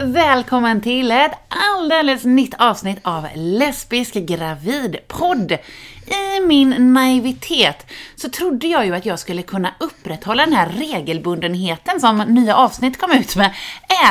Välkommen 0.00 0.80
till 0.80 1.10
ett 1.10 1.32
alldeles 1.48 2.24
nytt 2.24 2.54
avsnitt 2.58 2.98
av 3.02 3.26
Lesbisk 3.34 4.14
gravidpodd. 4.14 5.52
I 6.06 6.40
min 6.46 6.92
naivitet 6.94 7.86
så 8.16 8.28
trodde 8.28 8.66
jag 8.66 8.86
ju 8.86 8.94
att 8.94 9.06
jag 9.06 9.18
skulle 9.18 9.42
kunna 9.42 9.74
upprätthålla 9.80 10.44
den 10.44 10.54
här 10.54 10.68
regelbundenheten 10.68 12.00
som 12.00 12.18
nya 12.18 12.56
avsnitt 12.56 12.98
kom 12.98 13.12
ut 13.12 13.36
med, 13.36 13.54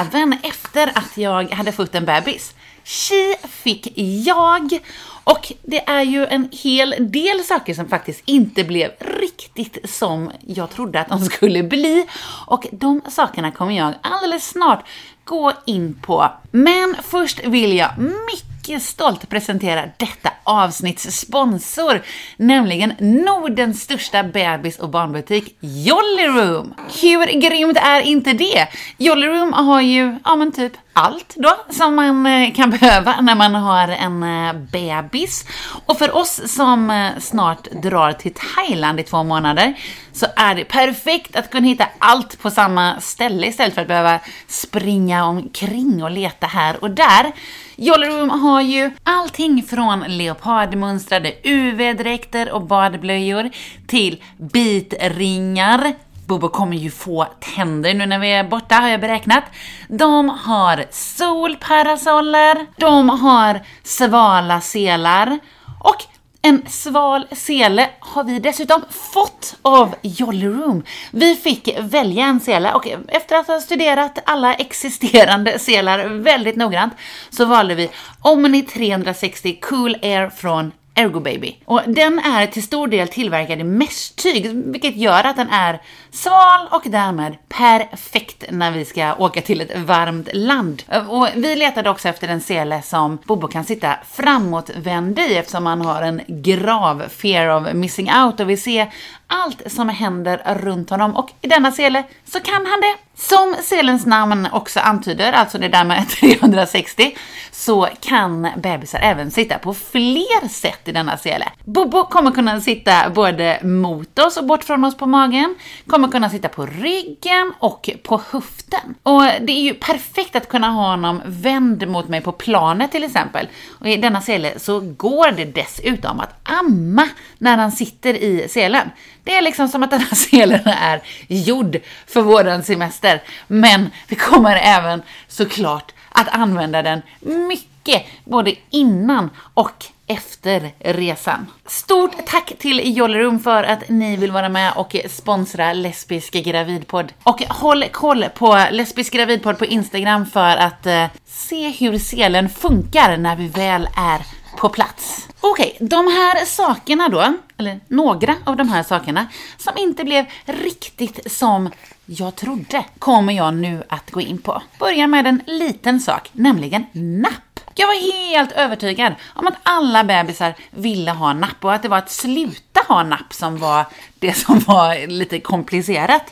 även 0.01 0.37
efter 0.43 0.91
att 0.95 1.17
jag 1.17 1.51
hade 1.51 1.71
fått 1.71 1.95
en 1.95 2.05
bebis. 2.05 2.55
Tji 2.83 3.35
fick 3.49 3.93
jag! 4.25 4.79
Och 5.23 5.51
det 5.63 5.89
är 5.89 6.01
ju 6.01 6.25
en 6.25 6.49
hel 6.51 6.95
del 6.99 7.43
saker 7.43 7.73
som 7.73 7.89
faktiskt 7.89 8.21
inte 8.25 8.63
blev 8.63 8.91
riktigt 8.99 9.89
som 9.89 10.31
jag 10.47 10.69
trodde 10.69 10.99
att 10.99 11.09
de 11.09 11.25
skulle 11.25 11.63
bli. 11.63 12.07
Och 12.45 12.67
de 12.71 13.01
sakerna 13.09 13.51
kommer 13.51 13.77
jag 13.77 13.93
alldeles 14.01 14.49
snart 14.49 14.85
gå 15.27 15.53
in 15.65 15.99
på. 16.01 16.31
Men 16.51 16.95
först 17.03 17.45
vill 17.45 17.77
jag 17.77 17.89
mycket 17.97 18.83
stolt 18.83 19.29
presentera 19.29 19.81
detta 19.97 20.29
avsnitts 20.43 21.19
sponsor, 21.19 22.01
nämligen 22.37 22.93
Nordens 22.99 23.81
största 23.81 24.23
bebis 24.23 24.79
och 24.79 24.89
barnbutik, 24.89 25.57
Jollyroom! 25.59 26.73
Hur 27.01 27.41
grymt 27.41 27.77
är 27.77 28.01
inte 28.01 28.33
det? 28.33 28.67
Jollyroom 28.97 29.53
har 29.53 29.81
ju, 29.81 30.15
ja 30.23 30.35
men 30.35 30.51
typ 30.51 30.73
allt 30.97 31.35
då 31.35 31.55
som 31.69 31.95
man 31.95 32.25
eh, 32.25 32.53
kan 32.53 32.69
behöva 32.79 33.21
när 33.21 33.35
man 33.35 33.55
har 33.55 33.87
en 33.87 34.23
eh, 34.23 34.53
bebis. 34.53 35.45
Och 35.85 35.97
för 35.97 36.15
oss 36.15 36.41
som 36.53 36.89
eh, 36.89 37.19
snart 37.19 37.71
drar 37.71 38.11
till 38.11 38.33
Thailand 38.33 38.99
i 38.99 39.03
två 39.03 39.23
månader 39.23 39.73
så 40.13 40.25
är 40.35 40.55
det 40.55 40.65
perfekt 40.65 41.35
att 41.35 41.51
kunna 41.51 41.67
hitta 41.67 41.87
allt 41.99 42.39
på 42.41 42.51
samma 42.51 42.99
ställe 42.99 43.47
istället 43.47 43.73
för 43.73 43.81
att 43.81 43.87
behöva 43.87 44.19
springa 44.47 45.25
omkring 45.25 46.03
och 46.03 46.11
leta 46.11 46.47
här 46.47 46.83
och 46.83 46.91
där. 46.91 47.31
Jollyroom 47.75 48.29
har 48.29 48.61
ju 48.61 48.91
allting 49.03 49.63
från 49.63 49.99
leopardmönstrade 50.07 51.33
UV-dräkter 51.43 52.51
och 52.51 52.61
badblöjor 52.61 53.49
till 53.87 54.23
bitringar, 54.37 55.93
Bobo 56.27 56.49
kommer 56.49 56.77
ju 56.77 56.91
få 56.91 57.27
tänder 57.39 57.93
nu 57.93 58.05
när 58.05 58.19
vi 58.19 58.31
är 58.31 58.43
borta 58.43 58.75
har 58.75 58.89
jag 58.89 59.01
beräknat. 59.01 59.43
De 59.87 60.29
har 60.29 60.85
solparasoller, 60.91 62.65
de 62.77 63.09
har 63.09 63.61
svala 63.83 64.61
selar 64.61 65.39
och 65.83 66.03
en 66.41 66.65
sval 66.69 67.27
sele 67.31 67.89
har 67.99 68.23
vi 68.23 68.39
dessutom 68.39 68.81
fått 68.89 69.55
av 69.61 69.95
Jolly 70.01 70.47
Room. 70.47 70.83
Vi 71.11 71.35
fick 71.35 71.79
välja 71.79 72.25
en 72.25 72.39
sele 72.39 72.73
och 72.73 72.87
efter 73.07 73.35
att 73.35 73.47
ha 73.47 73.59
studerat 73.59 74.19
alla 74.25 74.53
existerande 74.53 75.59
selar 75.59 76.05
väldigt 76.05 76.55
noggrant 76.55 76.93
så 77.29 77.45
valde 77.45 77.75
vi 77.75 77.89
Omni 78.21 78.61
360 78.61 79.59
Cool 79.61 79.95
Air 80.01 80.29
från 80.29 80.71
Ergo 80.97 81.19
Baby. 81.19 81.55
Och 81.65 81.81
den 81.87 82.19
är 82.19 82.47
till 82.47 82.63
stor 82.63 82.87
del 82.87 83.07
tillverkad 83.07 83.59
i 83.59 83.63
mesh-tyg, 83.63 84.51
vilket 84.71 84.95
gör 84.95 85.23
att 85.23 85.35
den 85.35 85.49
är 85.49 85.81
sval 86.11 86.67
och 86.71 86.81
därmed 86.85 87.37
perfekt 87.49 88.43
när 88.49 88.71
vi 88.71 88.85
ska 88.85 89.15
åka 89.15 89.41
till 89.41 89.61
ett 89.61 89.79
varmt 89.79 90.29
land. 90.33 90.83
Och 91.09 91.27
vi 91.35 91.55
letade 91.55 91.89
också 91.89 92.09
efter 92.09 92.27
en 92.27 92.41
sele 92.41 92.81
som 92.81 93.17
Bobo 93.25 93.47
kan 93.47 93.63
sitta 93.63 93.95
framåtvänd 94.11 95.19
i 95.19 95.35
eftersom 95.35 95.65
han 95.65 95.81
har 95.81 96.01
en 96.01 96.21
grav 96.27 97.03
fear 97.09 97.61
of 97.61 97.73
missing 97.73 98.11
out 98.13 98.39
och 98.39 98.49
vill 98.49 98.61
se 98.61 98.87
allt 99.27 99.71
som 99.71 99.89
händer 99.89 100.41
runt 100.55 100.89
honom 100.89 101.15
och 101.15 101.29
i 101.41 101.47
denna 101.47 101.71
sele 101.71 102.03
så 102.25 102.39
kan 102.39 102.65
han 102.65 102.81
det. 102.81 102.95
Som 103.19 103.55
selens 103.61 104.05
namn 104.05 104.47
också 104.51 104.79
antyder, 104.79 105.31
alltså 105.31 105.57
det 105.57 105.67
där 105.67 105.83
med 105.83 106.09
360, 106.19 107.17
så 107.51 107.87
kan 108.01 108.49
bebisar 108.57 108.99
även 108.99 109.31
sitta 109.31 109.57
på 109.57 109.73
fler 109.73 110.47
sätt 110.47 110.87
i 110.87 110.91
denna 110.91 111.17
sele. 111.17 111.45
Bobo 111.65 112.03
kommer 112.03 112.31
kunna 112.31 112.61
sitta 112.61 113.09
både 113.09 113.59
mot 113.63 114.19
oss 114.19 114.37
och 114.37 114.45
bort 114.45 114.63
från 114.63 114.83
oss 114.83 114.97
på 114.97 115.05
magen, 115.05 115.55
kommer 115.87 116.07
kunna 116.07 116.29
sitta 116.29 116.47
på 116.49 116.65
ryggen 116.65 117.53
och 117.59 117.89
på 118.03 118.21
höften. 118.31 118.95
Och 119.03 119.21
det 119.21 119.51
är 119.51 119.61
ju 119.61 119.73
perfekt 119.73 120.35
att 120.35 120.49
kunna 120.49 120.69
ha 120.69 120.89
honom 120.89 121.21
vänd 121.25 121.87
mot 121.87 122.07
mig 122.07 122.21
på 122.21 122.31
planet 122.31 122.91
till 122.91 123.03
exempel. 123.03 123.47
Och 123.79 123.87
i 123.87 123.97
denna 123.97 124.21
sele 124.21 124.59
så 124.59 124.79
går 124.79 125.31
det 125.31 125.45
dessutom 125.45 126.19
att 126.19 126.35
amma 126.43 127.09
när 127.37 127.57
han 127.57 127.71
sitter 127.71 128.13
i 128.13 128.47
selen. 128.49 128.89
Det 129.27 129.35
är 129.35 129.41
liksom 129.41 129.67
som 129.67 129.83
att 129.83 129.89
den 129.89 129.99
här 129.99 130.15
selen 130.31 130.67
är 130.67 131.01
gjord 131.27 131.77
för 132.07 132.21
våran 132.21 132.63
semester. 132.63 133.21
Men 133.47 133.89
vi 134.07 134.15
kommer 134.15 134.55
även 134.55 135.01
såklart 135.27 135.91
att 136.09 136.29
använda 136.29 136.81
den 136.81 137.01
mycket, 137.19 138.05
både 138.23 138.55
innan 138.69 139.29
och 139.53 139.85
efter 140.07 140.71
resan. 140.79 141.47
Stort 141.65 142.25
tack 142.25 142.53
till 142.59 142.97
Jollerum 142.97 143.39
för 143.39 143.63
att 143.63 143.89
ni 143.89 144.15
vill 144.15 144.31
vara 144.31 144.49
med 144.49 144.73
och 144.75 144.95
sponsra 145.09 145.73
Lesbisk 145.73 146.33
gravidpodd. 146.33 147.13
Och 147.23 147.41
håll 147.41 147.85
koll 147.91 148.25
på 148.35 148.65
Lesbisk 148.71 149.13
gravidpodd 149.13 149.57
på 149.57 149.65
Instagram 149.65 150.25
för 150.25 150.57
att 150.57 150.85
eh, 150.85 151.05
se 151.25 151.69
hur 151.69 151.97
selen 151.97 152.49
funkar 152.49 153.17
när 153.17 153.35
vi 153.35 153.47
väl 153.47 153.89
är 153.95 154.21
på 154.57 154.69
plats. 154.69 155.27
Okej, 155.41 155.73
okay, 155.75 155.87
de 155.87 156.07
här 156.07 156.45
sakerna 156.45 157.09
då, 157.09 157.33
eller 157.57 157.79
några 157.87 158.35
av 158.45 158.55
de 158.57 158.69
här 158.69 158.83
sakerna, 158.83 159.27
som 159.57 159.73
inte 159.77 160.03
blev 160.03 160.25
riktigt 160.45 161.31
som 161.31 161.69
jag 162.05 162.35
trodde, 162.35 162.85
kommer 162.99 163.33
jag 163.33 163.53
nu 163.53 163.83
att 163.89 164.11
gå 164.11 164.21
in 164.21 164.37
på. 164.37 164.61
Börjar 164.79 165.07
med 165.07 165.27
en 165.27 165.43
liten 165.45 165.99
sak, 165.99 166.29
nämligen 166.31 166.85
napp. 166.93 167.59
Jag 167.75 167.87
var 167.87 168.27
helt 168.29 168.51
övertygad 168.51 169.15
om 169.35 169.47
att 169.47 169.57
alla 169.63 170.03
bebisar 170.03 170.53
ville 170.69 171.11
ha 171.11 171.33
napp 171.33 171.65
och 171.65 171.73
att 171.73 171.81
det 171.81 171.89
var 171.89 171.97
att 171.97 172.11
sluta 172.11 172.81
ha 172.87 173.03
napp 173.03 173.33
som 173.33 173.57
var 173.57 173.85
det 174.19 174.33
som 174.33 174.59
var 174.59 175.07
lite 175.07 175.39
komplicerat. 175.39 176.31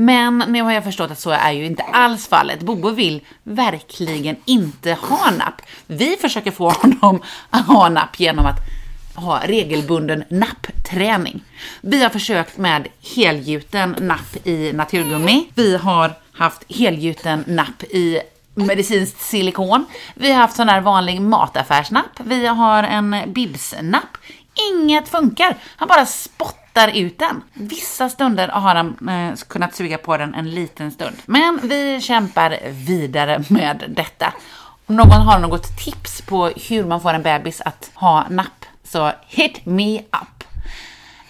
Men 0.00 0.44
nu 0.48 0.62
har 0.62 0.72
jag 0.72 0.84
förstått 0.84 1.10
att 1.10 1.18
så 1.18 1.30
är 1.30 1.52
ju 1.52 1.66
inte 1.66 1.82
alls 1.82 2.28
fallet. 2.28 2.60
Bobo 2.60 2.90
vill 2.90 3.20
verkligen 3.42 4.36
inte 4.44 4.92
ha 4.92 5.30
napp. 5.30 5.62
Vi 5.86 6.16
försöker 6.16 6.50
få 6.50 6.70
honom 6.70 7.22
att 7.50 7.66
ha 7.66 7.88
napp 7.88 8.20
genom 8.20 8.46
att 8.46 8.56
ha 9.14 9.40
regelbunden 9.44 10.24
nappträning. 10.30 11.40
Vi 11.80 12.02
har 12.02 12.10
försökt 12.10 12.56
med 12.56 12.88
helgjuten 13.16 13.96
napp 14.00 14.46
i 14.46 14.72
naturgummi. 14.72 15.48
Vi 15.54 15.76
har 15.76 16.12
haft 16.32 16.64
helgjuten 16.68 17.44
napp 17.46 17.82
i 17.82 18.20
medicinskt 18.54 19.20
silikon. 19.20 19.86
Vi 20.14 20.32
har 20.32 20.40
haft 20.40 20.56
sån 20.56 20.68
här 20.68 20.80
vanlig 20.80 21.20
mataffärsnapp. 21.20 22.20
Vi 22.24 22.46
har 22.46 22.82
en 22.82 23.16
bibsnapp. 23.26 24.16
Inget 24.72 25.08
funkar. 25.08 25.56
Han 25.76 25.88
bara 25.88 26.06
spottar 26.06 26.67
ut 26.86 27.18
den. 27.18 27.42
Vissa 27.52 28.08
stunder 28.08 28.48
har 28.48 28.74
han 28.74 29.08
eh, 29.08 29.38
kunnat 29.48 29.74
suga 29.74 29.98
på 29.98 30.16
den 30.16 30.34
en 30.34 30.50
liten 30.50 30.90
stund. 30.90 31.16
Men 31.26 31.60
vi 31.62 32.00
kämpar 32.00 32.58
vidare 32.70 33.44
med 33.48 33.84
detta. 33.88 34.32
Om 34.86 34.96
någon 34.96 35.10
har 35.10 35.38
något 35.38 35.76
tips 35.84 36.22
på 36.22 36.46
hur 36.46 36.84
man 36.84 37.00
får 37.00 37.14
en 37.14 37.22
bebis 37.22 37.60
att 37.60 37.90
ha 37.94 38.28
napp, 38.28 38.64
så 38.84 39.12
hit 39.26 39.66
me 39.66 39.98
up. 39.98 40.44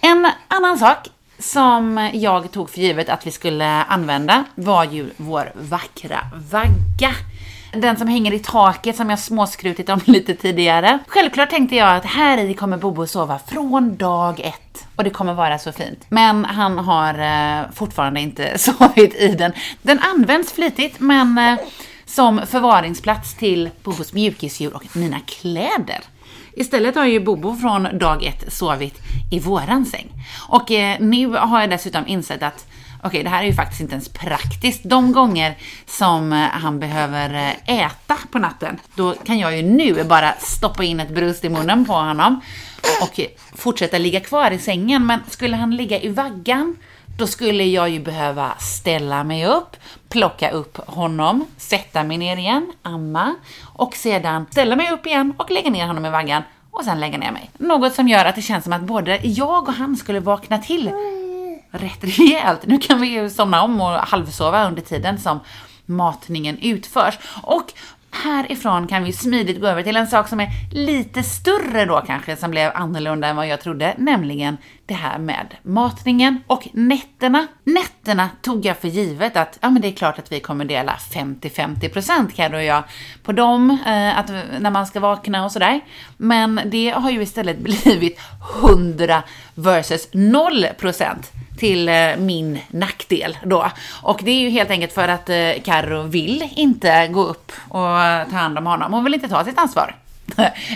En 0.01 0.31
annan 0.47 0.77
sak 0.77 1.07
som 1.39 2.09
jag 2.13 2.51
tog 2.51 2.69
för 2.69 2.79
givet 2.79 3.09
att 3.09 3.27
vi 3.27 3.31
skulle 3.31 3.83
använda 3.83 4.43
var 4.55 4.83
ju 4.83 5.09
vår 5.17 5.51
vackra 5.55 6.19
vagga. 6.51 7.15
Den 7.73 7.97
som 7.97 8.07
hänger 8.07 8.33
i 8.33 8.39
taket 8.39 8.95
som 8.95 9.09
jag 9.09 9.19
småskrutit 9.19 9.89
om 9.89 9.99
lite 10.05 10.35
tidigare. 10.35 10.99
Självklart 11.07 11.49
tänkte 11.49 11.75
jag 11.75 11.95
att 11.95 12.05
här 12.05 12.37
i 12.37 12.53
kommer 12.53 12.77
Bobo 12.77 13.07
sova 13.07 13.39
från 13.47 13.97
dag 13.97 14.39
ett 14.39 14.87
och 14.95 15.03
det 15.03 15.09
kommer 15.09 15.33
vara 15.33 15.59
så 15.59 15.71
fint. 15.71 16.05
Men 16.09 16.45
han 16.45 16.77
har 16.77 17.13
eh, 17.13 17.65
fortfarande 17.73 18.19
inte 18.19 18.57
sovit 18.57 19.15
i 19.15 19.27
den. 19.27 19.51
Den 19.81 19.99
används 19.99 20.53
flitigt 20.53 20.99
men 20.99 21.37
eh, 21.37 21.59
som 22.05 22.41
förvaringsplats 22.47 23.35
till 23.35 23.69
Bobos 23.83 24.13
mjukisdjur 24.13 24.75
och 24.75 24.95
mina 24.95 25.19
kläder. 25.19 25.99
Istället 26.53 26.95
har 26.95 27.05
ju 27.05 27.19
Bobo 27.19 27.55
från 27.55 27.97
dag 27.97 28.23
ett 28.23 28.53
sovit 28.53 28.99
i 29.31 29.39
våran 29.39 29.85
säng. 29.85 30.07
Och 30.47 30.71
eh, 30.71 30.99
nu 30.99 31.27
har 31.27 31.61
jag 31.61 31.69
dessutom 31.69 32.07
insett 32.07 32.43
att 32.43 32.67
okej, 33.03 33.23
det 33.23 33.29
här 33.29 33.43
är 33.43 33.47
ju 33.47 33.53
faktiskt 33.53 33.81
inte 33.81 33.93
ens 33.93 34.09
praktiskt. 34.09 34.81
De 34.83 35.11
gånger 35.11 35.57
som 35.85 36.33
eh, 36.33 36.39
han 36.39 36.79
behöver 36.79 37.33
eh, 37.33 37.79
äta 37.79 38.17
på 38.31 38.39
natten, 38.39 38.79
då 38.95 39.13
kan 39.13 39.39
jag 39.39 39.57
ju 39.57 39.63
nu 39.63 40.03
bara 40.03 40.33
stoppa 40.39 40.83
in 40.83 40.99
ett 40.99 41.09
bröst 41.09 41.45
i 41.45 41.49
munnen 41.49 41.85
på 41.85 41.93
honom 41.93 42.41
och 43.01 43.19
fortsätta 43.55 43.97
ligga 43.97 44.19
kvar 44.19 44.51
i 44.51 44.59
sängen. 44.59 45.05
Men 45.05 45.19
skulle 45.29 45.55
han 45.55 45.75
ligga 45.75 45.99
i 45.99 46.09
vaggan 46.09 46.75
då 47.19 47.27
skulle 47.27 47.63
jag 47.63 47.89
ju 47.89 47.99
behöva 47.99 48.53
ställa 48.59 49.23
mig 49.23 49.45
upp, 49.45 49.75
plocka 50.09 50.49
upp 50.51 50.77
honom, 50.77 51.45
sätta 51.57 52.03
mig 52.03 52.17
ner 52.17 52.37
igen, 52.37 52.71
amma 52.81 53.35
och 53.63 53.95
sedan 53.95 54.45
ställa 54.51 54.75
mig 54.75 54.91
upp 54.91 55.05
igen 55.05 55.33
och 55.37 55.51
lägga 55.51 55.69
ner 55.69 55.87
honom 55.87 56.05
i 56.05 56.09
vaggan 56.09 56.43
och 56.71 56.83
sen 56.83 56.99
lägga 56.99 57.17
ner 57.17 57.31
mig. 57.31 57.49
Något 57.57 57.93
som 57.93 58.07
gör 58.07 58.25
att 58.25 58.35
det 58.35 58.41
känns 58.41 58.63
som 58.63 58.73
att 58.73 58.81
både 58.81 59.19
jag 59.23 59.67
och 59.67 59.73
han 59.73 59.95
skulle 59.97 60.19
vakna 60.19 60.57
till 60.57 60.91
rätt 61.71 62.03
rejält. 62.19 62.65
Nu 62.65 62.77
kan 62.77 63.01
vi 63.01 63.07
ju 63.07 63.29
somna 63.29 63.63
om 63.63 63.81
och 63.81 63.87
halvsova 63.89 64.67
under 64.67 64.81
tiden 64.81 65.19
som 65.19 65.39
matningen 65.85 66.57
utförs. 66.61 67.17
Och 67.43 67.73
härifrån 68.11 68.87
kan 68.87 69.03
vi 69.03 69.13
smidigt 69.13 69.61
gå 69.61 69.67
över 69.67 69.83
till 69.83 69.97
en 69.97 70.07
sak 70.07 70.27
som 70.27 70.39
är 70.39 70.49
lite 70.71 71.23
större 71.23 71.85
då 71.85 72.01
kanske, 72.07 72.35
som 72.35 72.51
blev 72.51 72.71
annorlunda 72.75 73.27
än 73.27 73.35
vad 73.35 73.47
jag 73.47 73.61
trodde, 73.61 73.95
nämligen 73.97 74.57
det 74.89 74.95
här 74.95 75.19
med 75.19 75.55
matningen 75.63 76.43
och 76.47 76.67
nätterna. 76.73 77.47
Nätterna 77.63 78.29
tog 78.41 78.65
jag 78.65 78.77
för 78.77 78.87
givet 78.87 79.37
att, 79.37 79.57
ja 79.61 79.69
men 79.69 79.81
det 79.81 79.87
är 79.87 79.91
klart 79.91 80.19
att 80.19 80.31
vi 80.31 80.39
kommer 80.39 80.65
dela 80.65 80.97
50-50% 81.11 82.31
Carro 82.31 82.55
och 82.55 82.63
jag 82.63 82.83
på 83.23 83.31
dem, 83.31 83.77
eh, 83.85 84.19
att, 84.19 84.29
när 84.59 84.69
man 84.69 84.87
ska 84.87 84.99
vakna 84.99 85.45
och 85.45 85.51
sådär. 85.51 85.81
Men 86.17 86.61
det 86.65 86.89
har 86.89 87.11
ju 87.11 87.21
istället 87.21 87.59
blivit 87.83 88.19
100 88.63 89.23
versus 89.55 90.09
0% 90.11 91.15
till 91.57 91.89
eh, 91.89 91.95
min 92.17 92.59
nackdel 92.67 93.37
då. 93.43 93.71
Och 94.01 94.19
det 94.23 94.31
är 94.31 94.39
ju 94.39 94.49
helt 94.49 94.69
enkelt 94.69 94.93
för 94.93 95.07
att 95.07 95.29
eh, 95.29 95.51
Carro 95.63 96.01
vill 96.01 96.49
inte 96.55 97.07
gå 97.07 97.23
upp 97.23 97.51
och 97.67 98.29
ta 98.29 98.35
hand 98.37 98.57
om 98.57 98.65
honom. 98.65 98.93
Hon 98.93 99.03
vill 99.03 99.13
inte 99.13 99.27
ta 99.27 99.45
sitt 99.45 99.57
ansvar. 99.57 99.95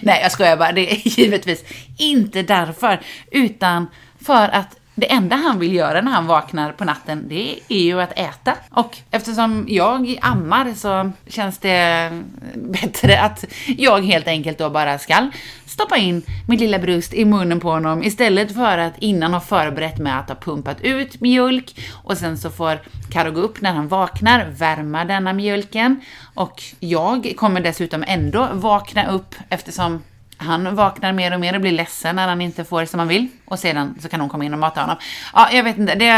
Nej, 0.02 0.20
jag 0.22 0.32
skojar 0.32 0.58
bara. 0.58 0.72
Det 0.72 0.92
är 0.92 1.08
givetvis 1.20 1.64
inte 1.98 2.42
därför, 2.42 3.00
utan 3.32 3.88
för 4.22 4.50
att 4.50 4.80
det 4.96 5.12
enda 5.12 5.36
han 5.36 5.60
vill 5.60 5.74
göra 5.74 6.02
när 6.02 6.12
han 6.12 6.28
vaknar 6.28 6.72
på 6.72 6.86
natten, 6.86 7.26
det 7.28 7.60
är 7.70 7.82
ju 7.84 8.02
att 8.02 8.20
äta. 8.20 8.56
Och 8.70 8.98
eftersom 9.12 9.66
jag 9.68 10.18
ammar 10.22 10.74
så 10.74 11.12
känns 11.28 11.58
det 11.58 12.10
bättre 12.56 13.22
att 13.22 13.46
jag 13.78 14.06
helt 14.06 14.28
enkelt 14.28 14.58
då 14.58 14.70
bara 14.70 15.00
skall 15.00 15.32
stoppa 15.66 15.98
in 15.98 16.22
min 16.48 16.60
lilla 16.60 16.80
bröst 16.80 17.14
i 17.14 17.26
munnen 17.26 17.60
på 17.60 17.70
honom 17.70 18.04
istället 18.04 18.54
för 18.54 18.78
att 18.78 18.94
innan 18.98 19.34
ha 19.34 19.40
förberett 19.40 19.98
med 19.98 20.20
att 20.20 20.30
ha 20.30 20.36
pumpat 20.36 20.82
ut 20.82 21.22
mjölk 21.22 21.80
och 22.04 22.18
sen 22.18 22.38
så 22.38 22.50
får 22.50 22.80
Karo 23.12 23.32
gå 23.32 23.42
upp 23.42 23.62
när 23.62 23.74
han 23.74 23.88
vaknar, 23.88 24.46
värma 24.46 25.06
denna 25.06 25.34
mjölken 25.34 26.02
och 26.34 26.64
jag 26.80 27.34
kommer 27.38 27.62
dessutom 27.62 28.04
ändå 28.08 28.50
vakna 28.54 29.12
upp 29.12 29.36
eftersom 29.50 30.02
han 30.44 30.76
vaknar 30.76 31.14
mer 31.14 31.34
och 31.34 31.40
mer 31.40 31.56
och 31.56 31.62
blir 31.62 31.72
ledsen 31.72 32.16
när 32.16 32.28
han 32.28 32.42
inte 32.42 32.64
får 32.66 32.86
som 32.86 33.00
han 33.00 33.08
vill. 33.08 33.28
Och 33.46 33.60
sedan 33.60 33.96
så 34.02 34.10
kan 34.10 34.20
hon 34.20 34.30
komma 34.30 34.46
in 34.46 34.54
och 34.54 34.60
mata 34.60 34.82
honom. 34.82 34.96
Ja, 35.34 35.50
jag 35.52 35.64
vet 35.64 35.78
inte. 35.78 35.96
Det 35.96 36.12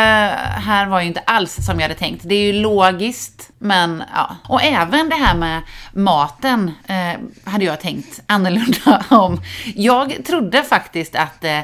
här 0.61 0.87
var 0.87 1.01
ju 1.01 1.07
inte 1.07 1.19
alls 1.19 1.65
som 1.65 1.79
jag 1.79 1.81
hade 1.81 1.99
tänkt. 1.99 2.21
Det 2.25 2.35
är 2.35 2.53
ju 2.53 2.61
logiskt, 2.61 3.49
men 3.57 4.03
ja. 4.13 4.35
Och 4.43 4.63
även 4.63 5.09
det 5.09 5.15
här 5.15 5.35
med 5.35 5.61
maten 5.93 6.71
eh, 6.87 7.51
hade 7.51 7.65
jag 7.65 7.79
tänkt 7.81 8.21
annorlunda 8.27 9.05
om. 9.09 9.41
Jag 9.75 10.25
trodde 10.25 10.63
faktiskt 10.63 11.15
att 11.15 11.43
eh, 11.43 11.59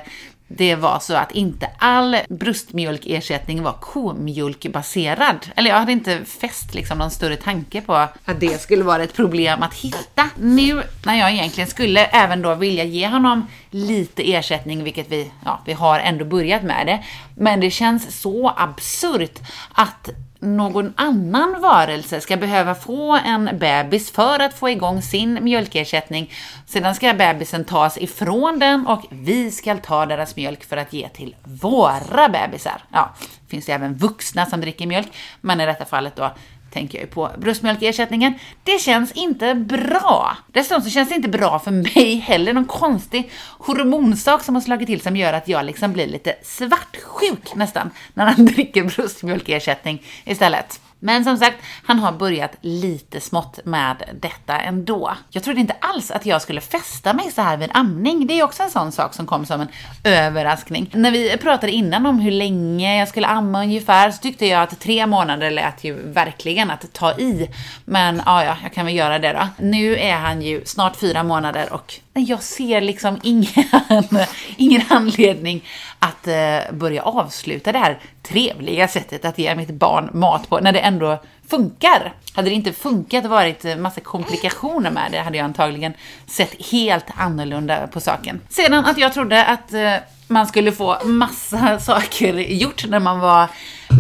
det 0.58 0.76
var 0.76 1.00
så 1.00 1.16
att 1.16 1.32
inte 1.32 1.70
all 1.78 2.18
bröstmjölkersättning 2.30 3.64
var 3.64 3.74
komjölkbaserad. 3.74 5.38
Eller 5.56 5.70
jag 5.70 5.78
hade 5.78 5.92
inte 5.92 6.26
fäst 6.26 6.74
liksom 6.74 6.98
någon 6.98 7.12
större 7.12 7.36
tanke 7.36 7.82
på 7.82 7.96
att 7.96 8.40
det 8.40 8.62
skulle 8.62 8.84
vara 8.84 9.04
ett 9.04 9.14
problem 9.14 9.64
att 9.64 9.74
hitta. 9.74 10.30
Nu 10.40 10.84
när 11.06 11.16
jag 11.16 11.32
egentligen 11.32 11.70
skulle 11.70 12.06
även 12.06 12.42
då 12.42 12.56
vilja 12.56 12.84
ge 12.84 13.08
honom 13.08 13.48
lite 13.70 14.34
ersättning, 14.34 14.84
vilket 14.84 15.12
vi, 15.12 15.32
ja, 15.46 15.62
vi 15.66 15.74
har 15.74 16.00
ändå 16.00 16.26
börjat 16.26 16.64
med 16.64 16.88
det. 16.88 17.04
Men 17.36 17.60
det 17.60 17.72
känns 17.72 18.22
så 18.22 18.54
absurt 18.58 19.40
att 19.74 20.10
någon 20.42 20.94
annan 20.96 21.62
varelse 21.62 22.22
ska 22.22 22.38
behöva 22.38 22.76
få 22.76 23.20
en 23.26 23.50
bebis 23.60 24.12
för 24.12 24.40
att 24.40 24.54
få 24.54 24.70
igång 24.70 25.02
sin 25.02 25.44
mjölkersättning. 25.44 26.34
Sedan 26.66 26.96
ska 26.96 27.14
bebisen 27.14 27.66
tas 27.66 27.98
ifrån 27.98 28.60
den 28.60 28.88
och 28.88 29.06
vi 29.10 29.52
ska 29.52 29.78
ta 29.78 30.06
deras 30.06 30.36
mjölk 30.36 30.64
för 30.64 30.78
att 30.78 30.94
ge 30.94 31.10
till 31.10 31.36
våra 31.44 32.30
bebisar. 32.30 32.84
Ja, 32.92 33.14
det 33.20 33.50
finns 33.50 33.70
ju 33.70 33.74
även 33.74 33.96
vuxna 33.96 34.46
som 34.46 34.62
dricker 34.62 34.88
mjölk, 34.88 35.08
men 35.42 35.62
i 35.62 35.66
detta 35.66 35.86
fallet 35.86 36.16
då 36.16 36.32
tänker 36.72 36.98
jag 36.98 37.06
ju 37.06 37.12
på 37.12 37.32
bröstmjölkersättningen. 37.38 38.34
Det 38.64 38.82
känns 38.82 39.12
inte 39.12 39.56
bra. 39.56 40.38
Dessutom 40.48 40.82
så 40.82 40.90
känns 40.90 41.10
det 41.10 41.16
inte 41.16 41.30
bra 41.30 41.60
för 41.60 41.72
mig 41.72 42.16
heller. 42.16 42.54
Någon 42.54 42.66
konstig 42.66 43.32
hormonsak 43.60 44.44
som 44.44 44.56
har 44.56 44.62
slagit 44.62 44.88
till 44.88 45.02
som 45.02 45.16
gör 45.16 45.34
att 45.34 45.48
jag 45.48 45.66
liksom 45.66 45.94
blir 45.94 46.08
lite 46.08 46.36
svartsjuk 46.44 47.56
nästan 47.56 47.90
när 48.14 48.26
han 48.26 48.46
dricker 48.46 48.84
bröstmjölkersättning 48.84 50.04
istället. 50.26 50.80
Men 51.04 51.24
som 51.24 51.38
sagt, 51.38 51.58
han 51.86 52.00
har 52.00 52.12
börjat 52.12 52.52
lite 52.62 53.22
smått 53.22 53.60
med 53.66 54.04
detta 54.22 54.60
ändå. 54.60 55.18
Jag 55.30 55.44
trodde 55.44 55.60
inte 55.60 55.76
alls 55.80 56.12
att 56.12 56.26
jag 56.26 56.42
skulle 56.42 56.62
fästa 56.62 57.14
mig 57.14 57.32
så 57.32 57.42
här 57.42 57.58
vid 57.58 57.70
amning. 57.74 58.28
Det 58.28 58.40
är 58.40 58.44
också 58.44 58.64
en 58.64 58.70
sån 58.70 58.92
sak 58.92 59.14
som 59.14 59.26
kom 59.26 59.46
som 59.46 59.62
en 59.62 59.68
överraskning. 60.04 60.90
När 60.94 61.12
vi 61.12 61.38
pratade 61.38 61.72
innan 61.72 62.06
om 62.06 62.20
hur 62.20 62.32
länge 62.32 63.00
jag 63.00 63.08
skulle 63.08 63.28
amma 63.28 63.62
ungefär 63.62 64.12
så 64.12 64.22
tyckte 64.22 64.46
jag 64.46 64.64
att 64.64 64.80
tre 64.80 65.08
månader 65.08 65.52
lät 65.52 65.84
ju 65.84 66.12
verkligen 66.12 66.72
att 66.72 66.94
ta 66.94 67.12
i. 67.12 67.50
Men 67.86 68.22
ja, 68.26 68.44
ja, 68.44 68.58
jag 68.64 68.74
kan 68.74 68.86
väl 68.86 68.96
göra 68.96 69.20
det 69.20 69.34
då. 69.34 69.48
Nu 69.66 69.98
är 69.98 70.16
han 70.16 70.42
ju 70.42 70.66
snart 70.66 70.96
fyra 70.96 71.24
månader 71.24 71.74
och 71.74 71.94
jag 72.14 72.44
ser 72.44 72.82
liksom 72.82 73.20
ingen, 73.24 73.66
ingen 74.58 74.82
anledning 74.90 75.64
att 76.00 76.28
eh, 76.28 76.74
börja 76.74 77.04
avsluta 77.04 77.72
det 77.72 77.80
här 77.80 78.00
trevliga 78.24 78.88
sättet 78.88 79.26
att 79.26 79.38
ge 79.38 79.56
mitt 79.56 79.70
barn 79.70 80.10
mat 80.14 80.50
på, 80.50 80.60
när 80.60 80.72
det 80.72 80.80
ändå 80.80 81.20
funkar. 81.48 82.14
Hade 82.34 82.50
det 82.50 82.56
inte 82.56 82.74
funkat 82.74 83.26
och 83.26 83.32
varit 83.32 83.66
eh, 83.66 83.76
massa 83.76 84.02
komplikationer 84.02 84.92
med 84.92 85.12
det, 85.12 85.20
hade 85.20 85.38
jag 85.38 85.46
antagligen 85.46 85.94
sett 86.28 86.72
helt 86.72 87.06
annorlunda 87.16 87.88
på 87.88 88.00
saken. 88.00 88.42
Sedan 88.50 88.86
att 88.86 88.98
jag 88.98 89.14
trodde 89.14 89.46
att 89.46 89.74
eh, 89.74 89.96
man 90.28 90.48
skulle 90.48 90.72
få 90.72 90.98
massa 91.06 91.80
saker 91.80 92.34
gjort 92.34 92.86
när 92.88 93.00
man 93.00 93.20
var 93.20 93.48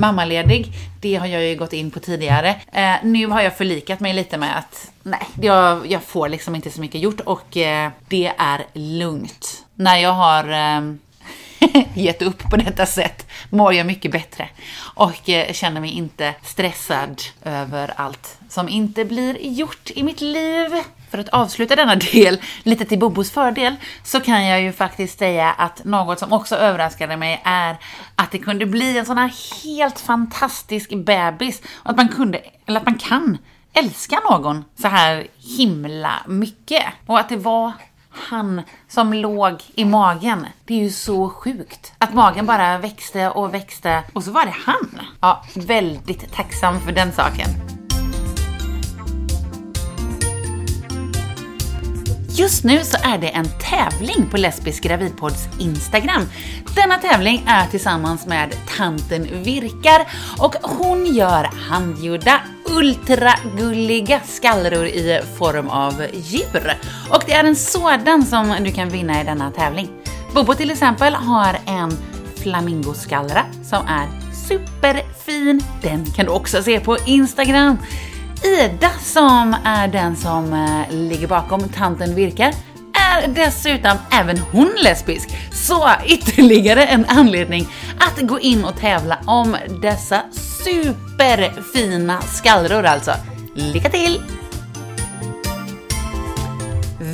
mammaledig. 0.02 0.68
Det 1.02 1.16
har 1.16 1.28
jag 1.28 1.44
ju 1.44 1.56
gått 1.56 1.74
in 1.74 1.92
på 1.92 2.00
tidigare. 2.00 2.56
Eh, 2.72 2.96
nu 3.04 3.28
har 3.28 3.42
jag 3.42 3.58
förlikat 3.58 4.00
mig 4.00 4.14
lite 4.14 4.38
med 4.38 4.58
att 4.58 4.92
nej, 5.04 5.28
jag, 5.42 5.92
jag 5.92 6.04
får 6.04 6.30
liksom 6.30 6.56
inte 6.56 6.72
så 6.72 6.82
mycket 6.82 7.02
gjort 7.02 7.20
och 7.20 7.58
eh, 7.58 7.92
det 8.10 8.34
är 8.38 8.66
lugnt. 8.74 9.66
När 9.76 9.98
jag 9.98 10.14
har 10.14 10.50
eh, 10.50 10.94
gett 11.96 12.22
upp 12.22 12.50
på 12.50 12.58
detta 12.58 12.86
sätt 12.86 13.28
mår 13.50 13.74
jag 13.74 13.86
mycket 13.86 14.12
bättre 14.12 14.50
och 14.96 15.30
eh, 15.30 15.54
känner 15.54 15.82
mig 15.82 15.92
inte 15.92 16.34
stressad 16.44 17.22
över 17.44 17.94
allt 17.96 18.38
som 18.50 18.70
inte 18.70 19.06
blir 19.06 19.38
gjort 19.42 19.92
i 19.96 20.04
mitt 20.04 20.22
liv. 20.22 20.70
För 21.12 21.18
att 21.18 21.30
avsluta 21.30 21.76
denna 21.76 21.96
del 21.96 22.42
lite 22.64 22.86
till 22.86 23.00
Bobos 23.00 23.32
fördel 23.32 23.76
så 24.04 24.20
kan 24.20 24.46
jag 24.46 24.62
ju 24.62 24.72
faktiskt 24.72 25.20
säga 25.20 25.52
att 25.52 25.84
något 25.84 26.20
som 26.20 26.34
också 26.34 26.56
överraskade 26.56 27.18
mig 27.18 27.42
är 27.44 27.78
att 28.16 28.32
det 28.32 28.38
kunde 28.38 28.66
bli 28.66 28.98
en 28.98 29.06
sån 29.06 29.18
här 29.18 29.34
helt 29.64 30.00
fantastisk 30.00 30.90
bebis. 30.96 31.62
Att 31.84 31.98
man 31.98 32.08
kunde, 32.08 32.42
eller 32.66 32.80
att 32.80 32.86
man 32.86 32.98
kan 32.98 33.38
älska 33.74 34.20
någon 34.30 34.64
så 34.82 34.88
här 34.88 35.28
himla 35.58 36.12
mycket. 36.28 36.84
Och 37.06 37.20
att 37.20 37.30
det 37.30 37.38
var 37.38 37.72
han 38.10 38.62
som 38.88 39.14
låg 39.14 39.64
i 39.76 39.86
magen. 39.86 40.46
Det 40.66 40.74
är 40.74 40.80
ju 40.80 40.92
så 40.92 41.30
sjukt. 41.30 41.94
Att 41.98 42.14
magen 42.14 42.46
bara 42.46 42.78
växte 42.78 43.30
och 43.30 43.54
växte 43.54 44.04
och 44.14 44.24
så 44.24 44.32
var 44.32 44.46
det 44.46 44.56
han. 44.66 45.02
Ja, 45.22 45.44
väldigt 45.56 46.34
tacksam 46.34 46.80
för 46.80 46.92
den 46.92 47.12
saken. 47.12 47.81
Just 52.34 52.64
nu 52.64 52.84
så 52.84 52.98
är 53.04 53.18
det 53.18 53.28
en 53.28 53.48
tävling 53.60 54.30
på 54.32 54.38
Lesbisk 54.38 54.84
gravidpods 54.84 55.48
Instagram. 55.60 56.30
Denna 56.76 56.98
tävling 56.98 57.44
är 57.48 57.68
tillsammans 57.68 58.26
med 58.26 58.56
tanten 58.78 59.44
Virkar 59.44 60.08
och 60.38 60.56
hon 60.62 61.06
gör 61.06 61.44
handgjorda 61.70 62.42
ultragulliga 62.66 64.20
skallror 64.20 64.86
i 64.86 65.22
form 65.38 65.70
av 65.70 66.06
djur. 66.14 66.74
Och 67.10 67.24
det 67.26 67.34
är 67.34 67.44
en 67.44 67.56
sådan 67.56 68.26
som 68.26 68.56
du 68.64 68.72
kan 68.72 68.90
vinna 68.90 69.22
i 69.22 69.24
denna 69.24 69.52
tävling. 69.52 69.90
Bobo 70.34 70.54
till 70.54 70.72
exempel 70.72 71.14
har 71.14 71.58
en 71.66 71.98
flamingoskallra 72.36 73.46
som 73.64 73.86
är 73.88 74.08
superfin. 74.48 75.64
Den 75.82 76.06
kan 76.06 76.26
du 76.26 76.32
också 76.32 76.64
se 76.64 76.80
på 76.80 76.98
Instagram. 77.06 77.78
Ida, 78.44 78.90
som 79.00 79.56
är 79.64 79.88
den 79.88 80.16
som 80.16 80.54
eh, 80.54 80.96
ligger 80.96 81.28
bakom 81.28 81.70
Tanten 81.70 82.16
Virkar, 82.16 82.54
är 82.94 83.28
dessutom 83.28 83.98
även 84.12 84.38
hon 84.38 84.72
lesbisk. 84.84 85.30
Så 85.52 85.90
ytterligare 86.06 86.86
en 86.86 87.06
anledning 87.06 87.68
att 88.00 88.28
gå 88.28 88.40
in 88.40 88.66
och 88.66 88.76
tävla 88.76 89.20
om 89.26 89.58
dessa 89.82 90.22
superfina 90.64 92.22
skallror 92.22 92.86
alltså. 92.86 93.12
Lycka 93.56 93.90
till! 93.90 94.41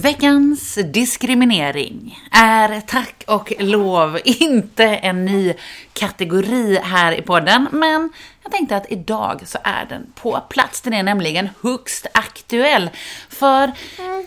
Veckans 0.02 0.78
diskriminering 0.94 2.20
är 2.32 2.82
tack 2.82 3.24
och 3.28 3.54
lov 3.60 4.20
inte 4.24 4.84
en 4.84 5.26
ny 5.26 5.54
kategori 5.94 6.80
här 6.84 7.12
i 7.12 7.22
podden, 7.22 7.68
men 7.72 8.10
Jag 8.48 8.52
tänkte 8.52 8.78
att 8.78 8.92
idag 8.92 9.42
så 9.46 9.58
är 9.64 9.86
den 9.86 10.12
på 10.16 10.42
plats. 10.50 10.82
Den 10.82 10.94
är 10.94 11.04
nämligen 11.04 11.50
högst 11.64 12.08
aktuell. 12.14 12.90
För 13.40 13.72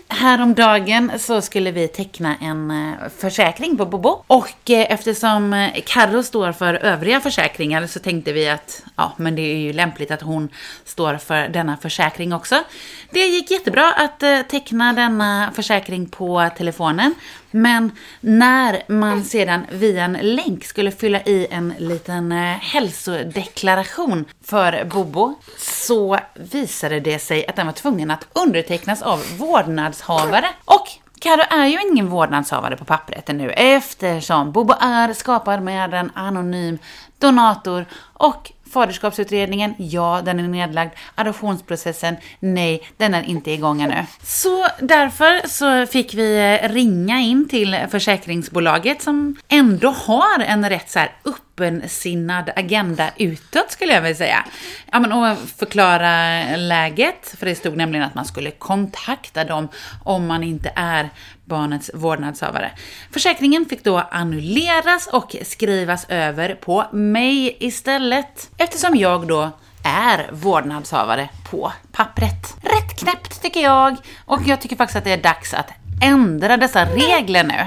häromdagen 0.08 1.12
så 1.18 1.40
skulle 1.40 1.70
vi 1.70 1.88
teckna 1.88 2.36
en 2.40 2.70
eh, 2.70 3.08
försäkring 3.18 3.76
på 3.76 3.86
Bobo. 3.86 4.24
Och 4.26 4.70
eh, 4.70 4.92
eftersom 4.92 5.70
Carro 5.86 6.22
står 6.22 6.52
för 6.52 6.74
övriga 6.74 7.20
försäkringar 7.20 7.86
så 7.86 8.00
tänkte 8.00 8.32
vi 8.32 8.48
att 8.48 8.82
ja, 8.96 9.12
men 9.16 9.34
det 9.34 9.42
är 9.42 9.56
ju 9.56 9.72
lämpligt 9.72 10.10
att 10.10 10.22
hon 10.22 10.48
står 10.84 11.16
för 11.16 11.48
denna 11.48 11.76
försäkring 11.76 12.32
också. 12.32 12.62
Det 13.10 13.26
gick 13.26 13.50
jättebra 13.50 13.92
att 13.92 14.22
eh, 14.22 14.40
teckna 14.40 14.92
denna 14.92 15.50
försäkring 15.54 16.08
på 16.08 16.50
telefonen. 16.56 17.14
Men 17.50 17.90
när 18.20 18.82
man 18.86 19.24
sedan 19.24 19.66
via 19.72 20.04
en 20.04 20.18
länk 20.22 20.64
skulle 20.64 20.90
fylla 20.90 21.20
i 21.20 21.46
en 21.50 21.74
liten 21.78 22.32
hälsodeklaration 22.60 24.24
för 24.44 24.84
Bobo 24.84 25.34
så 25.58 26.18
visade 26.34 27.00
det 27.00 27.18
sig 27.18 27.46
att 27.46 27.56
den 27.56 27.66
var 27.66 27.72
tvungen 27.72 28.10
att 28.10 28.26
undertecknas 28.32 28.99
av 29.02 29.38
vårdnadshavare. 29.38 30.46
Och 30.64 30.86
Karo 31.20 31.42
är 31.50 31.66
ju 31.66 31.78
ingen 31.90 32.08
vårdnadshavare 32.08 32.76
på 32.76 32.84
pappret 32.84 33.28
ännu 33.28 33.50
eftersom 33.50 34.52
Bobo 34.52 34.74
är 34.80 35.12
skapad 35.12 35.62
med 35.62 35.94
en 35.94 36.10
anonym 36.14 36.78
donator 37.18 37.86
och 38.12 38.52
Faderskapsutredningen, 38.72 39.74
ja, 39.78 40.22
den 40.24 40.40
är 40.40 40.48
nedlagd. 40.48 40.90
Adoptionsprocessen, 41.14 42.16
nej, 42.40 42.88
den 42.96 43.14
är 43.14 43.22
inte 43.22 43.50
igång 43.50 43.82
ännu. 43.82 44.04
Så 44.22 44.66
därför 44.80 45.48
så 45.48 45.86
fick 45.86 46.14
vi 46.14 46.58
eh, 46.62 46.68
ringa 46.68 47.20
in 47.20 47.48
till 47.48 47.76
försäkringsbolaget 47.90 49.02
som 49.02 49.36
ändå 49.48 49.88
har 49.90 50.40
en 50.40 50.68
rätt 50.68 50.90
så 50.90 50.98
här 50.98 51.12
öppensinnad 51.24 52.50
agenda 52.56 53.10
utåt 53.16 53.70
skulle 53.70 53.92
jag 53.92 54.02
vilja 54.02 54.16
säga. 54.16 54.44
Ja, 54.92 55.00
men 55.00 55.12
och 55.12 55.36
förklara 55.56 56.56
läget, 56.56 57.34
för 57.38 57.46
det 57.46 57.54
stod 57.54 57.76
nämligen 57.76 58.06
att 58.06 58.14
man 58.14 58.24
skulle 58.24 58.50
kontakta 58.50 59.44
dem 59.44 59.68
om 60.04 60.26
man 60.26 60.42
inte 60.42 60.72
är 60.76 61.10
barnets 61.50 61.90
vårdnadshavare. 61.94 62.70
Försäkringen 63.12 63.66
fick 63.66 63.84
då 63.84 63.98
annulleras 64.10 65.06
och 65.06 65.36
skrivas 65.44 66.06
över 66.08 66.54
på 66.54 66.86
mig 66.92 67.56
istället, 67.60 68.50
eftersom 68.58 68.96
jag 68.96 69.26
då 69.26 69.50
är 69.84 70.30
vårdnadshavare 70.32 71.28
på 71.50 71.72
pappret. 71.92 72.56
Rätt 72.62 72.98
knäppt 72.98 73.42
tycker 73.42 73.60
jag, 73.60 73.96
och 74.24 74.40
jag 74.46 74.60
tycker 74.60 74.76
faktiskt 74.76 74.96
att 74.96 75.04
det 75.04 75.12
är 75.12 75.22
dags 75.22 75.54
att 75.54 75.70
ändra 76.02 76.56
dessa 76.56 76.84
regler 76.84 77.44
nu. 77.44 77.66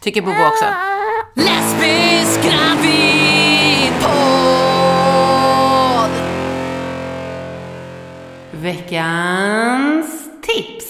Tycker 0.00 0.22
Bobo 0.22 0.46
också. 0.46 0.64
Lesbisk 1.34 2.42
gravidpodd! 2.42 2.90
Veckans 8.52 10.28
tips. 10.42 10.89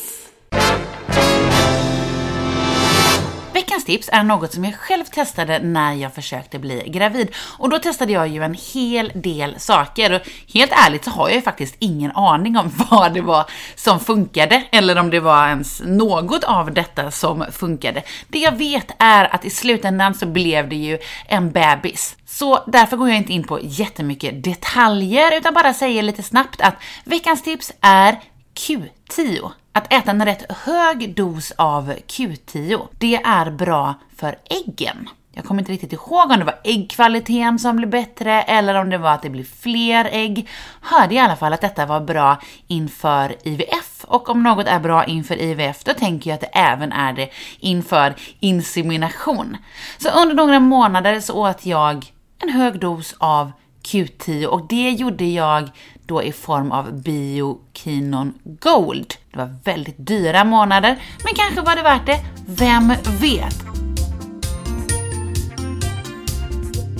Veckans 3.60 3.84
tips 3.84 4.08
är 4.12 4.22
något 4.22 4.52
som 4.52 4.64
jag 4.64 4.74
själv 4.74 5.04
testade 5.04 5.58
när 5.58 5.94
jag 5.94 6.14
försökte 6.14 6.58
bli 6.58 6.82
gravid. 6.86 7.28
Och 7.58 7.70
då 7.70 7.78
testade 7.78 8.12
jag 8.12 8.28
ju 8.28 8.42
en 8.42 8.56
hel 8.72 9.12
del 9.14 9.60
saker. 9.60 10.12
Och 10.12 10.20
helt 10.54 10.72
ärligt 10.86 11.04
så 11.04 11.10
har 11.10 11.28
jag 11.28 11.36
ju 11.36 11.42
faktiskt 11.42 11.76
ingen 11.78 12.10
aning 12.10 12.56
om 12.56 12.70
vad 12.90 13.14
det 13.14 13.20
var 13.20 13.50
som 13.74 14.00
funkade, 14.00 14.62
eller 14.72 14.98
om 14.98 15.10
det 15.10 15.20
var 15.20 15.48
ens 15.48 15.82
något 15.84 16.44
av 16.44 16.74
detta 16.74 17.10
som 17.10 17.44
funkade. 17.52 18.02
Det 18.28 18.38
jag 18.38 18.56
vet 18.56 18.90
är 18.98 19.34
att 19.34 19.44
i 19.44 19.50
slutändan 19.50 20.14
så 20.14 20.26
blev 20.26 20.68
det 20.68 20.76
ju 20.76 20.98
en 21.28 21.50
bebis. 21.50 22.16
Så 22.26 22.64
därför 22.66 22.96
går 22.96 23.08
jag 23.08 23.16
inte 23.16 23.32
in 23.32 23.44
på 23.44 23.58
jättemycket 23.62 24.44
detaljer, 24.44 25.36
utan 25.36 25.54
bara 25.54 25.74
säger 25.74 26.02
lite 26.02 26.22
snabbt 26.22 26.60
att 26.60 26.74
veckans 27.04 27.42
tips 27.42 27.72
är 27.80 28.20
Q10. 28.54 29.50
Att 29.72 29.92
äta 29.92 30.10
en 30.10 30.24
rätt 30.24 30.52
hög 30.52 31.14
dos 31.14 31.52
av 31.56 31.92
Q10, 31.92 32.88
det 32.98 33.16
är 33.16 33.50
bra 33.50 33.94
för 34.16 34.38
äggen. 34.44 35.08
Jag 35.32 35.44
kommer 35.44 35.60
inte 35.60 35.72
riktigt 35.72 35.92
ihåg 35.92 36.30
om 36.30 36.38
det 36.38 36.44
var 36.44 36.60
äggkvaliteten 36.64 37.58
som 37.58 37.76
blev 37.76 37.90
bättre 37.90 38.42
eller 38.42 38.74
om 38.74 38.90
det 38.90 38.98
var 38.98 39.12
att 39.12 39.22
det 39.22 39.30
blev 39.30 39.44
fler 39.44 40.08
ägg. 40.12 40.48
Hörde 40.80 41.14
i 41.14 41.18
alla 41.18 41.36
fall 41.36 41.52
att 41.52 41.60
detta 41.60 41.86
var 41.86 42.00
bra 42.00 42.40
inför 42.66 43.36
IVF 43.42 44.04
och 44.04 44.28
om 44.28 44.42
något 44.42 44.66
är 44.66 44.80
bra 44.80 45.04
inför 45.04 45.42
IVF 45.42 45.84
då 45.84 45.94
tänker 45.94 46.30
jag 46.30 46.34
att 46.34 46.40
det 46.40 46.58
även 46.58 46.92
är 46.92 47.12
det 47.12 47.30
inför 47.58 48.14
insemination. 48.40 49.56
Så 49.98 50.10
under 50.10 50.34
några 50.34 50.60
månader 50.60 51.20
så 51.20 51.34
åt 51.34 51.66
jag 51.66 52.12
en 52.42 52.48
hög 52.48 52.80
dos 52.80 53.14
av 53.18 53.52
Q10 53.82 54.46
och 54.46 54.66
det 54.68 54.90
gjorde 54.90 55.24
jag 55.24 55.70
då 56.10 56.22
i 56.22 56.32
form 56.32 56.72
av 56.72 57.02
Biokinon 57.02 58.34
Gold. 58.44 59.14
Det 59.30 59.38
var 59.38 59.54
väldigt 59.64 60.06
dyra 60.06 60.44
månader, 60.44 61.02
men 61.24 61.34
kanske 61.34 61.60
var 61.60 61.76
det 61.76 61.82
värt 61.82 62.06
det, 62.06 62.20
vem 62.46 62.88
vet? 63.20 63.56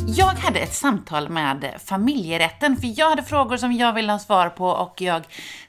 Jag 0.06 0.26
hade 0.26 0.58
ett 0.58 0.74
samtal 0.74 1.28
med 1.28 1.74
familjerätten, 1.84 2.76
för 2.76 2.98
jag 2.98 3.10
hade 3.10 3.22
frågor 3.22 3.56
som 3.56 3.72
jag 3.72 3.92
ville 3.92 4.12
ha 4.12 4.18
svar 4.18 4.48
på 4.48 4.66
och 4.66 5.00
jag 5.00 5.22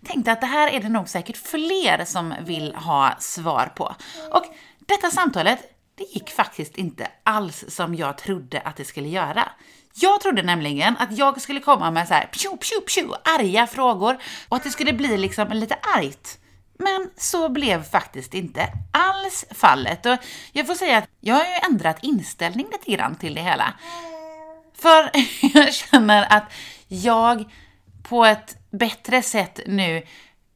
tänkte 0.05 0.31
att 0.31 0.41
det 0.41 0.47
här 0.47 0.73
är 0.73 0.79
det 0.79 0.89
nog 0.89 1.09
säkert 1.09 1.37
fler 1.37 2.05
som 2.05 2.33
vill 2.45 2.75
ha 2.75 3.15
svar 3.19 3.71
på. 3.75 3.95
Och 4.31 4.45
detta 4.79 5.11
samtalet, 5.11 5.59
det 6.01 6.13
gick 6.13 6.29
faktiskt 6.29 6.77
inte 6.77 7.07
alls 7.23 7.65
som 7.67 7.95
jag 7.95 8.17
trodde 8.17 8.61
att 8.61 8.75
det 8.75 8.85
skulle 8.85 9.07
göra. 9.07 9.49
Jag 9.93 10.21
trodde 10.21 10.43
nämligen 10.43 10.97
att 10.97 11.17
jag 11.17 11.41
skulle 11.41 11.59
komma 11.59 11.91
med 11.91 12.07
så 12.07 12.13
här 12.13 12.27
pju, 12.27 12.49
pju, 12.49 12.81
pju, 12.81 13.13
arga 13.39 13.67
frågor 13.67 14.17
och 14.49 14.57
att 14.57 14.63
det 14.63 14.69
skulle 14.69 14.93
bli 14.93 15.17
liksom 15.17 15.49
lite 15.49 15.75
argt. 15.75 16.37
Men 16.77 17.09
så 17.17 17.49
blev 17.49 17.83
faktiskt 17.83 18.33
inte 18.33 18.67
alls 18.91 19.45
fallet 19.51 20.05
och 20.05 20.17
jag 20.51 20.67
får 20.67 20.75
säga 20.75 20.97
att 20.97 21.09
jag 21.19 21.35
har 21.35 21.43
ju 21.43 21.71
ändrat 21.71 21.97
inställning 22.01 22.67
lite 22.71 22.91
grann 22.91 23.15
till 23.15 23.35
det 23.35 23.41
hela. 23.41 23.73
För 24.81 25.11
jag 25.57 25.73
känner 25.73 26.27
att 26.29 26.51
jag 26.87 27.45
på 28.03 28.25
ett 28.25 28.57
bättre 28.71 29.21
sätt 29.21 29.59
nu 29.65 30.03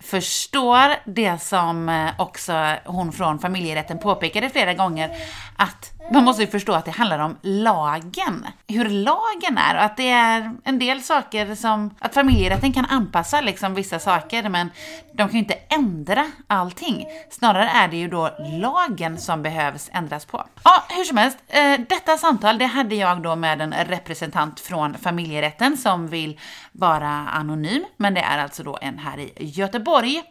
förstår 0.05 0.95
det 1.05 1.41
som 1.41 1.89
eh, 1.89 2.09
också 2.17 2.74
hon 2.85 3.12
från 3.12 3.39
familjerätten 3.39 4.00
påpekade 4.00 4.50
flera 4.50 4.74
gånger, 4.74 5.09
att 5.55 5.95
man 6.12 6.24
måste 6.24 6.43
ju 6.43 6.47
förstå 6.47 6.74
att 6.74 6.85
det 6.85 6.91
handlar 6.91 7.19
om 7.19 7.38
lagen. 7.41 8.45
Hur 8.67 8.89
lagen 8.89 9.57
är 9.57 9.75
och 9.75 9.83
att 9.83 9.97
det 9.97 10.09
är 10.09 10.55
en 10.63 10.79
del 10.79 11.01
saker 11.01 11.55
som, 11.55 11.95
att 12.00 12.13
familjerätten 12.13 12.74
kan 12.74 12.85
anpassa 12.85 13.41
liksom 13.41 13.75
vissa 13.75 14.00
saker 14.00 14.50
men 14.50 14.69
de 15.13 15.27
kan 15.27 15.31
ju 15.31 15.39
inte 15.39 15.57
ändra 15.69 16.31
allting. 16.47 17.05
Snarare 17.29 17.69
är 17.69 17.88
det 17.88 17.97
ju 17.97 18.07
då 18.07 18.29
lagen 18.62 19.17
som 19.17 19.43
behövs 19.43 19.89
ändras 19.93 20.25
på. 20.25 20.45
Ja, 20.63 20.83
hur 20.89 21.03
som 21.03 21.17
helst, 21.17 21.38
eh, 21.47 21.79
detta 21.89 22.17
samtal 22.17 22.57
det 22.57 22.65
hade 22.65 22.95
jag 22.95 23.21
då 23.21 23.35
med 23.35 23.62
en 23.62 23.74
representant 23.74 24.59
från 24.59 24.93
familjerätten 24.93 25.77
som 25.77 26.07
vill 26.07 26.39
vara 26.71 27.09
anonym, 27.09 27.85
men 27.97 28.13
det 28.13 28.21
är 28.21 28.38
alltså 28.38 28.63
då 28.63 28.77
en 28.81 28.97
här 28.97 29.19
i 29.19 29.33
Göteborg. 29.38 30.24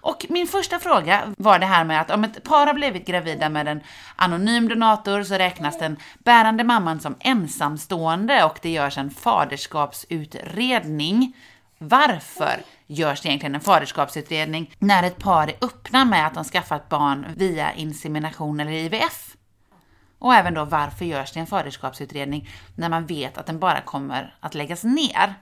Och 0.00 0.26
min 0.28 0.46
första 0.46 0.78
fråga 0.78 1.34
var 1.36 1.58
det 1.58 1.66
här 1.66 1.84
med 1.84 2.00
att 2.00 2.10
om 2.10 2.24
ett 2.24 2.44
par 2.44 2.66
har 2.66 2.74
blivit 2.74 3.06
gravida 3.06 3.48
med 3.48 3.68
en 3.68 3.80
anonym 4.16 4.68
donator 4.68 5.22
så 5.22 5.34
räknas 5.34 5.78
den 5.78 5.96
bärande 6.18 6.64
mamman 6.64 7.00
som 7.00 7.16
ensamstående 7.20 8.44
och 8.44 8.58
det 8.62 8.70
görs 8.70 8.98
en 8.98 9.10
faderskapsutredning. 9.10 11.36
Varför 11.78 12.60
görs 12.86 13.20
det 13.20 13.28
egentligen 13.28 13.54
en 13.54 13.60
faderskapsutredning 13.60 14.74
när 14.78 15.02
ett 15.02 15.18
par 15.18 15.48
är 15.48 15.56
öppna 15.60 16.04
med 16.04 16.26
att 16.26 16.34
de 16.34 16.44
skaffat 16.44 16.88
barn 16.88 17.26
via 17.36 17.72
insemination 17.72 18.60
eller 18.60 18.72
IVF? 18.72 19.36
Och 20.18 20.34
även 20.34 20.54
då 20.54 20.64
varför 20.64 21.04
görs 21.04 21.32
det 21.32 21.40
en 21.40 21.46
faderskapsutredning 21.46 22.48
när 22.74 22.88
man 22.88 23.06
vet 23.06 23.38
att 23.38 23.46
den 23.46 23.58
bara 23.58 23.80
kommer 23.80 24.34
att 24.40 24.54
läggas 24.54 24.84
ner? 24.84 25.34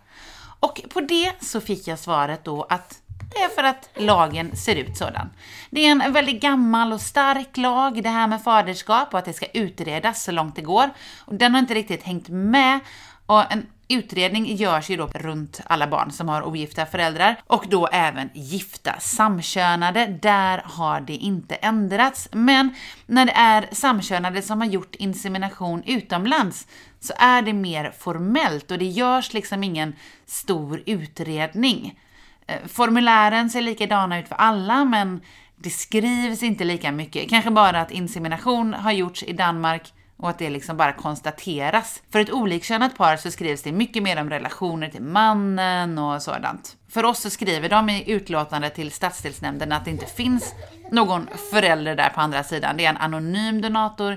Och 0.61 0.81
på 0.91 1.00
det 1.00 1.33
så 1.41 1.61
fick 1.61 1.88
jag 1.88 1.99
svaret 1.99 2.45
då 2.45 2.62
att 2.62 3.03
det 3.31 3.39
är 3.39 3.49
för 3.49 3.63
att 3.63 3.91
lagen 3.95 4.57
ser 4.57 4.77
ut 4.77 4.97
sådan. 4.97 5.31
Det 5.71 5.87
är 5.87 5.91
en 5.91 6.13
väldigt 6.13 6.43
gammal 6.43 6.93
och 6.93 7.01
stark 7.01 7.57
lag, 7.57 8.03
det 8.03 8.09
här 8.09 8.27
med 8.27 8.43
faderskap 8.43 9.13
och 9.13 9.19
att 9.19 9.25
det 9.25 9.33
ska 9.33 9.47
utredas 9.47 10.25
så 10.25 10.33
långt 10.33 10.57
det 10.57 10.63
går. 10.63 10.91
Och 11.19 11.35
den 11.35 11.53
har 11.53 11.59
inte 11.59 11.75
riktigt 11.75 12.03
hängt 12.03 12.29
med. 12.29 12.81
Och 13.27 13.53
en 13.53 13.67
utredning 13.89 14.57
görs 14.57 14.91
ju 14.91 14.97
då 14.97 15.07
runt 15.07 15.61
alla 15.67 15.87
barn 15.87 16.11
som 16.11 16.29
har 16.29 16.43
ogifta 16.47 16.87
föräldrar 16.87 17.37
och 17.47 17.65
då 17.69 17.87
även 17.87 18.31
gifta 18.35 19.01
samkönade. 19.01 20.07
Där 20.07 20.63
har 20.65 21.01
det 21.01 21.17
inte 21.17 21.55
ändrats. 21.55 22.29
Men 22.33 22.75
när 23.07 23.27
det 23.27 23.33
är 23.33 23.69
samkönade 23.73 24.43
som 24.43 24.61
har 24.61 24.69
gjort 24.69 24.95
insemination 24.95 25.83
utomlands 25.87 26.67
så 27.01 27.13
är 27.19 27.43
det 27.43 27.53
mer 27.53 27.93
formellt 27.99 28.71
och 28.71 28.79
det 28.79 28.85
görs 28.85 29.33
liksom 29.33 29.65
ingen 29.65 29.97
stor 30.27 30.83
utredning. 30.87 31.99
Eh, 32.49 32.67
formulären 32.67 33.50
ser 33.50 33.62
likadana 33.62 34.19
ut 34.19 34.28
för 34.28 34.37
alla, 34.37 34.85
men 34.85 35.21
det 35.57 35.71
skrivs 35.71 36.43
inte 36.43 36.64
lika 36.64 36.93
mycket. 36.93 37.31
Kanske 37.31 37.50
bara 37.50 37.81
att 37.81 37.90
insemination 37.90 38.75
har 38.75 38.93
gjorts 38.93 39.23
i 39.23 39.33
Danmark 39.33 39.93
och 40.17 40.31
att 40.31 40.38
det 40.38 40.50
liksom 40.50 40.76
bara 40.76 40.93
konstateras. 40.93 42.02
För 42.12 42.21
ett 42.21 42.33
olikkönat 42.33 42.97
par 42.97 43.17
så 43.17 43.31
skrivs 43.31 43.62
det 43.62 43.73
mycket 43.73 44.02
mer 44.02 44.21
om 44.21 44.31
relationer 44.31 44.88
till 44.88 45.02
mannen 45.02 45.99
och 45.99 46.23
sådant. 46.23 46.76
För 46.88 47.05
oss 47.05 47.21
så 47.21 47.31
skriver 47.31 47.69
de 47.69 47.88
i 47.88 48.11
utlåtande 48.11 48.71
till 48.71 48.90
stadsdelsnämnden 48.90 49.73
att 49.73 49.85
det 49.85 49.90
inte 49.90 50.07
finns 50.07 50.55
någon 50.90 51.28
förälder 51.50 51.97
där 51.97 52.09
på 52.09 52.21
andra 52.21 52.45
sidan. 52.45 52.76
Det 52.76 52.85
är 52.85 52.90
en 52.90 52.97
anonym 52.97 53.61
donator 53.61 54.17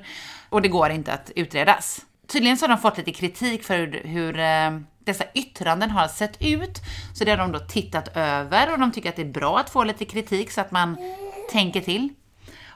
och 0.50 0.62
det 0.62 0.68
går 0.68 0.90
inte 0.90 1.14
att 1.14 1.32
utredas. 1.36 2.06
Tydligen 2.28 2.58
så 2.58 2.64
har 2.64 2.70
de 2.70 2.78
fått 2.78 2.98
lite 2.98 3.12
kritik 3.12 3.64
för 3.64 3.78
hur, 3.78 4.02
hur 4.04 4.40
eh, 4.40 4.72
dessa 5.04 5.24
yttranden 5.34 5.92
har 5.92 6.08
sett 6.08 6.38
ut. 6.40 6.82
Så 7.14 7.24
det 7.24 7.32
har 7.32 7.38
de 7.38 7.52
då 7.52 7.60
tittat 7.60 8.18
över 8.18 8.74
och 8.74 8.80
de 8.80 8.92
tycker 8.92 9.10
att 9.10 9.16
det 9.16 9.22
är 9.22 9.34
bra 9.34 9.60
att 9.60 9.70
få 9.70 9.84
lite 9.84 10.06
kritik 10.06 10.52
så 10.52 10.62
att 10.62 10.72
man 10.72 10.98
tänker 11.52 11.82
till. 11.82 12.10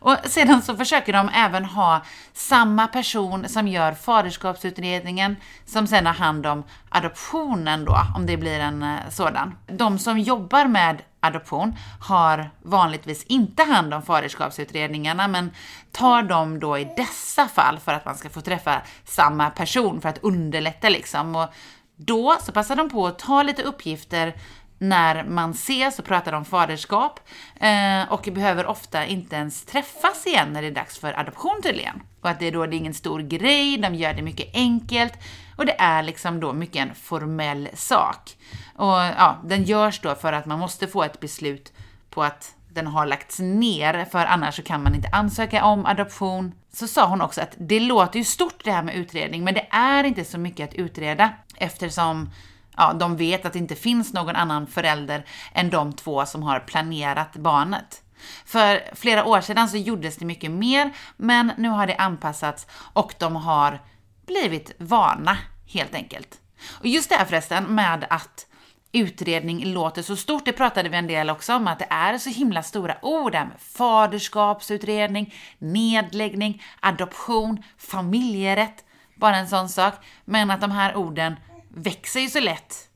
Och 0.05 0.17
sedan 0.25 0.61
så 0.61 0.75
försöker 0.75 1.13
de 1.13 1.29
även 1.29 1.65
ha 1.65 2.01
samma 2.33 2.87
person 2.87 3.49
som 3.49 3.67
gör 3.67 3.93
faderskapsutredningen 3.93 5.35
som 5.65 5.87
sen 5.87 6.05
har 6.05 6.13
hand 6.13 6.45
om 6.45 6.63
adoptionen 6.89 7.85
då, 7.85 7.97
om 8.15 8.25
det 8.25 8.37
blir 8.37 8.59
en 8.59 8.83
eh, 8.83 8.99
sådan. 9.09 9.55
De 9.67 9.99
som 9.99 10.19
jobbar 10.19 10.65
med 10.65 11.01
adoption 11.19 11.75
har 12.01 12.49
vanligtvis 12.61 13.23
inte 13.23 13.63
hand 13.63 13.93
om 13.93 14.01
faderskapsutredningarna 14.01 15.27
men 15.27 15.51
tar 15.91 16.23
dem 16.23 16.59
då 16.59 16.77
i 16.77 16.93
dessa 16.97 17.47
fall 17.47 17.79
för 17.79 17.93
att 17.93 18.05
man 18.05 18.15
ska 18.15 18.29
få 18.29 18.41
träffa 18.41 18.81
samma 19.05 19.49
person 19.49 20.01
för 20.01 20.09
att 20.09 20.23
underlätta 20.23 20.89
liksom. 20.89 21.35
Och 21.35 21.49
då 21.95 22.37
så 22.41 22.51
passar 22.51 22.75
de 22.75 22.89
på 22.89 23.07
att 23.07 23.19
ta 23.19 23.43
lite 23.43 23.63
uppgifter 23.63 24.35
när 24.77 25.23
man 25.23 25.51
ses 25.51 25.99
och 25.99 26.05
pratar 26.05 26.33
om 26.33 26.45
faderskap 26.45 27.19
eh, 27.59 28.11
och 28.11 28.29
behöver 28.33 28.65
ofta 28.65 29.05
inte 29.05 29.35
ens 29.35 29.65
träffas 29.65 30.27
igen 30.27 30.53
när 30.53 30.61
det 30.61 30.67
är 30.67 30.71
dags 30.71 30.97
för 30.97 31.19
adoption 31.19 31.61
tydligen. 31.63 32.01
Och 32.21 32.29
att 32.29 32.39
det 32.39 32.47
är 32.47 32.51
då 32.51 32.65
det 32.65 32.75
är 32.75 32.77
ingen 32.77 32.93
stor 32.93 33.19
grej, 33.19 33.77
de 33.77 33.95
gör 33.95 34.13
det 34.13 34.21
mycket 34.21 34.55
enkelt 34.55 35.13
och 35.55 35.65
det 35.65 35.81
är 35.81 36.03
liksom 36.03 36.39
då 36.39 36.53
mycket 36.53 36.81
en 36.81 36.95
formell 36.95 37.69
sak. 37.73 38.37
Och 38.75 38.95
ja, 38.95 39.37
den 39.43 39.63
görs 39.63 39.99
då 39.99 40.15
för 40.15 40.33
att 40.33 40.45
man 40.45 40.59
måste 40.59 40.87
få 40.87 41.03
ett 41.03 41.19
beslut 41.19 41.73
på 42.09 42.23
att 42.23 42.55
den 42.69 42.87
har 42.87 43.05
lagts 43.05 43.39
ner, 43.39 44.05
för 44.05 44.25
annars 44.25 44.55
så 44.55 44.61
kan 44.61 44.83
man 44.83 44.95
inte 44.95 45.09
ansöka 45.11 45.65
om 45.65 45.85
adoption. 45.85 46.51
Så 46.73 46.87
sa 46.87 47.07
hon 47.07 47.21
också 47.21 47.41
att 47.41 47.55
det 47.57 47.79
låter 47.79 48.19
ju 48.19 48.25
stort 48.25 48.63
det 48.63 48.71
här 48.71 48.83
med 48.83 48.95
utredning, 48.95 49.43
men 49.43 49.53
det 49.53 49.67
är 49.69 50.03
inte 50.03 50.25
så 50.25 50.37
mycket 50.37 50.69
att 50.69 50.75
utreda 50.75 51.33
eftersom 51.57 52.29
ja, 52.77 52.93
de 52.93 53.17
vet 53.17 53.45
att 53.45 53.53
det 53.53 53.59
inte 53.59 53.75
finns 53.75 54.13
någon 54.13 54.35
annan 54.35 54.67
förälder 54.67 55.25
än 55.53 55.69
de 55.69 55.93
två 55.93 56.25
som 56.25 56.43
har 56.43 56.59
planerat 56.59 57.35
barnet. 57.35 58.01
För 58.45 58.95
flera 58.95 59.25
år 59.25 59.41
sedan 59.41 59.69
så 59.69 59.77
gjordes 59.77 60.17
det 60.17 60.25
mycket 60.25 60.51
mer, 60.51 60.95
men 61.17 61.51
nu 61.57 61.69
har 61.69 61.87
det 61.87 61.95
anpassats 61.95 62.67
och 62.93 63.13
de 63.17 63.35
har 63.35 63.81
blivit 64.25 64.71
vana 64.77 65.37
helt 65.65 65.95
enkelt. 65.95 66.39
Och 66.71 66.87
just 66.87 67.09
det 67.09 67.15
här 67.15 67.25
förresten 67.25 67.63
med 67.63 68.07
att 68.09 68.47
utredning 68.91 69.73
låter 69.73 70.01
så 70.01 70.15
stort, 70.15 70.45
det 70.45 70.53
pratade 70.53 70.89
vi 70.89 70.97
en 70.97 71.07
del 71.07 71.29
också 71.29 71.55
om, 71.55 71.67
att 71.67 71.79
det 71.79 71.87
är 71.89 72.17
så 72.17 72.29
himla 72.29 72.63
stora 72.63 72.97
ord 73.01 73.31
där 73.31 73.45
med 73.45 73.59
faderskapsutredning, 73.59 75.33
nedläggning, 75.57 76.63
adoption, 76.79 77.63
familjerätt, 77.77 78.84
bara 79.15 79.37
en 79.37 79.47
sån 79.47 79.69
sak. 79.69 79.93
Men 80.25 80.51
att 80.51 80.61
de 80.61 80.71
här 80.71 80.95
orden 80.95 81.35
växer 81.69 82.19
ju 82.19 82.29
så 82.29 82.39
lätt 82.39 82.89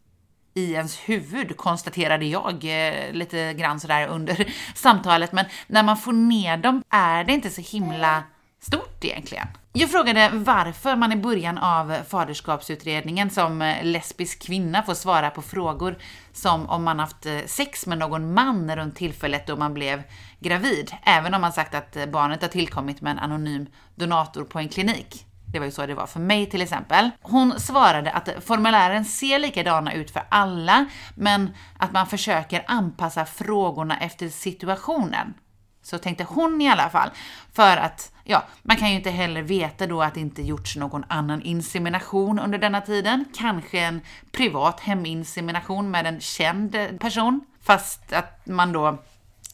i 0.53 0.73
ens 0.73 0.97
huvud, 0.97 1.57
konstaterade 1.57 2.25
jag 2.25 2.53
eh, 2.63 3.13
lite 3.13 3.53
grann 3.53 3.79
sådär 3.79 4.07
under 4.07 4.53
samtalet. 4.75 5.31
Men 5.31 5.45
när 5.67 5.83
man 5.83 5.97
får 5.97 6.13
ner 6.13 6.57
dem 6.57 6.83
är 6.89 7.23
det 7.23 7.33
inte 7.33 7.49
så 7.49 7.61
himla 7.61 8.23
stort 8.61 9.05
egentligen. 9.05 9.47
Jag 9.73 9.91
frågade 9.91 10.29
varför 10.33 10.95
man 10.95 11.11
i 11.11 11.15
början 11.15 11.57
av 11.57 11.95
faderskapsutredningen 12.09 13.29
som 13.29 13.61
eh, 13.61 13.83
lesbisk 13.83 14.41
kvinna 14.41 14.83
får 14.83 14.93
svara 14.93 15.29
på 15.29 15.41
frågor 15.41 15.97
som 16.33 16.69
om 16.69 16.83
man 16.83 16.99
haft 16.99 17.25
eh, 17.25 17.39
sex 17.45 17.88
med 17.88 17.97
någon 17.97 18.33
man 18.33 18.75
runt 18.75 18.95
tillfället 18.95 19.47
då 19.47 19.55
man 19.55 19.73
blev 19.73 20.03
gravid, 20.39 20.91
även 21.03 21.34
om 21.34 21.41
man 21.41 21.53
sagt 21.53 21.75
att 21.75 22.10
barnet 22.12 22.41
har 22.41 22.49
tillkommit 22.49 23.01
med 23.01 23.12
en 23.12 23.19
anonym 23.19 23.67
donator 23.95 24.43
på 24.43 24.60
en 24.60 24.69
klinik. 24.69 25.25
Det 25.51 25.59
var 25.59 25.65
ju 25.65 25.71
så 25.71 25.85
det 25.85 25.93
var 25.93 26.07
för 26.07 26.19
mig 26.19 26.45
till 26.45 26.62
exempel. 26.62 27.09
Hon 27.21 27.59
svarade 27.59 28.12
att 28.12 28.29
formulären 28.45 29.05
ser 29.05 29.39
likadana 29.39 29.93
ut 29.93 30.12
för 30.12 30.23
alla, 30.29 30.85
men 31.15 31.53
att 31.77 31.91
man 31.91 32.07
försöker 32.07 32.63
anpassa 32.67 33.25
frågorna 33.25 33.97
efter 33.99 34.29
situationen. 34.29 35.33
Så 35.81 35.97
tänkte 35.97 36.23
hon 36.23 36.62
i 36.62 36.69
alla 36.69 36.89
fall. 36.89 37.09
För 37.53 37.77
att, 37.77 38.12
ja, 38.23 38.43
man 38.62 38.77
kan 38.77 38.89
ju 38.89 38.95
inte 38.95 39.09
heller 39.09 39.41
veta 39.41 39.88
då 39.88 40.01
att 40.01 40.13
det 40.13 40.19
inte 40.19 40.41
gjorts 40.41 40.75
någon 40.75 41.05
annan 41.07 41.41
insemination 41.41 42.39
under 42.39 42.57
denna 42.57 42.81
tiden. 42.81 43.25
Kanske 43.35 43.79
en 43.79 44.01
privat 44.31 44.79
heminsemination 44.79 45.91
med 45.91 46.07
en 46.07 46.19
känd 46.19 46.99
person. 46.99 47.41
Fast 47.62 48.13
att 48.13 48.47
man 48.47 48.71
då 48.71 48.97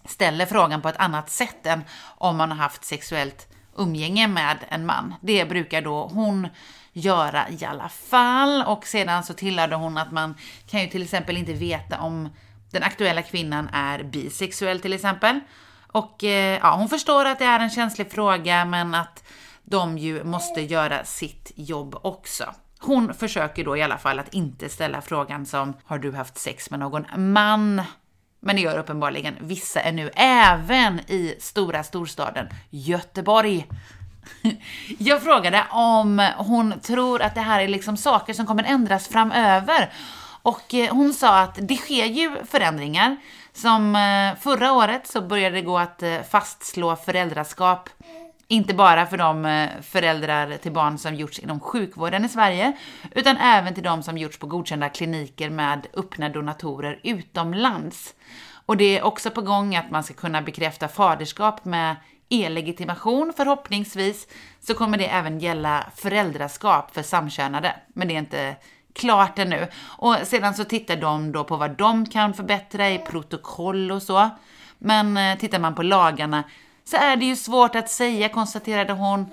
ställer 0.06 0.46
frågan 0.46 0.82
på 0.82 0.90
ett 0.90 0.98
annat 0.98 1.30
sätt 1.30 1.66
än 1.66 1.84
om 2.18 2.38
man 2.38 2.52
har 2.52 2.58
haft 2.58 2.86
sexuellt 2.86 3.55
umgänge 3.76 4.28
med 4.28 4.58
en 4.70 4.86
man. 4.86 5.14
Det 5.22 5.46
brukar 5.46 5.82
då 5.82 6.08
hon 6.14 6.48
göra 6.94 7.50
i 7.50 7.66
alla 7.66 7.90
fall 7.90 8.64
och 8.68 8.86
sedan 8.88 9.24
så 9.24 9.34
tillade 9.34 9.76
hon 9.76 9.98
att 9.98 10.12
man 10.12 10.36
kan 10.68 10.82
ju 10.82 10.88
till 10.88 11.04
exempel 11.04 11.38
inte 11.38 11.54
veta 11.54 12.00
om 12.00 12.30
den 12.72 12.84
aktuella 12.84 13.22
kvinnan 13.22 13.70
är 13.74 14.04
bisexuell 14.04 14.80
till 14.80 14.94
exempel. 14.94 15.40
Och 15.88 16.24
eh, 16.24 16.60
ja, 16.62 16.76
hon 16.76 16.90
förstår 16.90 17.26
att 17.26 17.40
det 17.40 17.46
är 17.46 17.60
en 17.60 17.70
känslig 17.70 18.12
fråga 18.12 18.66
men 18.66 18.96
att 18.96 19.24
de 19.64 19.98
ju 19.98 20.24
måste 20.24 20.62
göra 20.62 21.04
sitt 21.06 21.52
jobb 21.56 21.96
också. 22.02 22.54
Hon 22.80 23.14
försöker 23.14 23.64
då 23.64 23.78
i 23.78 23.82
alla 23.82 23.98
fall 23.98 24.20
att 24.20 24.34
inte 24.34 24.70
ställa 24.70 25.02
frågan 25.02 25.46
som 25.46 25.74
“Har 25.84 25.98
du 25.98 26.12
haft 26.12 26.38
sex 26.38 26.72
med 26.72 26.80
någon 26.80 27.34
man?” 27.34 27.82
Men 28.46 28.56
det 28.56 28.62
gör 28.62 28.78
uppenbarligen 28.78 29.36
vissa 29.40 29.82
ännu, 29.82 30.10
även 30.16 31.00
i 31.00 31.36
stora 31.40 31.84
storstaden 31.84 32.48
Göteborg. 32.70 33.68
Jag 34.98 35.24
frågade 35.24 35.64
om 35.72 36.30
hon 36.38 36.80
tror 36.80 37.22
att 37.22 37.36
det 37.36 37.42
här 37.42 37.62
är 37.62 37.68
liksom 37.68 37.98
saker 37.98 38.34
som 38.34 38.46
kommer 38.46 38.64
ändras 38.64 39.08
framöver. 39.08 39.94
Och 40.42 40.74
eh, 40.74 40.94
hon 40.94 41.14
sa 41.14 41.40
att 41.40 41.60
det 41.62 41.76
sker 41.76 42.06
ju 42.06 42.36
förändringar. 42.46 43.18
Som 43.54 43.96
eh, 43.96 44.42
förra 44.42 44.74
året 44.74 45.08
så 45.08 45.22
började 45.22 45.56
det 45.56 45.62
gå 45.62 45.78
att 45.78 46.04
eh, 46.04 46.22
fastslå 46.30 46.96
föräldraskap 46.96 47.90
inte 48.48 48.74
bara 48.74 49.06
för 49.06 49.18
de 49.18 49.46
eh, 49.46 49.70
föräldrar 49.82 50.58
till 50.58 50.72
barn 50.72 50.98
som 50.98 51.16
gjorts 51.16 51.40
inom 51.40 51.60
sjukvården 51.60 52.26
i 52.26 52.30
Sverige, 52.30 52.74
utan 53.12 53.38
även 53.38 53.74
till 53.74 53.84
de 53.84 54.04
som 54.04 54.18
gjorts 54.18 54.40
på 54.40 54.48
godkända 54.48 54.90
kliniker 54.90 55.50
med 55.50 55.88
öppna 55.94 56.30
donatorer 56.30 57.00
utomlands. 57.04 58.16
Och 58.66 58.78
det 58.78 58.98
är 58.98 59.04
också 59.04 59.32
på 59.32 59.42
gång 59.42 59.76
att 59.76 59.92
man 59.92 60.04
ska 60.04 60.14
kunna 60.14 60.42
bekräfta 60.42 60.88
faderskap 60.88 61.66
med 61.66 61.96
e-legitimation 62.30 63.34
förhoppningsvis, 63.38 64.28
så 64.62 64.74
kommer 64.74 64.98
det 64.98 65.08
även 65.08 65.40
gälla 65.40 65.86
föräldraskap 65.96 66.94
för 66.94 67.02
samkönade. 67.02 67.76
Men 67.94 68.08
det 68.08 68.14
är 68.14 68.20
inte 68.20 68.56
klart 68.94 69.40
ännu. 69.40 69.68
Och 69.84 70.16
sedan 70.24 70.54
så 70.54 70.64
tittar 70.64 70.96
de 70.96 71.32
då 71.32 71.44
på 71.44 71.58
vad 71.58 71.72
de 71.72 72.06
kan 72.06 72.34
förbättra 72.34 72.90
i 72.90 72.98
protokoll 72.98 73.92
och 73.92 74.04
så. 74.04 74.30
Men 74.78 75.18
eh, 75.18 75.38
tittar 75.38 75.60
man 75.60 75.76
på 75.76 75.84
lagarna 75.84 76.44
så 76.86 76.98
är 76.98 77.16
det 77.16 77.26
ju 77.26 77.36
svårt 77.36 77.76
att 77.76 77.90
säga, 77.90 78.30
konstaterade 78.30 78.94
hon. 78.94 79.26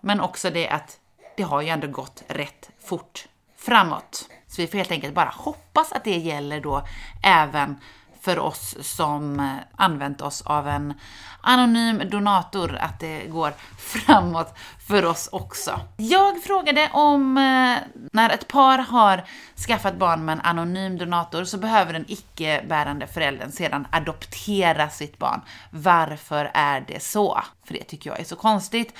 Men 0.00 0.20
också 0.20 0.50
det 0.50 0.68
att 0.68 0.98
det 1.36 1.42
har 1.42 1.62
ju 1.62 1.68
ändå 1.68 1.86
gått 1.86 2.22
rätt 2.28 2.70
fort 2.84 3.28
framåt. 3.56 4.28
Så 4.46 4.62
vi 4.62 4.66
får 4.66 4.78
helt 4.78 4.90
enkelt 4.90 5.14
bara 5.14 5.32
hoppas 5.36 5.92
att 5.92 6.04
det 6.04 6.16
gäller 6.16 6.60
då 6.60 6.86
även 7.22 7.76
för 8.20 8.38
oss 8.38 8.76
som 8.80 9.40
eh, 9.40 9.56
använt 9.76 10.20
oss 10.20 10.42
av 10.42 10.68
en 10.68 10.94
anonym 11.40 12.02
donator, 12.10 12.76
att 12.76 13.00
det 13.00 13.26
går 13.26 13.52
framåt 13.78 14.54
för 14.88 15.04
oss 15.04 15.28
också. 15.32 15.80
Jag 15.96 16.42
frågade 16.42 16.90
om 16.92 17.38
eh, 17.38 17.76
när 18.12 18.30
ett 18.30 18.48
par 18.48 18.78
har 18.78 19.24
skaffat 19.66 19.96
barn 19.96 20.24
med 20.24 20.32
en 20.32 20.40
anonym 20.40 20.98
donator 20.98 21.44
så 21.44 21.58
behöver 21.58 21.92
den 21.92 22.04
icke-bärande 22.08 23.06
föräldern 23.06 23.52
sedan 23.52 23.86
adoptera 23.90 24.90
sitt 24.90 25.18
barn. 25.18 25.40
Varför 25.70 26.50
är 26.54 26.80
det 26.80 27.02
så? 27.02 27.40
För 27.64 27.74
det 27.74 27.84
tycker 27.84 28.10
jag 28.10 28.20
är 28.20 28.24
så 28.24 28.36
konstigt. 28.36 28.94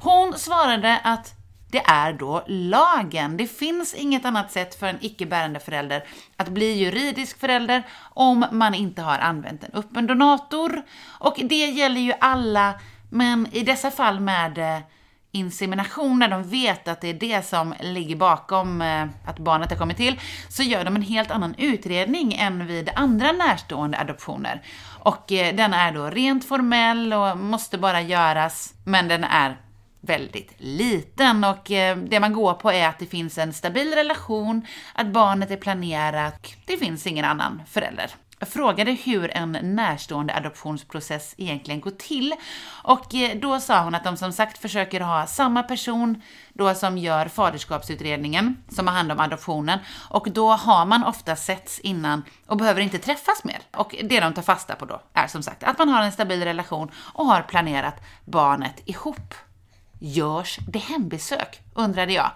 Hon 0.00 0.38
svarade 0.38 1.00
att 1.04 1.37
det 1.70 1.78
är 1.86 2.12
då 2.12 2.44
lagen. 2.46 3.36
Det 3.36 3.46
finns 3.46 3.94
inget 3.94 4.24
annat 4.24 4.52
sätt 4.52 4.74
för 4.74 4.86
en 4.86 4.98
icke-bärande 5.00 5.60
förälder 5.60 6.04
att 6.36 6.48
bli 6.48 6.72
juridisk 6.72 7.40
förälder 7.40 7.82
om 8.00 8.46
man 8.52 8.74
inte 8.74 9.02
har 9.02 9.18
använt 9.18 9.64
en 9.64 9.70
öppen 9.72 10.06
donator. 10.06 10.82
Och 11.18 11.36
det 11.44 11.66
gäller 11.66 12.00
ju 12.00 12.12
alla, 12.20 12.74
men 13.10 13.48
i 13.52 13.62
dessa 13.62 13.90
fall 13.90 14.20
med 14.20 14.58
eh, 14.58 14.82
insemination, 15.32 16.18
när 16.18 16.28
de 16.28 16.42
vet 16.42 16.88
att 16.88 17.00
det 17.00 17.08
är 17.08 17.14
det 17.14 17.46
som 17.46 17.74
ligger 17.80 18.16
bakom 18.16 18.82
eh, 18.82 19.06
att 19.26 19.38
barnet 19.38 19.70
har 19.70 19.76
kommit 19.76 19.96
till, 19.96 20.20
så 20.48 20.62
gör 20.62 20.84
de 20.84 20.96
en 20.96 21.02
helt 21.02 21.30
annan 21.30 21.54
utredning 21.58 22.34
än 22.34 22.66
vid 22.66 22.90
andra 22.94 23.32
närstående 23.32 23.98
adoptioner. 23.98 24.62
Och 25.02 25.32
eh, 25.32 25.54
den 25.54 25.74
är 25.74 25.92
då 25.92 26.10
rent 26.10 26.44
formell 26.44 27.12
och 27.12 27.38
måste 27.38 27.78
bara 27.78 28.00
göras, 28.00 28.74
men 28.84 29.08
den 29.08 29.24
är 29.24 29.56
väldigt 30.00 30.52
liten 30.56 31.44
och 31.44 31.70
eh, 31.70 31.96
det 31.96 32.20
man 32.20 32.32
går 32.32 32.54
på 32.54 32.72
är 32.72 32.88
att 32.88 32.98
det 32.98 33.06
finns 33.06 33.38
en 33.38 33.52
stabil 33.52 33.94
relation, 33.94 34.66
att 34.94 35.06
barnet 35.06 35.50
är 35.50 35.56
planerat, 35.56 36.46
det 36.64 36.76
finns 36.76 37.06
ingen 37.06 37.24
annan 37.24 37.62
förälder. 37.66 38.10
Jag 38.40 38.48
frågade 38.48 38.92
hur 38.92 39.36
en 39.36 39.58
närstående 39.62 40.34
adoptionsprocess 40.34 41.34
egentligen 41.36 41.80
går 41.80 41.90
till 41.90 42.34
och 42.82 43.14
eh, 43.14 43.38
då 43.38 43.60
sa 43.60 43.84
hon 43.84 43.94
att 43.94 44.04
de 44.04 44.16
som 44.16 44.32
sagt 44.32 44.58
försöker 44.58 45.00
ha 45.00 45.26
samma 45.26 45.62
person 45.62 46.22
då 46.52 46.74
som 46.74 46.98
gör 46.98 47.28
faderskapsutredningen, 47.28 48.56
som 48.68 48.86
har 48.86 48.94
hand 48.94 49.12
om 49.12 49.20
adoptionen, 49.20 49.78
och 50.10 50.30
då 50.30 50.50
har 50.50 50.86
man 50.86 51.04
ofta 51.04 51.36
setts 51.36 51.80
innan 51.80 52.24
och 52.46 52.56
behöver 52.56 52.80
inte 52.80 52.98
träffas 52.98 53.44
mer. 53.44 53.58
Och 53.76 53.94
det 54.02 54.20
de 54.20 54.34
tar 54.34 54.42
fasta 54.42 54.74
på 54.74 54.84
då 54.84 55.00
är 55.12 55.26
som 55.26 55.42
sagt 55.42 55.62
att 55.64 55.78
man 55.78 55.88
har 55.88 56.02
en 56.02 56.12
stabil 56.12 56.44
relation 56.44 56.90
och 57.14 57.26
har 57.26 57.42
planerat 57.42 58.02
barnet 58.24 58.82
ihop. 58.84 59.34
Görs 59.98 60.58
det 60.68 60.78
hembesök? 60.78 61.60
undrade 61.74 62.12
jag. 62.12 62.30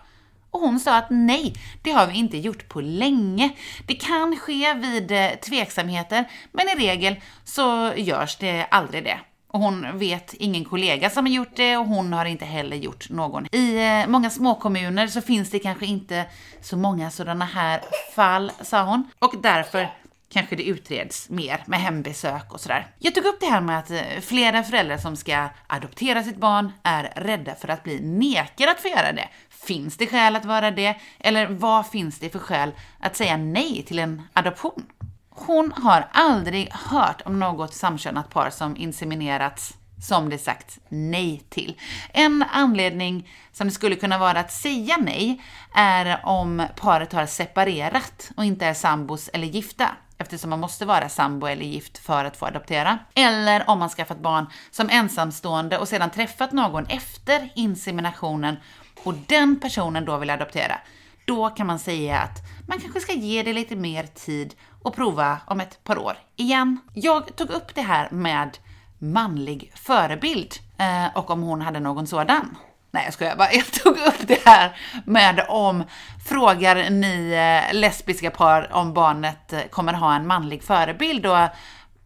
Och 0.50 0.60
hon 0.60 0.80
sa 0.80 0.96
att 0.96 1.06
nej, 1.10 1.54
det 1.82 1.90
har 1.90 2.06
vi 2.06 2.18
inte 2.18 2.38
gjort 2.38 2.68
på 2.68 2.80
länge. 2.80 3.50
Det 3.86 3.94
kan 3.94 4.36
ske 4.36 4.74
vid 4.74 5.10
eh, 5.10 5.30
tveksamheter, 5.30 6.24
men 6.52 6.68
i 6.68 6.74
regel 6.74 7.16
så 7.44 7.92
görs 7.96 8.36
det 8.36 8.66
aldrig 8.70 9.04
det. 9.04 9.18
Och 9.48 9.60
hon 9.60 9.98
vet 9.98 10.34
ingen 10.34 10.64
kollega 10.64 11.10
som 11.10 11.26
har 11.26 11.32
gjort 11.32 11.56
det 11.56 11.76
och 11.76 11.86
hon 11.86 12.12
har 12.12 12.24
inte 12.24 12.44
heller 12.44 12.76
gjort 12.76 13.10
någon. 13.10 13.46
I 13.52 13.76
eh, 13.76 14.08
många 14.08 14.30
småkommuner 14.30 15.06
så 15.06 15.20
finns 15.20 15.50
det 15.50 15.58
kanske 15.58 15.86
inte 15.86 16.24
så 16.60 16.76
många 16.76 17.10
sådana 17.10 17.44
här 17.44 17.80
fall, 18.14 18.52
sa 18.62 18.82
hon. 18.82 19.10
Och 19.18 19.34
därför 19.42 19.88
kanske 20.32 20.56
det 20.56 20.62
utreds 20.62 21.30
mer 21.30 21.62
med 21.66 21.80
hembesök 21.80 22.52
och 22.52 22.60
sådär. 22.60 22.86
Jag 22.98 23.14
tog 23.14 23.24
upp 23.24 23.40
det 23.40 23.46
här 23.46 23.60
med 23.60 23.78
att 23.78 23.90
eh, 23.90 24.20
flera 24.20 24.62
föräldrar 24.62 24.98
som 24.98 25.16
ska 25.16 25.48
adoptera 25.66 26.22
sitt 26.22 26.36
barn 26.36 26.72
är 26.82 27.12
rädda 27.16 27.54
för 27.54 27.68
att 27.68 27.82
bli 27.82 28.00
nekade 28.00 28.70
att 28.70 28.80
få 28.80 28.88
göra 28.88 29.12
det. 29.12 29.28
Finns 29.50 29.96
det 29.96 30.06
skäl 30.06 30.36
att 30.36 30.44
vara 30.44 30.70
det? 30.70 30.96
Eller 31.18 31.46
vad 31.46 31.86
finns 31.86 32.18
det 32.18 32.30
för 32.30 32.38
skäl 32.38 32.70
att 33.00 33.16
säga 33.16 33.36
nej 33.36 33.84
till 33.86 33.98
en 33.98 34.22
adoption? 34.32 34.86
Hon 35.30 35.72
har 35.72 36.08
aldrig 36.12 36.72
hört 36.72 37.22
om 37.24 37.40
något 37.40 37.74
samkönat 37.74 38.30
par 38.30 38.50
som 38.50 38.76
inseminerats 38.76 39.74
som 40.02 40.28
det 40.28 40.38
sagt 40.38 40.78
nej 40.88 41.42
till. 41.48 41.80
En 42.12 42.44
anledning 42.52 43.30
som 43.52 43.66
det 43.66 43.72
skulle 43.72 43.96
kunna 43.96 44.18
vara 44.18 44.40
att 44.40 44.52
säga 44.52 44.96
nej 45.00 45.42
är 45.74 46.20
om 46.24 46.66
paret 46.76 47.12
har 47.12 47.26
separerat 47.26 48.30
och 48.36 48.44
inte 48.44 48.66
är 48.66 48.74
sambos 48.74 49.30
eller 49.32 49.46
gifta 49.46 49.88
eftersom 50.22 50.50
man 50.50 50.60
måste 50.60 50.84
vara 50.84 51.08
sambo 51.08 51.46
eller 51.46 51.64
gift 51.64 51.98
för 51.98 52.24
att 52.24 52.36
få 52.36 52.46
adoptera. 52.46 52.98
Eller 53.14 53.70
om 53.70 53.78
man 53.78 53.88
skaffat 53.88 54.18
barn 54.18 54.46
som 54.70 54.88
ensamstående 54.90 55.78
och 55.78 55.88
sedan 55.88 56.10
träffat 56.10 56.52
någon 56.52 56.86
efter 56.86 57.48
inseminationen 57.54 58.56
och 59.04 59.14
den 59.14 59.60
personen 59.60 60.04
då 60.04 60.16
vill 60.16 60.30
adoptera. 60.30 60.78
Då 61.24 61.50
kan 61.50 61.66
man 61.66 61.78
säga 61.78 62.18
att 62.18 62.38
man 62.68 62.80
kanske 62.80 63.00
ska 63.00 63.12
ge 63.12 63.42
det 63.42 63.52
lite 63.52 63.76
mer 63.76 64.06
tid 64.06 64.54
och 64.82 64.94
prova 64.94 65.38
om 65.46 65.60
ett 65.60 65.84
par 65.84 65.98
år 65.98 66.18
igen. 66.36 66.78
Jag 66.94 67.36
tog 67.36 67.50
upp 67.50 67.74
det 67.74 67.82
här 67.82 68.10
med 68.10 68.58
manlig 68.98 69.72
förebild 69.74 70.54
eh, 70.78 71.16
och 71.16 71.30
om 71.30 71.42
hon 71.42 71.62
hade 71.62 71.80
någon 71.80 72.06
sådan. 72.06 72.56
Nej 72.94 73.04
jag 73.04 73.14
skojar. 73.14 73.36
Bara, 73.36 73.52
jag 73.52 73.72
tog 73.72 73.96
upp 73.96 74.26
det 74.26 74.46
här 74.46 74.76
med 75.04 75.44
om, 75.48 75.84
frågar 76.28 76.90
ni 76.90 77.32
eh, 77.32 77.74
lesbiska 77.74 78.30
par 78.30 78.72
om 78.72 78.92
barnet 78.94 79.52
eh, 79.52 79.60
kommer 79.70 79.92
ha 79.92 80.14
en 80.14 80.26
manlig 80.26 80.62
förebild 80.62 81.26
och 81.26 81.48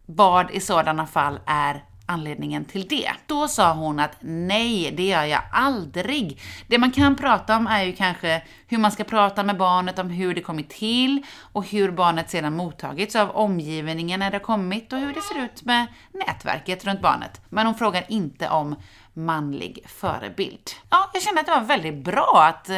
vad 0.05 0.51
i 0.51 0.59
sådana 0.59 1.07
fall 1.07 1.39
är 1.45 1.83
anledningen 2.07 2.65
till 2.65 2.87
det. 2.87 3.11
Då 3.25 3.47
sa 3.47 3.73
hon 3.73 3.99
att 3.99 4.17
nej, 4.19 4.93
det 4.97 5.07
gör 5.07 5.23
jag 5.23 5.41
aldrig. 5.51 6.41
Det 6.67 6.77
man 6.77 6.91
kan 6.91 7.15
prata 7.15 7.57
om 7.57 7.67
är 7.67 7.83
ju 7.83 7.93
kanske 7.93 8.43
hur 8.67 8.77
man 8.77 8.91
ska 8.91 9.03
prata 9.03 9.43
med 9.43 9.57
barnet 9.57 9.99
om 9.99 10.09
hur 10.09 10.35
det 10.35 10.41
kommit 10.41 10.69
till 10.69 11.25
och 11.53 11.65
hur 11.65 11.91
barnet 11.91 12.29
sedan 12.29 12.53
mottagits 12.53 13.15
av 13.15 13.29
omgivningen 13.29 14.19
när 14.19 14.31
det 14.31 14.39
kommit 14.39 14.93
och 14.93 14.99
hur 14.99 15.13
det 15.13 15.21
ser 15.21 15.43
ut 15.43 15.65
med 15.65 15.87
nätverket 16.11 16.85
runt 16.85 17.01
barnet. 17.01 17.41
Men 17.49 17.65
hon 17.65 17.75
frågar 17.75 18.03
inte 18.07 18.49
om 18.49 18.75
manlig 19.13 19.79
förebild. 19.87 20.69
Ja, 20.89 21.09
jag 21.13 21.23
kände 21.23 21.41
att 21.41 21.47
det 21.47 21.51
var 21.51 21.61
väldigt 21.61 22.03
bra 22.03 22.43
att 22.49 22.69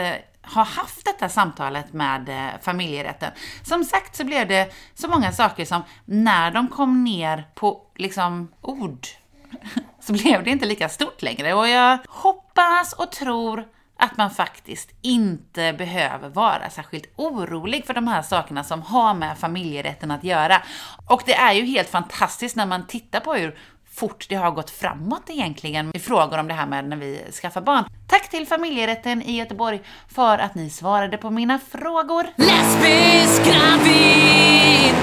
har 0.41 0.55
ha 0.55 0.63
haft 0.63 1.05
detta 1.05 1.29
samtalet 1.29 1.93
med 1.93 2.29
eh, 2.29 2.61
familjerätten. 2.61 3.31
Som 3.63 3.83
sagt 3.83 4.15
så 4.15 4.23
blev 4.23 4.47
det 4.47 4.73
så 4.93 5.07
många 5.07 5.31
saker 5.31 5.65
som 5.65 5.81
när 6.05 6.51
de 6.51 6.67
kom 6.67 7.03
ner 7.03 7.47
på 7.55 7.81
liksom 7.95 8.51
ord 8.61 9.07
så 9.99 10.13
blev 10.13 10.43
det 10.43 10.49
inte 10.49 10.65
lika 10.65 10.89
stort 10.89 11.21
längre 11.21 11.53
och 11.53 11.69
jag 11.69 11.97
hoppas 12.07 12.93
och 12.93 13.11
tror 13.11 13.65
att 13.99 14.17
man 14.17 14.31
faktiskt 14.31 14.89
inte 15.01 15.73
behöver 15.73 16.29
vara 16.29 16.69
särskilt 16.69 17.13
orolig 17.15 17.85
för 17.85 17.93
de 17.93 18.07
här 18.07 18.21
sakerna 18.21 18.63
som 18.63 18.81
har 18.81 19.13
med 19.13 19.37
familjerätten 19.37 20.11
att 20.11 20.23
göra. 20.23 20.61
Och 21.07 21.23
det 21.25 21.33
är 21.33 21.53
ju 21.53 21.65
helt 21.65 21.89
fantastiskt 21.89 22.55
när 22.55 22.65
man 22.65 22.87
tittar 22.87 23.19
på 23.19 23.33
hur 23.33 23.57
fort 23.91 24.25
det 24.29 24.35
har 24.35 24.51
gått 24.51 24.69
framåt 24.69 25.23
egentligen 25.27 25.91
i 25.95 25.99
frågor 25.99 26.37
om 26.37 26.47
det 26.47 26.53
här 26.53 26.67
med 26.67 26.85
när 26.85 26.97
vi 26.97 27.21
skaffar 27.41 27.61
barn. 27.61 27.83
Tack 28.07 28.29
till 28.29 28.47
familjerätten 28.47 29.21
i 29.21 29.37
Göteborg 29.37 29.81
för 30.07 30.37
att 30.37 30.55
ni 30.55 30.69
svarade 30.69 31.17
på 31.17 31.29
mina 31.29 31.59
frågor. 31.59 32.27
Lesbisk 32.35 33.43
gravid 33.45 34.95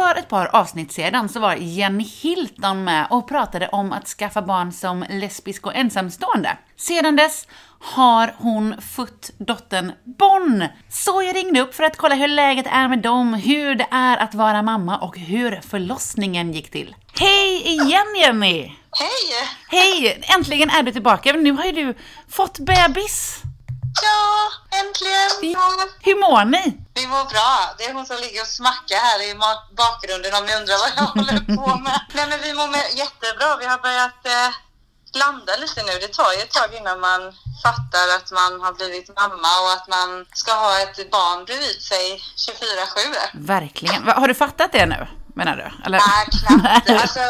För 0.00 0.14
ett 0.14 0.28
par 0.28 0.56
avsnitt 0.56 0.92
sedan 0.92 1.28
så 1.28 1.40
var 1.40 1.54
Jenny 1.54 2.04
Hilton 2.04 2.84
med 2.84 3.06
och 3.10 3.28
pratade 3.28 3.68
om 3.68 3.92
att 3.92 4.08
skaffa 4.08 4.42
barn 4.42 4.72
som 4.72 5.04
lesbisk 5.10 5.66
och 5.66 5.74
ensamstående. 5.74 6.56
Sedan 6.76 7.16
dess 7.16 7.46
har 7.80 8.34
hon 8.38 8.80
fött 8.80 9.30
dottern 9.38 9.92
Bonn. 10.04 10.64
Så 10.88 11.22
jag 11.22 11.36
ringde 11.36 11.60
upp 11.60 11.74
för 11.74 11.84
att 11.84 11.96
kolla 11.96 12.14
hur 12.14 12.28
läget 12.28 12.66
är 12.66 12.88
med 12.88 12.98
dem, 12.98 13.34
hur 13.34 13.74
det 13.74 13.86
är 13.90 14.16
att 14.16 14.34
vara 14.34 14.62
mamma 14.62 14.98
och 14.98 15.18
hur 15.18 15.60
förlossningen 15.68 16.52
gick 16.52 16.70
till. 16.70 16.94
Hej 17.20 17.62
igen 17.66 18.16
Jenny! 18.20 18.72
Hej! 18.90 19.48
Hej! 19.70 20.22
Äntligen 20.36 20.70
är 20.70 20.82
du 20.82 20.92
tillbaka, 20.92 21.32
men 21.32 21.42
nu 21.42 21.52
har 21.52 21.64
ju 21.64 21.72
du 21.72 21.94
fått 22.28 22.58
bebis. 22.58 23.42
Ja, 24.08 24.22
äntligen! 24.80 25.30
Hur 26.06 26.16
mår 26.24 26.44
ni? 26.44 26.64
Vi 26.94 27.06
mår 27.06 27.24
bra. 27.34 27.52
Det 27.78 27.84
är 27.84 27.92
hon 27.94 28.06
som 28.06 28.16
ligger 28.24 28.40
och 28.42 28.52
smackar 28.58 28.96
här 29.08 29.18
i 29.28 29.30
bakgrunden 29.82 30.32
om 30.38 30.44
ni 30.46 30.52
undrar 30.60 30.76
vad 30.82 30.90
jag 30.96 31.08
håller 31.18 31.40
på 31.56 31.66
med. 31.86 32.00
Nej 32.16 32.26
men 32.30 32.38
vi 32.46 32.50
mår 32.58 32.68
med 32.76 32.86
jättebra. 33.02 33.48
Vi 33.62 33.66
har 33.72 33.78
börjat 33.88 34.20
eh, 34.26 34.50
landa 35.22 35.52
lite 35.62 35.80
nu. 35.82 35.92
Det 36.04 36.12
tar 36.20 36.32
ju 36.36 36.40
ett 36.42 36.54
tag 36.58 36.70
innan 36.78 37.00
man 37.00 37.20
fattar 37.66 38.06
att 38.16 38.28
man 38.40 38.52
har 38.64 38.72
blivit 38.72 39.08
mamma 39.20 39.50
och 39.64 39.72
att 39.76 39.88
man 39.96 40.26
ska 40.42 40.52
ha 40.52 40.72
ett 40.84 41.10
barn 41.10 41.44
bredvid 41.44 41.78
sig 41.90 42.06
24-7. 42.36 43.46
Verkligen. 43.54 44.02
Har 44.08 44.28
du 44.28 44.34
fattat 44.34 44.72
det 44.72 44.86
nu, 44.86 45.00
menar 45.34 45.56
du? 45.56 45.66
Eller? 45.86 46.00
Nej, 46.08 46.26
knappt. 46.38 46.90
Alltså, 47.02 47.20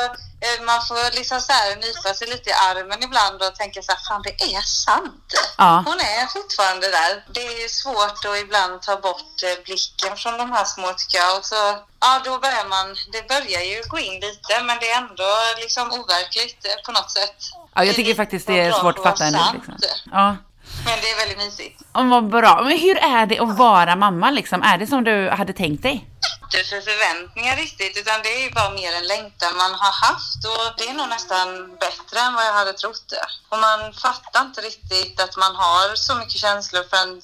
man 0.66 0.81
får 0.88 1.14
liksom 1.14 1.40
så 1.40 1.53
här 1.53 1.76
nypa 1.76 2.14
sig 2.14 2.26
lite 2.29 2.50
i 2.50 2.53
armen 2.53 3.03
ibland 3.03 3.42
och 3.42 3.55
tänka 3.55 3.83
så 3.83 3.92
här, 3.92 4.00
fan 4.09 4.22
det 4.22 4.37
är 4.55 4.61
sant. 4.61 5.29
Ja. 5.59 5.83
Hon 5.87 6.00
är 6.00 6.26
fortfarande 6.26 6.87
där. 6.90 7.24
Det 7.37 7.46
är 7.64 7.68
svårt 7.68 8.24
att 8.24 8.40
ibland 8.44 8.83
ta 8.83 8.96
bort 8.96 9.42
eh, 9.42 9.64
blicken 9.64 10.16
från 10.16 10.38
de 10.38 10.53
här 10.53 10.64
små 10.64 10.92
tycker 10.96 11.18
jag. 11.18 11.38
Och 11.38 11.44
så, 11.44 11.79
ja, 12.00 12.20
då 12.24 12.38
börjar 12.38 12.68
man, 12.68 12.87
det 13.12 13.29
börjar 13.29 13.62
ju 13.72 13.83
gå 13.88 13.98
in 13.98 14.20
lite 14.20 14.62
men 14.66 14.79
det 14.81 14.90
är 14.90 14.98
ändå 14.98 15.33
liksom 15.62 15.85
overkligt 16.00 16.64
eh, 16.64 16.85
på 16.87 16.92
något 16.92 17.11
sätt. 17.11 17.38
Ja, 17.74 17.85
jag 17.85 17.94
tycker 17.94 18.14
faktiskt 18.14 18.46
det 18.46 18.61
är 18.61 18.72
svårt 18.72 18.98
att 18.98 19.05
fatta 19.05 19.24
ändå. 19.24 19.44
Liksom. 19.55 19.74
Ja. 20.12 20.37
Men 20.85 20.99
det 21.01 21.11
är 21.11 21.16
väldigt 21.16 21.38
mysigt. 21.38 21.83
Ja, 21.95 22.03
vad 22.03 22.31
bra. 22.31 22.62
Men 22.64 22.79
hur 22.79 22.97
är 22.97 23.27
det 23.27 23.38
att 23.38 23.59
vara 23.59 23.97
mamma 23.97 24.31
liksom? 24.31 24.62
Är 24.62 24.79
det 24.79 24.87
som 24.87 25.05
du 25.05 25.29
hade 25.29 25.53
tänkt 25.53 25.83
dig? 25.83 26.07
inte 26.55 26.69
för 26.69 26.81
förväntningar 26.81 27.57
riktigt 27.57 27.99
utan 27.99 28.23
det 28.23 28.29
är 28.37 28.43
ju 28.45 28.51
bara 28.51 28.71
mer 28.71 28.93
en 28.93 29.07
längtan 29.07 29.57
man 29.57 29.75
har 29.75 29.93
haft 30.07 30.40
och 30.45 30.66
det 30.79 30.88
är 30.88 30.95
nog 30.95 31.09
nästan 31.09 31.49
bättre 31.85 32.21
än 32.21 32.35
vad 32.35 32.47
jag 32.47 32.53
hade 32.53 32.73
trott 32.73 33.05
det. 33.09 33.27
Och 33.49 33.59
man 33.59 33.93
fattar 33.93 34.40
inte 34.40 34.61
riktigt 34.61 35.21
att 35.21 35.37
man 35.37 35.55
har 35.57 35.95
så 35.95 36.14
mycket 36.14 36.40
känslor 36.47 36.85
förrän 36.90 37.23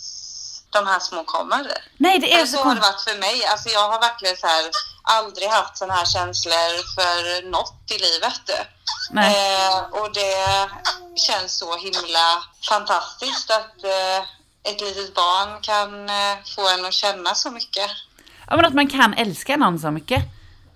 de 0.79 0.87
här 0.87 1.01
små 1.01 1.25
kommer. 1.25 1.61
Nej, 1.97 2.19
det 2.19 2.33
är 2.33 2.47
så, 2.47 2.57
så 2.57 2.65
har 2.65 2.75
det 2.75 2.81
varit 2.81 3.01
för 3.09 3.19
mig. 3.27 3.45
Alltså 3.45 3.69
jag 3.69 3.89
har 3.93 4.01
verkligen 4.01 4.37
så 4.37 4.47
här 4.47 4.65
aldrig 5.03 5.49
haft 5.49 5.77
sådana 5.77 5.95
här 5.95 6.05
känslor 6.05 6.73
för 6.97 7.51
något 7.51 7.91
i 7.95 7.99
livet. 8.07 8.47
Eh, 9.27 9.79
och 9.99 10.13
det 10.13 10.37
känns 11.27 11.59
så 11.59 11.77
himla 11.77 12.27
fantastiskt 12.69 13.51
att 13.51 13.85
eh, 13.85 14.21
ett 14.71 14.81
litet 14.81 15.15
barn 15.15 15.61
kan 15.63 16.09
eh, 16.09 16.37
få 16.57 16.69
en 16.69 16.85
att 16.85 16.93
känna 16.93 17.35
så 17.35 17.51
mycket. 17.51 17.91
Ja, 18.49 18.57
men 18.57 18.65
att 18.65 18.75
man 18.75 18.91
kan 18.91 19.15
älska 19.15 19.57
någon 19.57 19.79
så 19.79 19.91
mycket. 19.91 20.23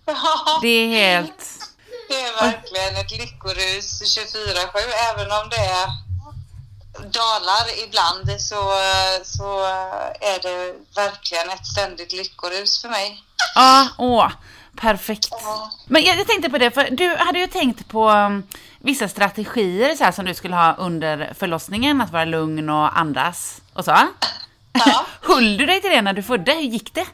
Ja. 0.07 0.59
Det 0.63 0.69
är 0.69 0.89
helt... 0.89 1.45
Det 2.09 2.21
är 2.21 2.33
verkligen 2.43 2.97
ett 2.97 3.11
lyckorus 3.11 4.03
24-7, 4.19 4.79
även 5.11 5.33
om 5.33 5.49
det 5.51 5.57
är 5.57 5.89
dalar 6.99 7.85
ibland 7.85 8.41
så, 8.41 8.73
så 9.23 9.61
är 10.21 10.43
det 10.43 10.75
verkligen 10.95 11.51
ett 11.51 11.67
ständigt 11.67 12.13
lyckorus 12.13 12.83
för 12.83 12.89
mig. 12.89 13.23
Ja, 13.55 13.89
åh. 13.99 14.31
Perfekt. 14.81 15.29
Men 15.87 16.03
jag, 16.03 16.19
jag, 16.19 16.27
tänkte 16.27 16.51
på 16.51 16.59
det, 16.59 16.71
för 16.71 16.89
du 16.91 17.17
hade 17.17 17.39
ju 17.39 17.47
tänkt 17.47 17.89
på 17.89 18.11
um, 18.11 18.43
vissa 18.79 19.09
strategier 19.09 19.97
så 19.97 20.05
här, 20.05 20.13
som 20.13 20.25
du 20.25 20.35
skulle 20.35 20.57
ha 20.57 20.75
under 20.75 21.33
förlossningen, 21.39 22.01
att 22.01 22.13
vara 22.13 22.25
lugn 22.25 22.69
och 22.69 22.99
andas 22.99 23.61
och 23.73 23.85
så. 23.85 23.91
Ja. 24.73 25.07
Höll 25.23 25.57
du 25.57 25.67
dig 25.67 25.81
till 25.81 25.91
det 25.91 26.03
när 26.03 26.13
du 26.13 26.23
födde? 26.23 26.53
Hur 26.53 26.61
gick 26.61 26.95
det? 26.95 27.07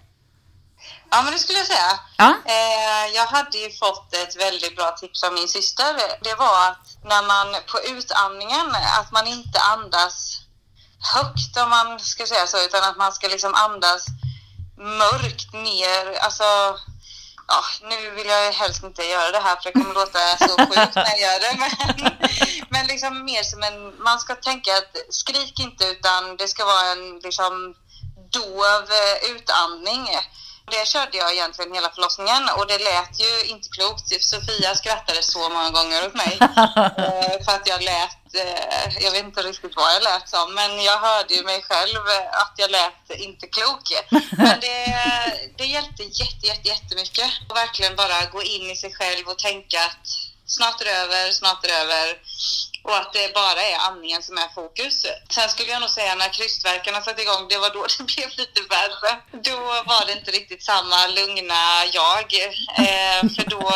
Ja, 1.16 1.22
men 1.22 1.32
det 1.32 1.38
skulle 1.38 1.58
jag 1.58 1.66
säga. 1.66 1.98
Ja? 2.16 2.30
Eh, 2.44 3.14
jag 3.14 3.26
hade 3.26 3.58
ju 3.58 3.70
fått 3.70 4.14
ett 4.14 4.36
väldigt 4.36 4.76
bra 4.76 4.90
tips 4.90 5.22
av 5.22 5.32
min 5.32 5.48
syster. 5.48 5.94
Det 6.22 6.34
var 6.34 6.68
att 6.68 6.86
när 7.04 7.22
man 7.22 7.46
på 7.72 7.78
utandningen, 7.80 8.66
att 9.00 9.12
man 9.12 9.26
inte 9.26 9.60
andas 9.60 10.40
högt 11.14 11.56
om 11.56 11.70
man 11.70 12.00
ska 12.00 12.26
säga 12.26 12.46
så, 12.46 12.64
utan 12.64 12.84
att 12.84 12.96
man 12.96 13.12
ska 13.12 13.28
liksom 13.28 13.54
andas 13.54 14.06
mörkt 14.76 15.52
ner. 15.52 16.18
Alltså, 16.20 16.44
ja, 17.48 17.60
nu 17.82 18.10
vill 18.10 18.26
jag 18.26 18.52
helst 18.52 18.82
inte 18.82 19.02
göra 19.02 19.30
det 19.30 19.40
här 19.40 19.56
för 19.56 19.64
det 19.64 19.72
kommer 19.72 19.94
låta 20.02 20.36
så 20.38 20.56
sjukt 20.58 20.94
när 20.94 21.18
jag 21.20 21.20
gör 21.20 21.40
det. 21.40 21.56
Men, 21.62 21.72
men 22.70 22.86
liksom 22.86 23.24
mer 23.24 23.42
som 23.42 23.62
en, 23.62 24.02
man 24.02 24.20
ska 24.20 24.34
tänka 24.34 24.70
att 24.76 25.14
skrik 25.14 25.60
inte 25.60 25.84
utan 25.84 26.36
det 26.36 26.48
ska 26.48 26.64
vara 26.64 26.92
en 26.92 27.18
liksom 27.18 27.74
dov 28.32 28.84
utandning. 29.36 30.08
Det 30.70 30.88
körde 30.88 31.16
jag 31.16 31.32
egentligen 31.32 31.74
hela 31.74 31.90
förlossningen 31.90 32.42
och 32.56 32.66
det 32.66 32.78
lät 32.78 33.20
ju 33.20 33.32
inte 33.52 33.68
klokt. 33.68 34.24
Sofia 34.24 34.74
skrattade 34.74 35.22
så 35.22 35.48
många 35.48 35.70
gånger 35.70 36.06
åt 36.06 36.14
mig 36.14 36.38
eh, 36.40 37.44
för 37.44 37.52
att 37.56 37.68
jag 37.68 37.82
lät, 37.82 38.34
eh, 38.34 39.02
jag 39.04 39.10
vet 39.10 39.24
inte 39.24 39.42
riktigt 39.42 39.76
vad 39.76 39.94
jag 39.94 40.02
lät 40.02 40.28
som, 40.28 40.54
men 40.54 40.82
jag 40.82 40.98
hörde 40.98 41.34
ju 41.34 41.42
mig 41.42 41.62
själv 41.62 42.00
att 42.32 42.54
jag 42.56 42.70
lät 42.70 43.20
inte 43.20 43.46
klok. 43.46 43.86
Men 44.30 44.60
det, 44.60 44.78
det 45.56 45.66
hjälpte 45.66 46.02
jätte, 46.02 46.46
jätte, 46.46 46.68
jättemycket. 46.68 47.30
Och 47.48 47.56
verkligen 47.56 47.96
bara 47.96 48.24
gå 48.32 48.42
in 48.42 48.70
i 48.70 48.76
sig 48.76 48.92
själv 48.94 49.28
och 49.28 49.38
tänka 49.38 49.78
att 49.84 50.06
snart 50.46 50.80
är 50.80 50.84
det 50.84 50.96
över, 50.96 51.30
snart 51.30 51.64
är 51.64 51.68
det 51.68 51.74
över 51.74 52.18
och 52.86 52.96
att 52.96 53.12
det 53.12 53.34
bara 53.34 53.62
är 53.62 53.78
andningen 53.88 54.22
som 54.22 54.38
är 54.38 54.48
fokus. 54.54 55.06
Sen 55.30 55.48
skulle 55.48 55.70
jag 55.70 55.80
nog 55.80 55.90
säga 55.90 56.14
när 56.14 56.32
krystvärkarna 56.32 57.02
satte 57.02 57.22
igång, 57.22 57.48
det 57.48 57.58
var 57.58 57.70
då 57.70 57.86
det 57.98 58.04
blev 58.04 58.28
lite 58.36 58.60
värre. 58.76 59.10
Då 59.48 59.58
var 59.92 60.06
det 60.06 60.12
inte 60.12 60.30
riktigt 60.30 60.64
samma 60.64 61.06
lugna 61.06 61.62
jag. 61.92 62.26
Eh, 62.88 63.20
för 63.36 63.50
då, 63.50 63.72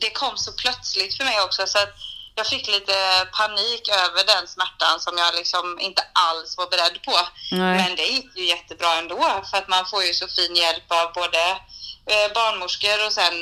det 0.00 0.10
kom 0.10 0.36
så 0.36 0.52
plötsligt 0.52 1.16
för 1.16 1.24
mig 1.24 1.40
också 1.40 1.66
så 1.66 1.78
att 1.78 1.94
jag 2.34 2.46
fick 2.46 2.66
lite 2.68 2.96
panik 3.32 3.88
över 3.88 4.24
den 4.32 4.48
smärtan 4.48 5.00
som 5.00 5.18
jag 5.18 5.34
liksom 5.34 5.80
inte 5.80 6.02
alls 6.12 6.56
var 6.56 6.66
beredd 6.66 7.02
på. 7.02 7.16
Nej. 7.50 7.76
Men 7.76 7.96
det 7.96 8.06
gick 8.06 8.36
ju 8.36 8.44
jättebra 8.44 8.94
ändå 8.94 9.44
för 9.50 9.58
att 9.58 9.68
man 9.68 9.86
får 9.86 10.04
ju 10.04 10.14
så 10.14 10.28
fin 10.28 10.56
hjälp 10.56 10.92
av 11.00 11.12
både 11.12 11.42
eh, 12.12 12.32
barnmorskor 12.34 13.06
och 13.06 13.12
sen 13.12 13.34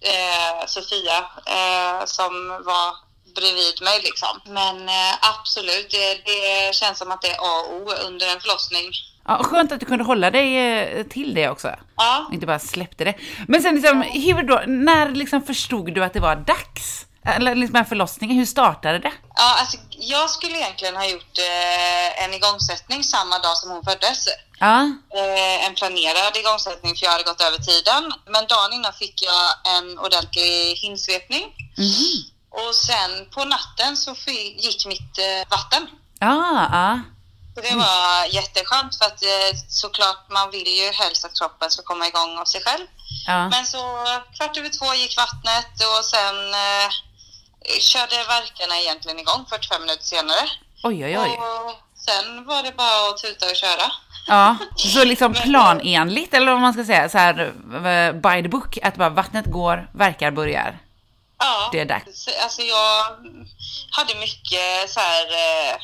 eh, 0.00 0.66
Sofia 0.66 1.18
eh, 1.46 2.04
som 2.04 2.48
var 2.48 3.11
bredvid 3.34 3.82
mig 3.82 4.00
liksom. 4.02 4.40
Men 4.44 4.88
eh, 4.88 5.14
absolut, 5.20 5.90
det, 5.90 6.14
det, 6.14 6.74
känns 6.74 6.98
som 6.98 7.10
att 7.10 7.22
det 7.22 7.28
är 7.28 7.38
A 7.38 7.64
och 7.68 7.76
O 7.76 7.90
under 8.06 8.26
en 8.32 8.40
förlossning. 8.40 8.90
Ja, 9.26 9.42
skönt 9.44 9.72
att 9.72 9.80
du 9.80 9.86
kunde 9.86 10.04
hålla 10.04 10.30
dig 10.30 10.56
eh, 10.56 11.06
till 11.06 11.34
det 11.34 11.48
också. 11.48 11.74
Ja. 11.96 12.30
Inte 12.32 12.46
bara 12.46 12.58
släppte 12.58 13.04
det. 13.04 13.14
Men 13.48 13.62
sen 13.62 13.74
liksom, 13.74 14.02
hur 14.02 14.42
då, 14.42 14.62
när 14.66 15.10
liksom 15.10 15.42
förstod 15.42 15.94
du 15.94 16.04
att 16.04 16.12
det 16.12 16.20
var 16.20 16.36
dags? 16.36 17.06
Eller 17.24 17.54
liksom 17.54 17.84
förlossningen, 17.84 18.36
hur 18.36 18.46
startade 18.46 18.98
det? 18.98 19.12
Ja, 19.34 19.56
alltså, 19.60 19.76
jag 19.90 20.30
skulle 20.30 20.58
egentligen 20.58 20.96
ha 20.96 21.06
gjort 21.06 21.38
eh, 21.38 22.24
en 22.24 22.34
igångsättning 22.34 23.04
samma 23.04 23.38
dag 23.38 23.56
som 23.56 23.70
hon 23.70 23.84
föddes. 23.84 24.26
Ja. 24.58 24.78
Eh, 25.18 25.66
en 25.66 25.74
planerad 25.74 26.36
igångsättning 26.36 26.96
för 26.96 27.04
jag 27.04 27.12
hade 27.12 27.24
gått 27.24 27.40
över 27.40 27.58
tiden. 27.58 28.12
Men 28.26 28.46
dagen 28.46 28.72
innan 28.72 28.92
fick 28.92 29.22
jag 29.22 29.76
en 29.76 29.98
ordentlig 29.98 30.74
hinsvepning. 30.82 31.42
Mm. 31.78 32.32
Och 32.52 32.74
sen 32.74 33.10
på 33.30 33.44
natten 33.44 33.96
så 33.96 34.14
gick 34.56 34.86
mitt 34.86 35.18
eh, 35.18 35.48
vatten. 35.50 35.86
Ah, 36.20 36.66
ah. 36.72 36.98
Så 37.54 37.60
det 37.60 37.74
var 37.74 38.26
jätteskönt 38.34 38.98
för 38.98 39.04
att 39.04 39.22
eh, 39.22 39.50
såklart 39.68 40.30
man 40.30 40.50
vill 40.50 40.68
ju 40.80 40.90
helst 40.90 41.24
att 41.24 41.38
kroppen 41.38 41.70
ska 41.70 41.82
komma 41.82 42.06
igång 42.06 42.38
av 42.38 42.44
sig 42.44 42.62
själv. 42.62 42.86
Ja. 43.26 43.48
Men 43.48 43.66
så 43.66 43.82
kvart 44.36 44.56
över 44.56 44.68
två 44.78 44.94
gick 44.94 45.16
vattnet 45.16 45.72
och 45.90 46.04
sen 46.04 46.36
eh, 46.66 46.88
körde 47.80 48.16
verkarna 48.16 48.74
egentligen 48.80 49.18
igång 49.18 49.44
45 49.48 49.82
minuter 49.82 50.04
senare. 50.04 50.44
Oj, 50.82 51.04
oj, 51.04 51.18
oj. 51.18 51.30
Och 51.30 51.72
sen 52.06 52.44
var 52.44 52.62
det 52.62 52.76
bara 52.76 53.08
att 53.10 53.18
tuta 53.22 53.46
och 53.46 53.56
köra. 53.56 53.92
Ja, 54.26 54.56
så 54.76 55.04
liksom 55.04 55.34
planenligt 55.34 56.34
eller 56.34 56.52
vad 56.52 56.60
man 56.60 56.72
ska 56.72 56.84
säga, 56.84 57.08
så 57.08 57.18
här 57.18 57.40
eh, 57.86 58.12
by 58.12 58.42
the 58.42 58.48
book, 58.48 58.78
att 58.82 58.96
bara 58.96 59.08
vattnet 59.08 59.46
går, 59.46 59.90
verkar 59.92 60.30
börjar. 60.30 60.78
Ja, 61.42 61.68
det 61.72 61.80
är 61.80 61.84
dags. 61.84 62.28
Alltså 62.42 62.62
jag 62.62 63.06
hade 63.90 64.14
mycket 64.14 64.90
så 64.90 65.00
här 65.00 65.26
eh, 65.26 65.76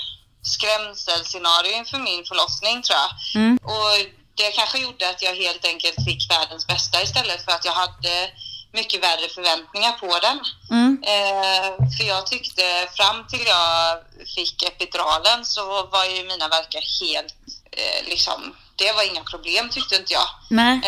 skrämselscenario 0.42 1.72
inför 1.72 1.98
min 1.98 2.24
förlossning 2.24 2.82
tror 2.82 2.98
jag. 2.98 3.40
Mm. 3.40 3.58
Och 3.62 3.92
det 4.34 4.50
kanske 4.50 4.78
gjorde 4.78 5.08
att 5.08 5.22
jag 5.22 5.34
helt 5.34 5.64
enkelt 5.64 6.04
fick 6.04 6.30
världens 6.30 6.66
bästa 6.66 7.02
istället 7.02 7.44
för 7.44 7.52
att 7.52 7.64
jag 7.64 7.72
hade 7.72 8.30
mycket 8.72 9.02
värre 9.02 9.28
förväntningar 9.34 9.92
på 9.92 10.18
den. 10.26 10.38
Mm. 10.70 11.02
Eh, 11.02 11.68
för 11.96 12.04
jag 12.04 12.26
tyckte 12.26 12.88
fram 12.96 13.26
till 13.26 13.46
jag 13.46 13.98
fick 14.34 14.62
epiduralen 14.62 15.44
så 15.44 15.86
var 15.86 16.04
ju 16.04 16.24
mina 16.24 16.48
verkar 16.48 16.82
helt 17.00 17.34
eh, 17.72 18.08
liksom 18.08 18.54
det 18.78 18.92
var 18.92 19.02
inga 19.10 19.24
problem 19.24 19.68
tyckte 19.70 19.96
inte 19.96 20.12
jag. 20.12 20.28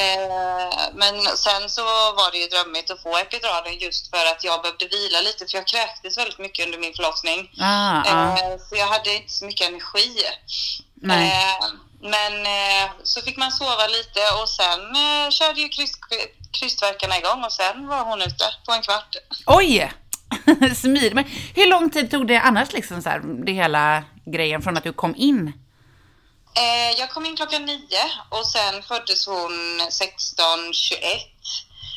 Eh, 0.04 0.84
men 0.94 1.14
sen 1.36 1.70
så 1.70 1.82
var 2.20 2.30
det 2.32 2.38
ju 2.38 2.46
drömmigt 2.46 2.90
att 2.90 3.02
få 3.02 3.16
epiduralen 3.18 3.78
just 3.78 4.10
för 4.10 4.24
att 4.32 4.44
jag 4.44 4.62
behövde 4.62 4.86
vila 4.86 5.20
lite 5.20 5.46
för 5.46 5.58
jag 5.58 5.66
kräktes 5.66 6.18
väldigt 6.18 6.38
mycket 6.38 6.66
under 6.66 6.78
min 6.78 6.94
förlossning. 6.94 7.50
Ah, 7.60 8.02
ah. 8.06 8.38
eh. 8.38 8.58
Så 8.68 8.76
jag 8.76 8.86
hade 8.86 9.14
inte 9.14 9.32
så 9.32 9.44
mycket 9.44 9.68
energi. 9.68 10.10
Eh, 11.02 11.66
men 12.00 12.32
eh, 12.56 12.90
så 13.02 13.20
fick 13.20 13.36
man 13.36 13.50
sova 13.50 13.86
lite 13.86 14.20
och 14.42 14.48
sen 14.48 14.80
eh, 14.80 15.30
körde 15.30 15.60
ju 15.60 15.68
kryst, 15.68 15.98
krystverkarna 16.50 17.18
igång 17.18 17.44
och 17.44 17.52
sen 17.52 17.86
var 17.86 18.04
hon 18.04 18.22
ute 18.22 18.44
på 18.66 18.72
en 18.72 18.82
kvart. 18.82 19.16
Oj! 19.46 19.92
Smidigt. 20.76 21.14
Men 21.14 21.24
hur 21.54 21.70
lång 21.70 21.90
tid 21.90 22.10
tog 22.10 22.26
det 22.26 22.36
annars 22.40 22.72
liksom 22.72 23.02
så 23.02 23.08
här, 23.08 23.20
det 23.44 23.52
hela 23.52 24.04
grejen 24.24 24.62
från 24.62 24.76
att 24.76 24.84
du 24.84 24.92
kom 24.92 25.14
in? 25.16 25.52
Eh, 26.60 26.90
jag 27.00 27.10
kom 27.10 27.26
in 27.26 27.36
klockan 27.36 27.64
nio 27.64 28.04
och 28.28 28.46
sen 28.46 28.82
föddes 28.82 29.26
hon 29.26 29.80
16.21. 29.80 30.00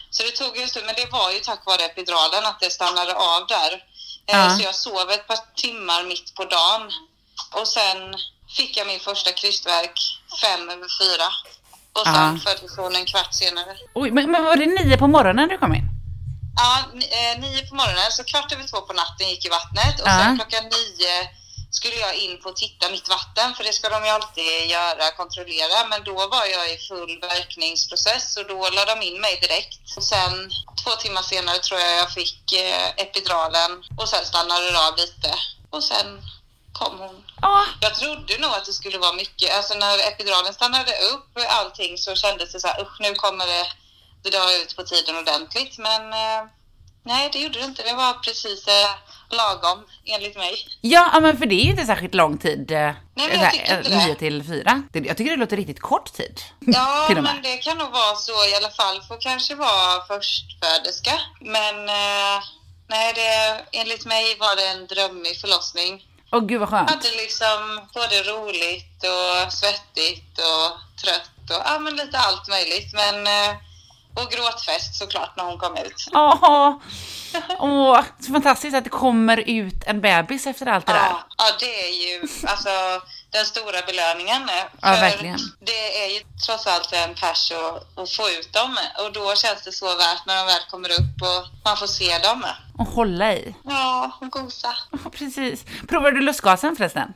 Så 0.09 0.23
det 0.23 0.31
tog 0.31 0.57
en 0.57 0.67
stund, 0.67 0.85
men 0.85 0.95
det 0.95 1.11
var 1.11 1.31
ju 1.31 1.39
tack 1.39 1.65
vare 1.65 1.85
epiduralen 1.85 2.45
att 2.45 2.59
det 2.59 2.69
stannade 2.69 3.13
av 3.15 3.47
där. 3.47 3.71
Eh, 4.27 4.37
ja. 4.39 4.57
Så 4.57 4.63
jag 4.63 4.75
sov 4.75 5.11
ett 5.11 5.27
par 5.27 5.39
timmar 5.55 6.03
mitt 6.03 6.35
på 6.35 6.45
dagen 6.45 6.91
och 7.51 7.67
sen 7.67 7.97
fick 8.57 8.77
jag 8.77 8.87
min 8.87 8.99
första 8.99 9.31
krystverk 9.31 9.97
fem 10.41 10.69
över 10.69 10.89
fyra. 10.99 11.29
Och 11.97 12.05
sen 12.05 12.39
ja. 12.45 12.51
föddes 12.51 12.77
hon 12.77 12.95
en 12.95 13.05
kvart 13.05 13.33
senare. 13.33 13.77
Oj, 13.93 14.11
men, 14.11 14.31
men 14.31 14.43
var 14.43 14.55
det 14.55 14.65
nio 14.65 14.97
på 14.97 15.07
morgonen 15.07 15.49
du 15.49 15.57
kom 15.57 15.75
in? 15.75 15.87
Ja, 16.55 16.71
eh, 17.17 17.39
nio 17.39 17.67
på 17.69 17.75
morgonen, 17.75 18.11
så 18.11 18.23
kvart 18.23 18.51
över 18.51 18.67
två 18.67 18.81
på 18.81 18.93
natten 18.93 19.29
gick 19.29 19.45
i 19.45 19.49
vattnet 19.49 20.01
och 20.01 20.07
ja. 20.07 20.19
sen 20.19 20.35
klockan 20.35 20.63
nio 20.63 21.29
skulle 21.77 21.95
jag 21.95 22.15
in 22.15 22.41
på 22.41 22.49
och 22.49 22.55
titta 22.55 22.89
mitt 22.89 23.09
vatten, 23.09 23.55
för 23.55 23.63
det 23.63 23.73
ska 23.73 23.89
de 23.89 24.03
ju 24.05 24.09
alltid 24.09 24.69
göra, 24.69 25.11
kontrollera. 25.11 25.87
Men 25.89 26.03
då 26.03 26.27
var 26.27 26.45
jag 26.45 26.73
i 26.73 26.77
full 26.77 27.19
verkningsprocess 27.21 28.37
och 28.37 28.47
då 28.47 28.69
lade 28.69 28.95
de 28.95 29.01
in 29.01 29.21
mig 29.21 29.39
direkt. 29.41 29.97
Och 29.97 30.03
sen 30.03 30.51
två 30.83 30.91
timmar 30.91 31.21
senare 31.21 31.59
tror 31.59 31.79
jag 31.79 31.97
jag 31.97 32.11
fick 32.11 32.53
eh, 32.53 32.87
epiduralen 32.97 33.71
och 33.97 34.09
sen 34.09 34.25
stannade 34.25 34.71
det 34.71 34.87
av 34.87 34.97
lite. 34.97 35.33
Och 35.69 35.83
sen 35.83 36.21
kom 36.73 36.99
hon. 36.99 37.23
Ah. 37.41 37.65
Jag 37.81 37.95
trodde 37.95 38.37
nog 38.37 38.51
att 38.51 38.65
det 38.65 38.73
skulle 38.73 38.97
vara 38.97 39.13
mycket, 39.13 39.55
alltså 39.57 39.73
när 39.73 40.07
epiduralen 40.07 40.53
stannade 40.53 40.91
upp 41.13 41.29
allting 41.47 41.97
så 41.97 42.15
kändes 42.15 42.51
det 42.51 42.59
så 42.59 42.67
här, 42.67 42.81
usch 42.81 42.97
nu 42.99 43.15
kommer 43.15 43.47
det, 43.47 43.65
det 44.23 44.29
drar 44.29 44.61
ut 44.61 44.75
på 44.75 44.83
tiden 44.83 45.17
ordentligt. 45.17 45.77
Men 45.77 46.13
eh, 46.13 46.41
nej, 47.03 47.29
det 47.33 47.39
gjorde 47.39 47.59
det 47.59 47.65
inte. 47.65 47.83
Det 47.83 47.93
var 47.93 48.13
precis 48.13 48.67
eh, 48.67 48.89
lagom, 49.33 49.85
enligt 50.05 50.37
mig. 50.37 50.55
Ja, 50.81 51.19
men 51.21 51.37
för 51.37 51.45
det 51.45 51.55
är 51.55 51.63
ju 51.63 51.71
inte 51.71 51.85
särskilt 51.85 52.13
lång 52.13 52.37
tid. 52.37 52.71
Eh, 52.71 52.77
Nej, 52.77 52.95
men 53.15 53.39
jag 53.39 53.51
tycker 53.51 53.77
inte 53.77 53.89
det. 53.89 54.05
9 54.07 54.15
till 54.15 54.43
4. 54.43 54.83
Jag 54.93 55.17
tycker 55.17 55.31
det 55.31 55.37
låter 55.37 55.57
riktigt 55.57 55.79
kort 55.81 56.13
tid. 56.13 56.41
Ja, 56.59 57.07
men 57.09 57.41
det 57.41 57.57
kan 57.57 57.77
nog 57.77 57.91
vara 57.91 58.15
så 58.15 58.45
i 58.45 58.55
alla 58.55 58.69
fall 58.69 59.01
för 59.07 59.21
kanske 59.21 59.55
vara 59.55 60.05
förstföderska. 60.07 61.13
Men 61.41 61.89
eh, 61.89 62.43
nej, 62.87 63.13
det, 63.15 63.65
enligt 63.79 64.05
mig 64.05 64.37
var 64.39 64.55
det 64.55 64.67
en 64.67 64.87
drömmig 64.87 65.41
förlossning. 65.41 66.03
Åh 66.31 66.45
gud 66.45 66.59
vad 66.59 66.69
skönt. 66.69 66.89
Jag 66.89 66.95
hade 66.97 67.11
liksom 67.23 67.59
både 67.93 68.23
roligt 68.23 69.03
och 69.13 69.53
svettigt 69.53 70.39
och 70.39 71.01
trött 71.03 71.29
och 71.49 71.61
ja, 71.65 71.79
men 71.79 71.95
lite 71.95 72.17
allt 72.17 72.47
möjligt. 72.47 72.93
Men 72.93 73.27
eh, 73.27 73.55
och 74.13 74.31
gråtfest 74.31 74.95
såklart 74.95 75.37
när 75.37 75.43
hon 75.43 75.57
kom 75.57 75.77
ut. 75.77 76.07
Åh, 76.13 76.77
Åh, 77.59 78.01
så 78.19 78.31
fantastiskt 78.31 78.75
att 78.75 78.83
det 78.83 78.89
kommer 78.89 79.37
ut 79.37 79.83
en 79.85 80.01
bebis 80.01 80.47
efter 80.47 80.65
allt 80.65 80.85
det 80.85 80.93
där. 80.93 80.99
Ja, 80.99 81.23
ja 81.37 81.45
det 81.59 81.87
är 81.87 81.91
ju, 81.91 82.27
alltså 82.47 82.69
den 83.29 83.45
stora 83.45 83.81
belöningen. 83.87 84.49
Ja, 84.81 84.89
verkligen. 84.91 85.39
Det 85.59 86.03
är 86.03 86.07
ju 86.13 86.19
trots 86.45 86.67
allt 86.67 86.93
en 86.93 87.15
pers 87.15 87.51
att, 87.51 87.99
att 87.99 88.11
få 88.11 88.29
ut 88.29 88.53
dem 88.53 88.77
och 89.03 89.13
då 89.13 89.35
känns 89.35 89.63
det 89.63 89.71
så 89.71 89.85
värt 89.85 90.25
när 90.25 90.35
de 90.35 90.45
väl 90.45 90.61
kommer 90.69 90.89
upp 90.89 91.21
och 91.21 91.47
man 91.65 91.77
får 91.77 91.87
se 91.87 92.19
dem. 92.19 92.45
Och 92.77 92.87
hålla 92.87 93.33
i. 93.33 93.55
Ja, 93.63 94.11
och 94.21 94.31
gosa. 94.31 94.75
Precis. 95.11 95.65
Provade 95.87 96.15
du 96.15 96.21
lustgasen 96.21 96.75
förresten? 96.75 97.13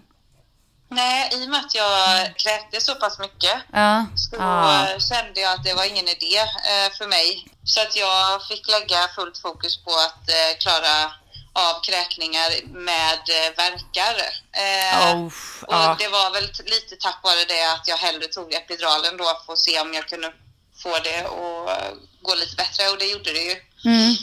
Nej, 0.89 1.29
i 1.33 1.45
och 1.45 1.49
med 1.49 1.59
att 1.59 1.75
jag 1.75 2.35
kräktes 2.37 2.85
så 2.85 2.95
pass 2.95 3.19
mycket 3.19 3.57
ja. 3.73 4.05
så 4.15 4.35
ja. 4.39 4.87
kände 4.99 5.41
jag 5.41 5.53
att 5.53 5.63
det 5.63 5.73
var 5.73 5.85
ingen 5.85 6.07
idé 6.07 6.37
eh, 6.37 6.91
för 6.97 7.07
mig. 7.07 7.47
Så 7.63 7.81
att 7.81 7.95
jag 7.95 8.47
fick 8.47 8.67
lägga 8.67 9.07
fullt 9.15 9.37
fokus 9.37 9.83
på 9.83 9.91
att 9.91 10.29
eh, 10.29 10.57
klara 10.59 11.11
av 11.53 11.81
kräkningar 11.83 12.49
med 12.67 13.23
eh, 13.37 13.49
verkar. 13.57 14.15
Oh, 15.15 15.25
och 15.61 15.73
ja. 15.73 15.95
det 15.99 16.07
var 16.07 16.31
väl 16.31 16.49
lite 16.65 16.95
tack 16.99 17.19
vare 17.23 17.45
det 17.47 17.73
att 17.73 17.87
jag 17.87 17.97
hellre 17.97 18.27
tog 18.27 18.53
epiduralen 18.53 19.17
då 19.17 19.41
för 19.45 19.53
att 19.53 19.59
se 19.59 19.79
om 19.79 19.93
jag 19.93 20.07
kunde 20.07 20.33
få 20.83 20.99
det 21.03 21.19
att 21.19 21.93
gå 22.21 22.35
lite 22.35 22.55
bättre 22.55 22.89
och 22.89 22.97
det 22.97 23.05
gjorde 23.05 23.33
det 23.33 23.43
ju. 23.43 23.55
Mm. 23.85 24.15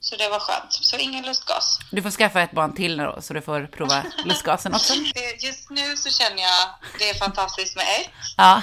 Så 0.00 0.16
det 0.16 0.28
var 0.28 0.38
skönt. 0.38 0.72
Så 0.72 0.96
ingen 0.96 1.26
lustgas. 1.26 1.78
Du 1.90 2.02
får 2.02 2.10
skaffa 2.10 2.40
ett 2.42 2.52
barn 2.52 2.74
till 2.74 2.96
nu 2.96 3.04
då, 3.04 3.22
så 3.22 3.34
du 3.34 3.42
får 3.42 3.66
prova 3.66 4.02
lustgasen 4.24 4.74
också. 4.74 4.94
Just 5.38 5.70
nu 5.70 5.96
så 5.96 6.10
känner 6.10 6.42
jag 6.42 6.68
det 6.98 7.10
är 7.10 7.14
fantastiskt 7.14 7.76
med 7.76 7.84
ett. 7.84 8.10
Ja. 8.36 8.62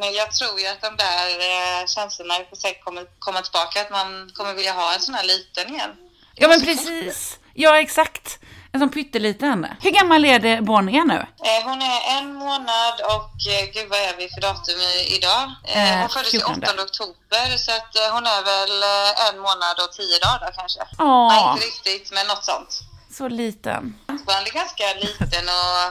Men 0.00 0.12
jag 0.14 0.32
tror 0.32 0.60
ju 0.60 0.66
att 0.66 0.80
de 0.80 0.96
där 0.96 1.28
eh, 1.28 1.86
känslorna 1.86 2.34
på 2.50 2.56
säkert 2.56 2.84
kommer 2.84 3.04
komma 3.18 3.42
tillbaka. 3.42 3.80
Att 3.80 3.90
man 3.90 4.30
kommer 4.34 4.54
vilja 4.54 4.72
ha 4.72 4.94
en 4.94 5.00
sån 5.00 5.14
här 5.14 5.24
liten 5.24 5.74
igen. 5.74 5.90
Ja 6.34 6.48
men 6.48 6.60
precis. 6.60 7.38
Ja 7.54 7.80
exakt. 7.80 8.38
Sån 8.78 8.90
pytteliten. 8.90 9.66
Hur 9.80 9.90
gammal 9.90 10.24
är 10.24 10.38
det 10.38 10.60
Bonnier 10.62 11.04
nu? 11.04 11.14
Eh, 11.48 11.68
hon 11.68 11.82
är 11.82 12.00
en 12.18 12.34
månad 12.34 12.96
och 13.14 13.34
eh, 13.54 13.64
gud 13.74 13.88
vad 13.90 13.98
är 13.98 14.14
vi 14.18 14.28
för 14.34 14.40
datum 14.40 14.80
idag? 15.16 15.42
Eh, 15.64 16.00
hon 16.00 16.08
föddes 16.08 16.32
den 16.32 16.42
8 16.42 16.82
oktober 16.82 17.46
så 17.64 17.70
att 17.78 17.96
eh, 17.96 18.08
hon 18.14 18.24
är 18.36 18.42
väl 18.52 18.74
eh, 18.92 19.28
en 19.28 19.36
månad 19.46 19.76
och 19.84 19.92
tio 19.92 20.18
dagar 20.18 20.52
kanske. 20.56 20.80
Åh. 20.98 21.28
Nej, 21.28 21.42
inte 21.52 21.66
riktigt 21.66 22.12
men 22.12 22.26
något 22.26 22.44
sånt. 22.44 22.80
Så 23.18 23.28
liten. 23.28 23.82
Hon 24.06 24.18
är 24.46 24.52
ganska 24.62 24.84
liten 25.06 25.44
och 25.58 25.84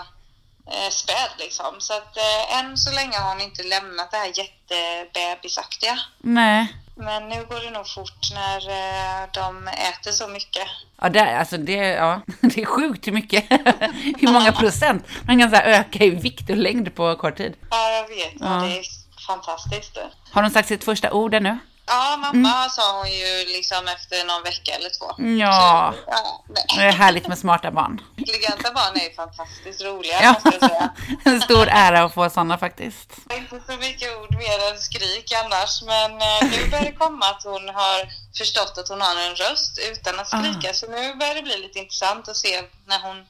eh, 0.74 0.90
späd 0.92 1.32
liksom. 1.38 1.72
Så 1.80 1.94
att 1.94 2.18
eh, 2.18 2.58
än 2.60 2.78
så 2.78 2.92
länge 2.92 3.18
har 3.18 3.30
hon 3.30 3.42
inte 3.42 3.64
lämnat 3.64 4.12
det 4.12 4.18
här 4.18 4.32
jättebebisaktiga. 4.42 6.00
Nej. 6.18 6.74
Men 7.00 7.30
nu 7.30 7.46
går 7.50 7.60
det 7.60 7.72
nog 7.72 7.88
fort 7.88 8.32
när 8.34 8.70
eh, 8.70 9.30
de 9.34 9.68
äter 9.68 10.12
så 10.12 10.28
mycket. 10.28 10.68
Ja, 11.02 11.10
det, 11.10 11.38
alltså 11.40 11.58
det, 11.58 11.74
ja, 11.74 12.22
det 12.42 12.62
är 12.62 12.66
sjukt 12.66 13.08
hur 13.08 13.12
mycket, 13.12 13.46
hur 14.20 14.32
många 14.32 14.52
procent 14.52 15.08
man 15.28 15.40
kan 15.40 15.50
så 15.50 15.56
öka 15.56 16.04
i 16.04 16.10
vikt 16.10 16.50
och 16.50 16.58
längd 16.58 16.96
på 16.96 17.16
kort 17.16 17.38
tid. 17.38 17.54
Ja, 17.70 17.92
jag 17.92 18.08
vet. 18.08 18.34
Ja. 18.40 18.48
Det 18.48 18.78
är 18.80 18.84
fantastiskt. 19.28 19.98
Har 20.32 20.42
de 20.42 20.52
sagt 20.52 20.68
sitt 20.68 20.84
första 20.84 21.12
ord 21.12 21.34
ännu? 21.34 21.58
Ja, 21.88 22.18
mamma 22.18 22.58
mm. 22.58 22.70
sa 22.70 22.98
hon 22.98 23.12
ju 23.12 23.46
liksom 23.46 23.88
efter 23.88 24.26
någon 24.26 24.44
vecka 24.44 24.72
eller 24.76 24.90
två. 24.90 25.24
Ja, 25.40 25.94
Så, 25.96 26.12
ja 26.12 26.44
det 26.76 26.82
är 26.82 26.92
härligt 26.92 27.28
med 27.28 27.38
smarta 27.38 27.72
barn. 27.72 28.02
Intelligenta 28.18 28.72
barn 28.74 28.96
är 28.96 29.04
ju 29.10 29.14
fantastiskt 29.16 29.82
roliga, 29.82 30.22
ja. 30.22 30.34
måste 30.34 30.58
jag 30.60 30.70
säga. 30.70 30.90
En 31.26 31.42
stor 31.42 31.68
ära 31.68 32.04
att 32.04 32.14
få 32.14 32.30
sådana 32.30 32.58
faktiskt. 32.58 33.12
Inte 33.34 33.62
så 33.72 33.78
mycket 33.78 34.18
ord 34.18 34.36
mer 34.36 34.72
än 34.72 34.78
skrik 34.80 35.34
annars, 35.46 35.82
men 35.82 36.12
eh, 36.12 36.52
nu 36.52 36.70
börjar 36.70 36.86
det 36.86 36.92
komma 36.92 37.26
att 37.26 37.44
hon 37.44 37.70
har 37.70 38.00
förstått 38.38 38.78
att 38.78 38.90
hon 38.90 39.02
har 39.02 39.16
en 39.16 39.36
röst 39.36 39.80
utan 39.92 40.20
att 40.20 40.28
skrika. 40.28 40.70
Ah. 40.70 40.74
Så 40.74 40.88
nu 40.88 41.16
börjar 41.16 41.36
det 41.36 41.42
bli 41.42 41.58
lite 41.58 41.80
intressant 41.80 42.30
att 42.30 42.38
se 42.38 42.62
när 42.86 43.00
hon 43.00 43.26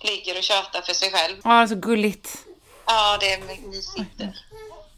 ligger 0.00 0.38
och 0.38 0.42
tjatar 0.42 0.82
för 0.82 0.94
sig 0.94 1.10
själv. 1.10 1.36
Ja, 1.44 1.68
så 1.68 1.74
gulligt. 1.74 2.28
Ja, 2.86 3.16
det 3.20 3.32
är 3.32 3.68
mysigt. 3.68 4.22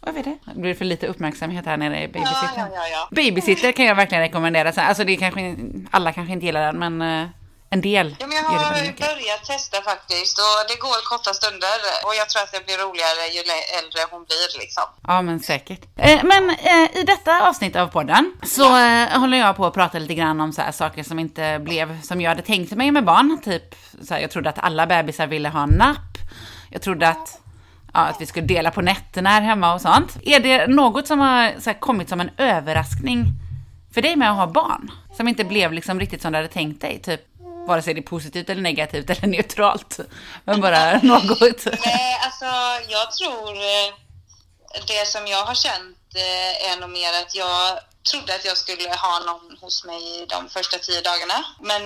Vad 0.07 0.17
är 0.17 0.23
det? 0.23 0.39
Det 0.45 0.61
blir 0.61 0.75
för 0.75 0.85
lite 0.85 1.07
uppmärksamhet 1.07 1.67
här 1.67 1.77
nere 1.77 2.03
i 2.03 2.09
babysittern. 2.09 2.51
Ja, 2.57 2.69
ja, 2.75 2.89
ja, 2.93 3.09
Babysitter 3.11 3.73
kan 3.73 3.85
jag 3.85 3.95
verkligen 3.95 4.23
rekommendera. 4.23 4.83
Alltså 4.83 5.05
det 5.05 5.17
kanske, 5.17 5.57
alla 5.91 6.13
kanske 6.13 6.33
inte 6.33 6.47
gillar 6.47 6.73
den, 6.73 6.79
men 6.79 7.23
eh, 7.23 7.29
en 7.71 7.81
del 7.81 8.17
ja, 8.21 8.27
men 8.27 8.37
Jag 8.37 8.43
har 8.43 9.15
börjat 9.15 9.45
testa 9.45 9.83
faktiskt 9.83 10.39
och 10.39 10.69
det 10.69 10.81
går 10.81 11.09
korta 11.11 11.35
stunder 11.35 11.79
och 12.05 12.15
jag 12.15 12.29
tror 12.29 12.43
att 12.43 12.53
det 12.53 12.67
blir 12.67 12.79
roligare 12.79 13.23
ju 13.35 13.41
äldre 13.79 14.01
hon 14.11 14.25
blir 14.25 14.59
liksom. 14.59 14.83
Ja 15.07 15.23
men 15.23 15.41
säkert. 15.41 15.81
Eh, 15.97 16.25
men 16.25 16.51
eh, 16.51 17.01
i 17.01 17.03
detta 17.07 17.49
avsnitt 17.49 17.77
av 17.77 17.87
podden 17.87 18.33
så 18.43 18.65
håller 19.19 19.39
jag 19.39 19.57
på 19.57 19.67
att 19.67 19.75
prata 19.75 19.99
lite 19.99 20.15
grann 20.15 20.41
om 20.41 20.53
så 20.53 20.63
här 20.63 20.73
saker 20.73 21.03
som 21.03 21.19
inte 21.19 21.59
blev 21.59 22.03
som 22.03 22.21
jag 22.21 22.29
hade 22.29 22.43
tänkt 22.43 22.73
mig 22.73 22.91
med 22.91 23.05
barn. 23.05 23.39
Typ 23.45 23.75
så 24.03 24.15
här, 24.15 24.21
jag 24.21 24.31
trodde 24.31 24.49
att 24.49 24.59
alla 24.59 24.87
bebisar 24.87 25.27
ville 25.27 25.49
ha 25.49 25.67
napp. 25.67 26.19
Jag 26.71 26.83
trodde 26.83 27.09
att 27.09 27.41
ja, 27.95 28.01
att 28.01 28.21
vi 28.21 28.27
skulle 28.27 28.47
dela 28.47 28.71
på 28.71 28.83
nätterna 28.83 29.31
här 29.31 29.41
hemma 29.41 29.75
och 29.75 29.81
sånt. 29.81 30.17
Är 30.23 30.41
det 30.41 30.67
något 30.67 31.07
som 31.07 31.19
har 31.19 31.43
här, 31.67 31.81
kommit 31.81 32.09
som 32.09 32.21
en 32.21 32.31
överraskning 32.37 33.27
för 33.95 34.03
dig 34.03 34.17
med 34.17 34.31
att 34.31 34.37
ha 34.37 34.47
barn? 34.47 34.91
Som 35.17 35.29
inte 35.29 35.45
blev 35.45 35.73
liksom 35.73 36.01
riktigt 36.01 36.23
som 36.23 36.33
du 36.33 36.39
hade 36.39 36.49
tänkt 36.49 36.81
dig? 36.81 37.03
Typ 37.03 37.21
vare 37.67 37.83
sig 37.83 37.95
det 37.95 38.01
är 38.01 38.03
positivt 38.03 38.51
eller 38.51 38.63
negativt 38.63 39.11
eller 39.11 39.27
neutralt. 39.27 40.01
Men 40.45 40.61
bara 40.61 40.99
något. 41.03 41.65
Nej, 41.85 42.19
alltså 42.25 42.45
jag 42.89 43.13
tror 43.13 43.57
eh, 43.57 43.95
det 44.87 45.09
som 45.09 45.27
jag 45.27 45.45
har 45.45 45.55
känt 45.55 45.99
eh, 46.15 46.71
är 46.71 46.81
nog 46.81 46.91
mer 46.91 47.13
att 47.23 47.35
jag 47.35 47.79
trodde 48.11 48.35
att 48.35 48.45
jag 48.45 48.57
skulle 48.57 48.89
ha 48.89 49.19
någon 49.27 49.57
hos 49.61 49.85
mig 49.85 50.27
de 50.29 50.49
första 50.49 50.79
tio 50.79 51.01
dagarna. 51.01 51.45
Men 51.61 51.83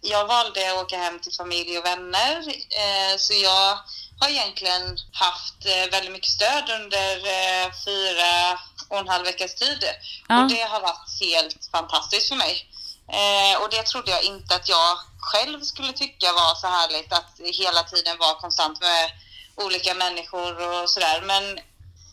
jag 0.00 0.26
valde 0.26 0.72
att 0.72 0.84
åka 0.84 0.96
hem 0.96 1.18
till 1.18 1.32
familj 1.32 1.78
och 1.78 1.84
vänner. 1.84 2.38
Eh, 2.82 3.16
så 3.18 3.34
jag 3.34 3.78
har 4.20 4.28
egentligen 4.28 4.98
haft 5.12 5.66
eh, 5.66 5.90
väldigt 5.90 6.12
mycket 6.12 6.30
stöd 6.30 6.70
under 6.70 7.16
eh, 7.16 7.66
fyra 7.84 8.58
och 8.88 8.98
en 8.98 9.08
halv 9.08 9.24
veckas 9.24 9.54
tid. 9.54 9.84
Ja. 10.28 10.42
Och 10.42 10.48
det 10.48 10.62
har 10.62 10.80
varit 10.80 11.20
helt 11.20 11.68
fantastiskt 11.72 12.28
för 12.28 12.36
mig. 12.36 12.68
Eh, 13.12 13.62
och 13.62 13.70
det 13.70 13.82
trodde 13.82 14.10
jag 14.10 14.22
inte 14.22 14.54
att 14.54 14.68
jag 14.68 14.98
själv 15.20 15.60
skulle 15.60 15.92
tycka 15.92 16.32
var 16.32 16.54
så 16.54 16.66
härligt 16.66 17.12
att 17.12 17.40
hela 17.52 17.82
tiden 17.82 18.18
vara 18.18 18.34
konstant 18.34 18.80
med 18.80 19.10
olika 19.56 19.94
människor 19.94 20.82
och 20.82 20.90
sådär. 20.90 21.22
Men 21.26 21.58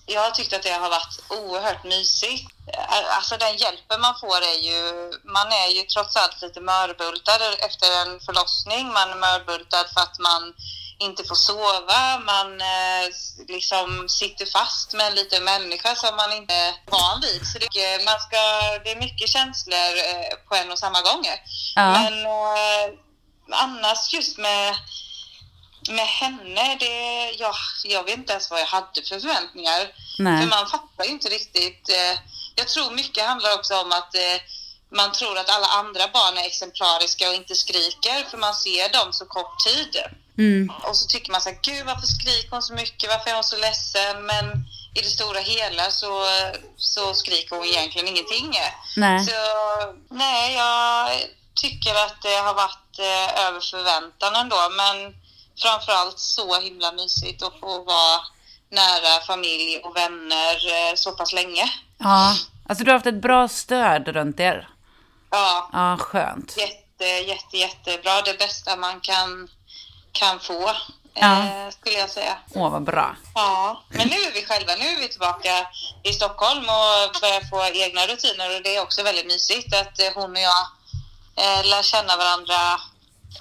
jag 0.05 0.21
har 0.21 0.31
tyckt 0.31 0.53
att 0.53 0.63
det 0.63 0.71
har 0.71 0.89
varit 0.89 1.19
oerhört 1.29 1.83
mysigt. 1.83 2.51
Alltså 3.09 3.37
den 3.37 3.57
hjälpen 3.57 4.01
man 4.01 4.19
får 4.19 4.37
är 4.37 4.59
ju, 4.69 5.11
man 5.23 5.47
är 5.51 5.67
ju 5.67 5.81
trots 5.81 6.15
allt 6.15 6.41
lite 6.41 6.61
mörbultad 6.61 7.39
efter 7.59 7.87
en 8.01 8.19
förlossning. 8.19 8.87
Man 8.93 9.09
är 9.09 9.15
mörbultad 9.15 9.85
för 9.93 10.01
att 10.01 10.19
man 10.19 10.53
inte 10.99 11.23
får 11.23 11.35
sova, 11.35 12.19
man 12.19 12.61
eh, 12.61 13.09
liksom 13.47 14.09
sitter 14.09 14.45
fast 14.45 14.93
med 14.93 15.07
en 15.07 15.15
liten 15.15 15.43
människa 15.43 15.95
som 15.95 16.15
man 16.15 16.31
inte 16.31 16.53
är 16.53 16.73
van 16.91 17.21
vid. 17.21 17.47
Så 17.47 17.59
det, 17.59 18.05
man 18.05 18.19
ska, 18.19 18.41
det 18.83 18.91
är 18.91 18.99
mycket 18.99 19.29
känslor 19.29 19.97
eh, 19.97 20.37
på 20.49 20.55
en 20.55 20.71
och 20.71 20.79
samma 20.79 21.01
gång. 21.01 21.25
Ja. 21.75 21.91
Men 21.91 22.25
eh, 22.25 22.93
annars 23.51 24.13
just 24.13 24.37
med 24.37 24.75
med 25.89 26.07
henne, 26.07 26.75
det, 26.79 27.31
ja, 27.39 27.53
jag 27.83 28.03
vet 28.03 28.17
inte 28.17 28.31
ens 28.31 28.51
vad 28.51 28.59
jag 28.59 28.65
hade 28.65 29.01
för 29.09 29.19
förväntningar. 29.19 29.87
Nej. 30.19 30.41
För 30.41 30.49
man 30.49 30.67
fattar 30.67 31.05
ju 31.05 31.11
inte 31.11 31.29
riktigt. 31.29 31.89
Eh, 31.89 32.19
jag 32.55 32.67
tror 32.67 32.91
mycket 32.91 33.25
handlar 33.25 33.53
också 33.53 33.75
om 33.75 33.91
att 33.91 34.15
eh, 34.15 34.41
man 34.95 35.11
tror 35.11 35.37
att 35.37 35.49
alla 35.49 35.67
andra 35.67 36.07
barn 36.07 36.37
är 36.37 36.45
exemplariska 36.45 37.29
och 37.29 37.35
inte 37.35 37.55
skriker 37.55 38.29
för 38.29 38.37
man 38.37 38.53
ser 38.53 38.89
dem 38.89 39.13
så 39.13 39.25
kort 39.25 39.59
tid. 39.59 39.97
Mm. 40.37 40.71
Och 40.83 40.97
så 40.97 41.07
tycker 41.07 41.31
man 41.31 41.41
så 41.41 41.49
här, 41.49 41.59
gud 41.61 41.85
varför 41.85 42.07
skriker 42.07 42.51
hon 42.51 42.61
så 42.61 42.73
mycket, 42.73 43.09
varför 43.09 43.29
är 43.29 43.35
hon 43.35 43.43
så 43.43 43.57
ledsen? 43.57 44.25
Men 44.25 44.45
i 44.95 45.01
det 45.01 45.09
stora 45.09 45.39
hela 45.39 45.91
så, 45.91 46.25
så 46.77 47.13
skriker 47.13 47.55
hon 47.55 47.65
egentligen 47.65 48.07
ingenting. 48.07 48.53
Nej. 48.97 49.25
Så 49.25 49.33
nej, 50.09 50.53
jag 50.53 51.09
tycker 51.55 51.95
att 52.05 52.21
det 52.21 52.35
har 52.35 52.53
varit 52.53 52.99
eh, 52.99 53.45
över 53.45 53.59
förväntan 53.59 54.35
ändå. 54.35 54.57
Men 54.71 55.15
framförallt 55.61 56.19
så 56.19 56.59
himla 56.59 56.91
mysigt 56.91 57.43
att 57.43 57.59
få 57.59 57.83
vara 57.83 58.21
nära 58.69 59.21
familj 59.27 59.77
och 59.83 59.95
vänner 59.95 60.55
eh, 60.55 60.95
så 60.95 61.11
pass 61.11 61.33
länge. 61.33 61.71
Ja, 61.97 62.35
alltså 62.69 62.83
du 62.83 62.91
har 62.91 62.95
haft 62.95 63.05
ett 63.05 63.21
bra 63.21 63.47
stöd 63.47 64.07
runt 64.07 64.39
er. 64.39 64.69
Ja. 65.31 65.69
Ja, 65.73 65.97
skönt. 65.99 66.57
Jätte, 66.57 67.05
jätte, 67.05 67.57
jättebra. 67.57 68.21
Det 68.21 68.39
bästa 68.39 68.75
man 68.75 68.99
kan 69.01 69.49
kan 70.15 70.39
få. 70.39 70.71
Ja. 71.13 71.43
Eh, 71.43 71.69
skulle 71.69 71.95
jag 71.95 72.09
säga. 72.09 72.37
Åh, 72.53 72.69
vad 72.71 72.83
bra. 72.83 73.15
Ja, 73.35 73.83
men 73.89 74.07
nu 74.07 74.15
är 74.15 74.33
vi 74.33 74.45
själva. 74.45 74.71
Nu 74.79 74.85
är 74.85 74.99
vi 74.99 75.07
tillbaka 75.07 75.49
i 76.03 76.13
Stockholm 76.13 76.63
och 76.79 77.21
börjar 77.21 77.49
få 77.49 77.79
egna 77.85 78.01
rutiner 78.01 78.55
och 78.55 78.63
det 78.63 78.75
är 78.75 78.81
också 78.81 79.03
väldigt 79.03 79.27
mysigt 79.27 79.75
att 79.75 79.99
eh, 79.99 80.05
hon 80.15 80.31
och 80.31 80.39
jag 80.51 80.63
eh, 81.43 81.65
lär 81.69 81.83
känna 81.83 82.17
varandra 82.17 82.59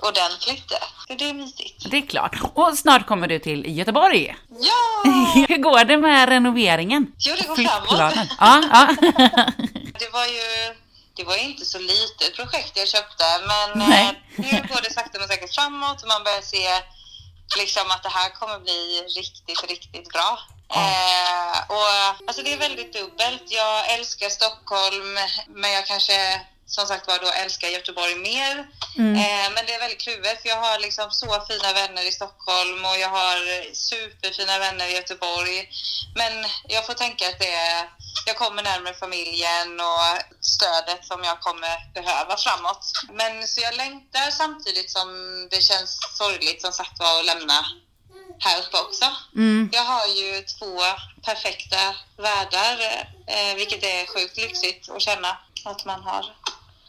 ordentligt. 0.02 0.72
Så 1.08 1.14
det 1.14 1.28
är 1.28 1.34
mysigt. 1.34 1.90
Det 1.90 1.96
är 1.96 2.06
klart. 2.06 2.36
Och 2.54 2.78
snart 2.78 3.06
kommer 3.06 3.26
du 3.28 3.38
till 3.38 3.78
Göteborg. 3.78 4.36
Ja! 4.60 5.10
Hur 5.48 5.58
går 5.58 5.84
det 5.84 5.98
med 5.98 6.28
renoveringen? 6.28 7.12
Jo, 7.18 7.34
det 7.38 7.46
går 7.48 7.56
framåt. 7.56 8.28
Ja, 8.40 8.62
ja. 8.72 8.88
det 9.98 10.12
var 10.12 10.26
ju 10.26 10.74
det 11.16 11.24
var 11.24 11.36
inte 11.36 11.64
så 11.64 11.78
litet 11.78 12.36
projekt 12.36 12.76
jag 12.76 12.88
köpte 12.88 13.24
men 13.46 13.80
eh, 13.80 14.10
nu 14.36 14.50
går 14.68 14.82
det 14.82 14.92
sakta 14.92 15.18
men 15.18 15.28
säkert 15.28 15.54
framåt 15.54 16.02
och 16.02 16.08
man 16.08 16.24
börjar 16.24 16.42
se 16.42 16.82
liksom 17.56 17.90
att 17.90 18.02
det 18.02 18.08
här 18.08 18.30
kommer 18.30 18.58
bli 18.58 19.04
riktigt, 19.16 19.64
riktigt 19.68 20.08
bra. 20.12 20.38
Eh, 20.74 21.58
och, 21.68 22.26
alltså 22.26 22.42
det 22.42 22.52
är 22.52 22.58
väldigt 22.58 22.92
dubbelt. 22.92 23.42
Jag 23.48 23.92
älskar 23.94 24.28
Stockholm, 24.28 25.18
men 25.48 25.72
jag 25.72 25.86
kanske 25.86 26.40
som 26.66 26.86
sagt 26.86 27.06
var 27.06 27.18
då 27.18 27.30
älskar 27.30 27.68
Göteborg 27.68 28.14
mer. 28.14 28.66
Mm. 28.98 29.14
Eh, 29.16 29.54
men 29.54 29.66
det 29.66 29.74
är 29.74 29.80
väldigt 29.80 30.00
kluvet 30.00 30.42
för 30.42 30.48
jag 30.48 30.56
har 30.56 30.78
liksom 30.78 31.10
så 31.10 31.44
fina 31.48 31.72
vänner 31.72 32.08
i 32.08 32.12
Stockholm 32.12 32.84
och 32.84 32.98
jag 32.98 33.08
har 33.08 33.38
superfina 33.74 34.58
vänner 34.58 34.88
i 34.88 34.94
Göteborg. 34.94 35.68
Men 36.14 36.32
jag 36.68 36.86
får 36.86 36.94
tänka 36.94 37.28
att 37.28 37.38
det 37.38 37.54
är, 37.54 37.88
jag 38.26 38.36
kommer 38.36 38.62
närmare 38.62 38.94
familjen 38.94 39.80
och 39.80 40.06
stödet 40.40 41.04
som 41.04 41.24
jag 41.24 41.40
kommer 41.40 41.94
behöva 41.94 42.36
framåt. 42.36 42.92
Men 43.12 43.48
så 43.48 43.60
jag 43.60 43.76
längtar 43.76 44.30
samtidigt 44.30 44.90
som 44.90 45.08
det 45.50 45.60
känns 45.60 45.98
sorgligt 46.18 46.62
som 46.62 46.72
sagt 46.72 46.98
var 46.98 47.20
att 47.20 47.26
lämna 47.26 47.64
här 48.38 48.58
uppe 48.60 48.76
också. 48.76 49.04
Mm. 49.36 49.70
Jag 49.72 49.84
har 49.84 50.06
ju 50.06 50.42
två 50.42 50.80
perfekta 51.22 51.94
världar, 52.16 52.76
eh, 53.26 53.56
vilket 53.56 53.82
är 53.82 54.06
sjukt 54.06 54.36
lyxigt 54.36 54.90
att 54.90 55.02
känna 55.02 55.38
att 55.64 55.84
man 55.84 56.02
har. 56.02 56.24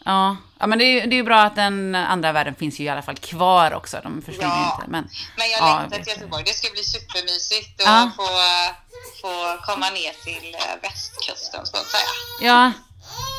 Ja, 0.05 0.37
ja 0.59 0.67
men 0.67 0.79
det 0.79 0.85
är, 0.85 1.07
det 1.07 1.15
är 1.15 1.17
ju 1.17 1.23
bra 1.23 1.41
att 1.41 1.55
den 1.55 1.95
andra 1.95 2.31
världen 2.31 2.55
finns 2.55 2.79
ju 2.79 2.83
i 2.83 2.89
alla 2.89 3.01
fall 3.01 3.17
kvar 3.17 3.73
också. 3.73 3.99
De 4.03 4.21
försvinner 4.21 4.47
ja. 4.47 4.75
inte. 4.75 4.91
Men, 4.91 5.09
men 5.37 5.49
jag 5.49 5.59
ja, 5.59 5.79
längtar 5.79 5.97
till 5.97 6.13
Göteborg. 6.13 6.43
Det 6.43 6.53
ska 6.53 6.71
bli 6.71 6.83
supermysigt 6.83 7.81
att 7.81 7.87
ja. 7.87 8.11
få, 8.15 8.27
få 9.21 9.57
komma 9.65 9.89
ner 9.89 10.23
till 10.23 10.55
eh, 10.55 10.81
västkusten 10.81 11.65
så 11.65 11.77
att 11.77 11.85
säga. 11.85 12.09
Ja. 12.41 12.71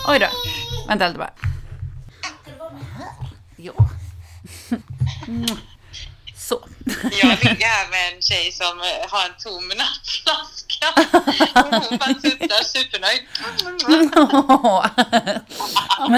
Oj 0.09 0.19
då. 0.19 0.27
Vänta 0.89 1.07
lite 1.07 1.19
bara. 1.19 1.33
Ja. 3.57 3.73
Så. 6.37 6.69
Jag 7.03 7.45
ligger 7.45 7.67
här 7.67 7.91
med 7.91 8.15
en 8.15 8.23
tjej 8.23 8.53
som 8.53 8.81
eh, 8.81 9.11
har 9.11 9.25
en 9.25 9.35
tom 9.39 9.69
nattflaska. 9.69 10.66
Och 11.55 11.75
hon 11.75 11.99
bara 11.99 12.15
tuttar 12.15 12.65
supernöjd. 12.65 13.23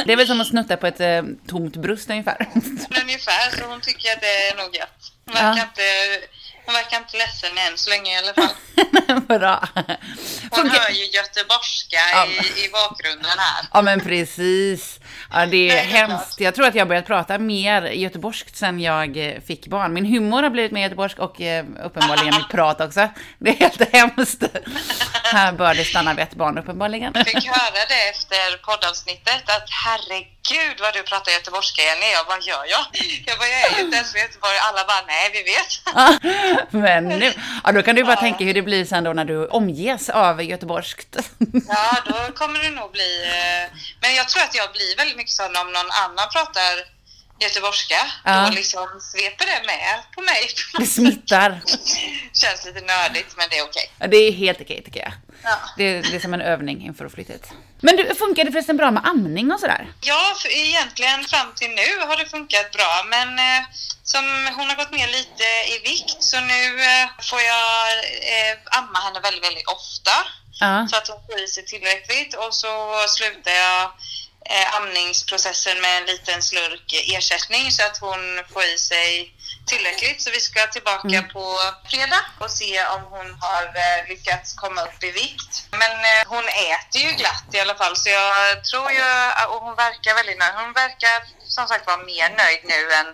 det 0.06 0.12
är 0.12 0.16
väl 0.16 0.26
som 0.26 0.40
att 0.40 0.46
snutta 0.46 0.76
på 0.76 0.86
ett 0.86 1.00
eh, 1.00 1.22
tomt 1.48 1.76
bröst 1.76 2.10
ungefär. 2.10 2.48
Ungefär, 3.02 3.58
så 3.58 3.64
hon 3.64 3.80
tycker 3.80 4.12
att 4.12 4.20
det 4.20 4.48
är 4.48 4.56
nog 4.56 4.76
gött. 4.76 5.12
Verkar, 5.24 5.56
ja. 5.56 5.62
inte, 5.62 5.82
hon 6.68 6.74
verkar 6.74 6.96
inte 6.96 7.16
ledsen 7.16 7.58
än 7.58 7.78
så 7.78 7.90
länge 7.90 8.10
i 8.12 8.16
alla 8.16 8.34
fall. 8.34 8.54
Bra. 9.38 9.68
Hon 10.50 10.70
hör 10.70 10.90
ju 10.90 11.04
göteborgska 11.04 11.96
ja. 12.12 12.26
i, 12.26 12.64
i 12.64 12.68
bakgrunden 12.72 13.38
här. 13.38 13.66
Ja, 13.72 13.82
men 13.82 14.00
precis. 14.00 15.00
Ja, 15.32 15.46
det 15.46 15.70
är, 15.70 15.84
hemskt. 15.84 16.40
Jag 16.40 16.54
tror 16.54 16.66
att 16.66 16.74
jag 16.74 16.80
har 16.80 16.88
börjat 16.88 17.06
prata 17.06 17.38
mer 17.38 17.82
göteborgskt 17.82 18.56
sen 18.56 18.80
jag 18.80 19.16
eh, 19.16 19.40
fick 19.40 19.66
barn. 19.66 19.92
Min 19.92 20.04
humor 20.04 20.42
har 20.42 20.50
blivit 20.50 20.72
mer 20.72 20.82
göteborgsk 20.82 21.18
och 21.18 21.40
eh, 21.40 21.64
uppenbarligen 21.84 22.34
mitt 22.34 22.48
prat 22.48 22.80
också. 22.80 23.08
Det 23.38 23.50
är 23.50 23.54
helt 23.54 23.92
hemskt. 23.92 24.42
Här 25.32 25.52
bör 25.52 25.74
det 25.74 25.84
stanna 25.84 26.14
vid 26.14 26.22
ett 26.22 26.34
barn 26.34 26.58
uppenbarligen. 26.58 27.12
Jag 27.14 27.26
fick 27.26 27.46
höra 27.46 27.84
det 27.88 28.08
efter 28.08 28.56
poddavsnittet 28.56 29.50
att 29.56 29.68
herregud 29.84 30.80
vad 30.80 30.94
du 30.94 31.02
pratar 31.02 31.32
göteborgska 31.32 31.82
Jenny. 31.82 32.12
Jag 32.12 32.26
bara, 32.26 32.40
gör 32.40 32.64
jag? 32.74 32.84
Jag 33.26 33.38
bara, 33.38 33.48
jag 33.48 33.60
är 33.66 33.76
ju 33.76 33.84
inte 33.84 33.96
ens 33.96 34.12
från 34.12 34.20
Göteborg. 34.20 34.58
Alla 34.68 34.84
bara, 34.84 35.02
nej 35.06 35.30
vi 35.32 35.42
vet. 35.52 35.70
Men 36.70 37.04
nu, 37.08 37.32
ja, 37.64 37.72
då 37.72 37.82
kan 37.82 37.96
du 37.96 38.04
bara 38.04 38.12
ja. 38.12 38.20
tänka 38.20 38.44
hur 38.44 38.54
det 38.54 38.62
blir 38.62 38.84
sen 38.84 39.04
då 39.04 39.12
när 39.12 39.24
du 39.24 39.46
omges 39.46 40.08
av 40.08 40.42
göteborgskt. 40.42 41.16
Ja, 41.68 41.96
då 42.06 42.32
kommer 42.32 42.58
det 42.62 42.70
nog 42.70 42.92
bli... 42.92 43.10
Eh, 43.24 43.78
men 44.00 44.14
jag 44.14 44.28
tror 44.28 44.42
att 44.42 44.54
jag 44.54 44.72
blir 44.72 44.96
väldigt 44.96 45.16
mycket 45.16 45.32
så 45.32 45.46
om 45.46 45.52
någon 45.52 45.90
annan 46.04 46.28
pratar 46.32 46.97
göteborgska. 47.40 48.00
Ja. 48.24 48.46
Då 48.46 48.54
liksom 48.54 48.88
sveper 49.00 49.46
det 49.46 49.66
med 49.66 50.02
på 50.14 50.20
mig. 50.22 50.50
Det 50.78 50.86
smittar. 50.86 51.60
Känns 52.32 52.64
lite 52.64 52.80
nördigt, 52.80 53.36
men 53.36 53.48
det 53.50 53.58
är 53.58 53.62
okej. 53.62 53.90
Okay. 53.90 53.96
Ja, 53.98 54.06
det 54.06 54.16
är 54.16 54.32
helt 54.32 54.60
okej 54.60 54.82
tycker 54.84 55.00
jag. 55.00 55.12
Ja. 55.42 55.56
Det, 55.76 55.84
är, 55.84 56.02
det 56.02 56.16
är 56.16 56.20
som 56.20 56.34
en 56.34 56.40
övning 56.40 56.86
inför 56.86 57.04
att 57.04 57.12
flytta 57.12 57.32
hit. 57.32 57.46
Men 57.80 57.96
du, 57.96 58.14
funkar 58.14 58.44
det 58.44 58.52
förresten 58.52 58.76
bra 58.76 58.90
med 58.90 59.06
amning 59.06 59.52
och 59.52 59.60
sådär? 59.60 59.92
Ja, 60.00 60.34
för 60.42 60.48
egentligen 60.48 61.24
fram 61.24 61.54
till 61.54 61.70
nu 61.70 62.06
har 62.06 62.16
det 62.16 62.26
funkat 62.26 62.72
bra, 62.72 63.04
men 63.10 63.28
eh, 63.38 63.66
som 64.02 64.24
hon 64.56 64.68
har 64.68 64.76
gått 64.76 64.90
ner 64.90 65.08
lite 65.08 65.44
i 65.74 65.78
vikt 65.84 66.22
så 66.22 66.40
nu 66.40 66.62
eh, 66.90 67.08
får 67.22 67.40
jag 67.40 67.88
eh, 68.32 68.78
amma 68.78 68.98
henne 68.98 69.20
väldigt, 69.20 69.44
väldigt 69.44 69.68
ofta. 69.68 70.10
Ja. 70.60 70.88
Så 70.90 70.96
att 70.96 71.08
hon 71.08 71.20
får 71.26 71.40
i 71.40 71.48
sig 71.48 71.64
tillräckligt 71.64 72.34
och 72.34 72.54
så 72.54 73.04
slutar 73.08 73.50
jag 73.50 73.92
amningsprocessen 74.76 75.80
med 75.80 75.96
en 75.98 76.06
liten 76.06 76.42
slurk 76.42 76.92
ersättning 76.92 77.72
så 77.72 77.82
att 77.82 77.98
hon 77.98 78.44
får 78.52 78.64
i 78.64 78.78
sig 78.78 79.34
tillräckligt. 79.66 80.22
Så 80.22 80.30
vi 80.30 80.40
ska 80.40 80.66
tillbaka 80.66 81.18
mm. 81.18 81.28
på 81.28 81.58
fredag 81.90 82.24
och 82.38 82.50
se 82.50 82.86
om 82.86 83.02
hon 83.02 83.28
har 83.40 83.64
eh, 83.64 84.08
lyckats 84.08 84.54
komma 84.54 84.82
upp 84.82 85.04
i 85.04 85.10
vikt. 85.10 85.52
Men 85.70 85.92
eh, 86.10 86.22
hon 86.26 86.44
äter 86.48 87.02
ju 87.02 87.12
glatt 87.12 87.48
i 87.52 87.60
alla 87.60 87.74
fall 87.74 87.96
så 87.96 88.08
jag 88.08 88.64
tror 88.64 88.90
ju, 88.90 89.02
och 89.48 89.60
hon 89.64 89.76
verkar 89.76 90.14
väldigt 90.14 90.38
nöjd. 90.38 90.54
Hon 90.54 90.72
verkar 90.72 91.16
som 91.44 91.68
sagt 91.68 91.86
vara 91.86 91.96
mer 92.12 92.28
nöjd 92.42 92.60
nu 92.64 92.92
än 92.92 93.08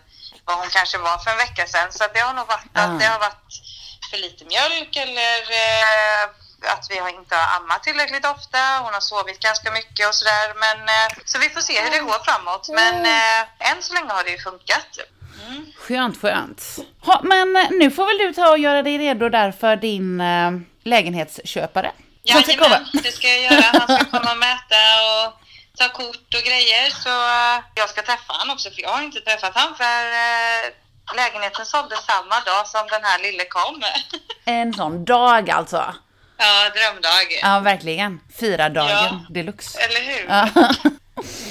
vad 0.45 0.57
hon 0.59 0.69
kanske 0.71 0.99
var 0.99 1.19
för 1.19 1.31
en 1.31 1.37
vecka 1.37 1.67
sedan. 1.67 1.93
Så 1.93 2.05
det 2.15 2.21
har 2.21 2.35
nog 2.35 2.47
varit 2.47 2.77
mm. 2.77 2.85
att 2.91 3.01
det 3.01 3.07
har 3.07 3.19
varit 3.19 3.53
för 4.11 4.19
lite 4.19 4.45
mjölk 4.45 4.97
eller 4.97 5.41
eh, 5.65 6.25
att 6.73 6.87
vi 6.91 6.97
inte 7.19 7.35
har 7.37 7.57
ammat 7.57 7.83
tillräckligt 7.83 8.27
ofta. 8.27 8.59
Hon 8.85 8.93
har 8.95 9.01
sovit 9.01 9.41
ganska 9.41 9.71
mycket 9.71 10.09
och 10.09 10.15
sådär. 10.15 10.47
Men, 10.65 10.79
eh, 10.89 11.09
så 11.25 11.39
vi 11.39 11.49
får 11.49 11.61
se 11.61 11.83
hur 11.83 11.91
det 11.91 11.99
går 11.99 12.25
framåt. 12.25 12.69
Men 12.69 12.95
eh, 13.07 13.71
än 13.71 13.83
så 13.83 13.95
länge 13.95 14.13
har 14.13 14.25
det 14.25 14.31
ju 14.31 14.39
funkat. 14.39 14.91
Mm. 15.47 15.67
Skönt, 15.79 16.21
skönt. 16.21 16.63
Ha, 17.07 17.21
men 17.23 17.57
eh, 17.57 17.71
nu 17.71 17.91
får 17.91 18.07
väl 18.07 18.19
du 18.19 18.35
ta 18.35 18.51
och 18.51 18.59
göra 18.59 18.83
dig 18.83 18.99
redo 18.99 19.29
där 19.29 19.53
för 19.53 19.77
din 19.77 20.21
äh, 20.21 20.51
lägenhetsköpare. 20.85 21.93
Jajamän, 22.23 22.87
det 22.93 23.13
ska 23.13 23.29
jag 23.29 23.43
göra. 23.43 23.65
Han 23.73 23.97
ska 23.97 24.11
komma 24.11 24.31
och 24.33 24.39
mäta 24.39 24.83
och 25.09 25.41
ta 25.79 25.89
kort 25.89 26.35
och 26.35 26.45
grejer. 26.49 26.91
Så 26.91 27.15
jag 27.75 27.89
ska 27.91 28.03
träffa 28.03 28.33
honom 28.33 28.55
också, 28.55 28.71
för 28.71 28.83
jag 28.83 28.89
har 28.89 29.03
inte 29.03 29.21
träffat 29.21 29.55
honom. 29.55 29.75
För 29.77 29.85
äh, 29.85 31.17
lägenheten 31.17 31.67
såldes 31.67 32.05
samma 32.07 32.41
dag 32.41 32.67
som 32.67 32.87
den 32.91 33.05
här 33.05 33.19
lille 33.19 33.45
kom. 33.45 33.83
En 34.45 34.75
sån 34.75 35.05
dag 35.05 35.51
alltså? 35.51 35.95
Ja, 36.45 36.71
drömdag. 36.75 37.39
Ja, 37.43 37.61
verkligen. 37.61 38.21
Fira 38.41 38.69
dagen 38.69 38.89
ja, 38.91 39.27
deluxe. 39.31 39.79
Eller 39.79 40.01
hur? 40.01 40.27
Ja. 40.29 40.49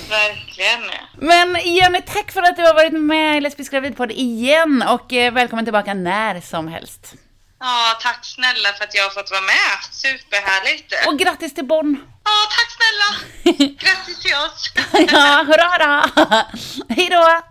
Verkligen. 0.09 0.91
Men 1.17 1.57
Jenny, 1.75 2.01
tack 2.01 2.31
för 2.31 2.41
att 2.41 2.55
du 2.55 2.61
har 2.61 2.73
varit 2.73 2.93
med 2.93 3.37
i 3.37 3.41
Lesbisk 3.41 3.71
gravidpodd 3.71 4.11
igen 4.11 4.83
och 4.89 5.13
eh, 5.13 5.33
välkommen 5.33 5.65
tillbaka 5.65 5.93
när 5.93 6.41
som 6.41 6.67
helst. 6.67 7.13
Ja, 7.59 7.97
tack 8.01 8.25
snälla 8.25 8.73
för 8.77 8.83
att 8.83 8.95
jag 8.95 9.03
har 9.03 9.09
fått 9.09 9.31
vara 9.31 9.41
med. 9.41 9.83
Superhärligt. 9.91 11.07
Och 11.07 11.19
grattis 11.19 11.53
till 11.55 11.65
Bonn. 11.65 11.97
Ja, 12.23 12.31
tack 12.49 12.69
snälla. 12.77 13.09
grattis 13.79 14.19
till 14.19 14.35
oss. 14.35 14.71
ja, 15.11 15.45
hurra, 15.47 15.69
hurra. 15.75 16.45
Hej 16.89 17.09
då. 17.09 17.41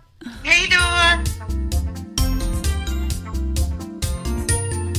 Hej 0.43 0.69
då. 0.71 0.83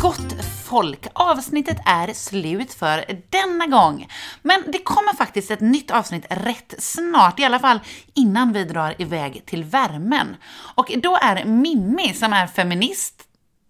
Gott 0.01 0.34
folk, 0.75 1.07
avsnittet 1.12 1.77
är 1.87 2.12
slut 2.14 2.75
för 2.75 3.05
denna 3.31 3.66
gång. 3.66 4.09
Men 4.43 4.64
det 4.66 4.79
kommer 4.79 5.16
faktiskt 5.16 5.51
ett 5.51 5.61
nytt 5.61 5.91
avsnitt 5.91 6.27
rätt 6.31 6.75
snart, 6.79 7.41
i 7.41 7.45
alla 7.45 7.59
fall 7.59 7.81
innan 8.14 8.53
vi 8.53 8.64
drar 8.64 8.95
iväg 8.99 9.43
till 9.47 9.64
värmen. 9.64 10.37
Och 10.75 10.93
då 10.97 11.18
är 11.22 11.45
Mimmi, 11.45 12.14
som 12.14 12.33
är 12.33 12.47
feminist, 12.47 13.22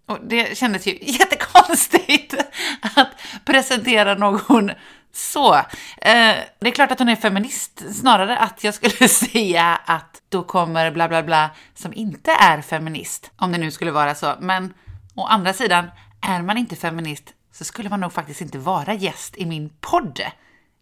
och 0.07 0.19
det 0.29 0.59
kändes 0.59 0.87
ju 0.87 0.99
jättekonstigt 1.03 2.35
att 2.97 3.11
presentera 3.45 4.15
någon 4.15 4.71
så. 5.13 5.55
Eh, 5.55 6.35
det 6.59 6.69
är 6.69 6.71
klart 6.71 6.91
att 6.91 6.99
hon 6.99 7.09
är 7.09 7.17
feminist, 7.17 7.83
snarare 7.95 8.39
att 8.39 8.65
jag 8.65 8.75
skulle 8.75 9.09
säga 9.09 9.81
att 9.85 10.23
då 10.29 10.43
kommer 10.43 10.91
bla 10.91 11.09
bla 11.09 11.23
bla 11.23 11.51
som 11.75 11.93
inte 11.95 12.31
är 12.33 12.63
feminist, 12.63 13.31
om 13.37 13.53
det 13.53 13.59
nu 13.59 13.71
skulle 13.71 13.91
vara 13.91 14.15
så. 14.15 14.35
Men 14.41 14.75
å 15.15 15.27
andra 15.27 15.53
sidan, 15.53 15.91
är 16.25 16.43
man 16.43 16.59
inte 16.59 16.77
feminist 16.77 17.35
så 17.53 17.65
skulle 17.65 17.89
man 17.89 18.01
nog 18.01 18.13
faktiskt 18.13 18.41
inte 18.41 18.59
vara 18.59 18.95
gäst 18.95 19.37
i 19.37 19.47
min 19.47 19.71
podd. 19.81 20.21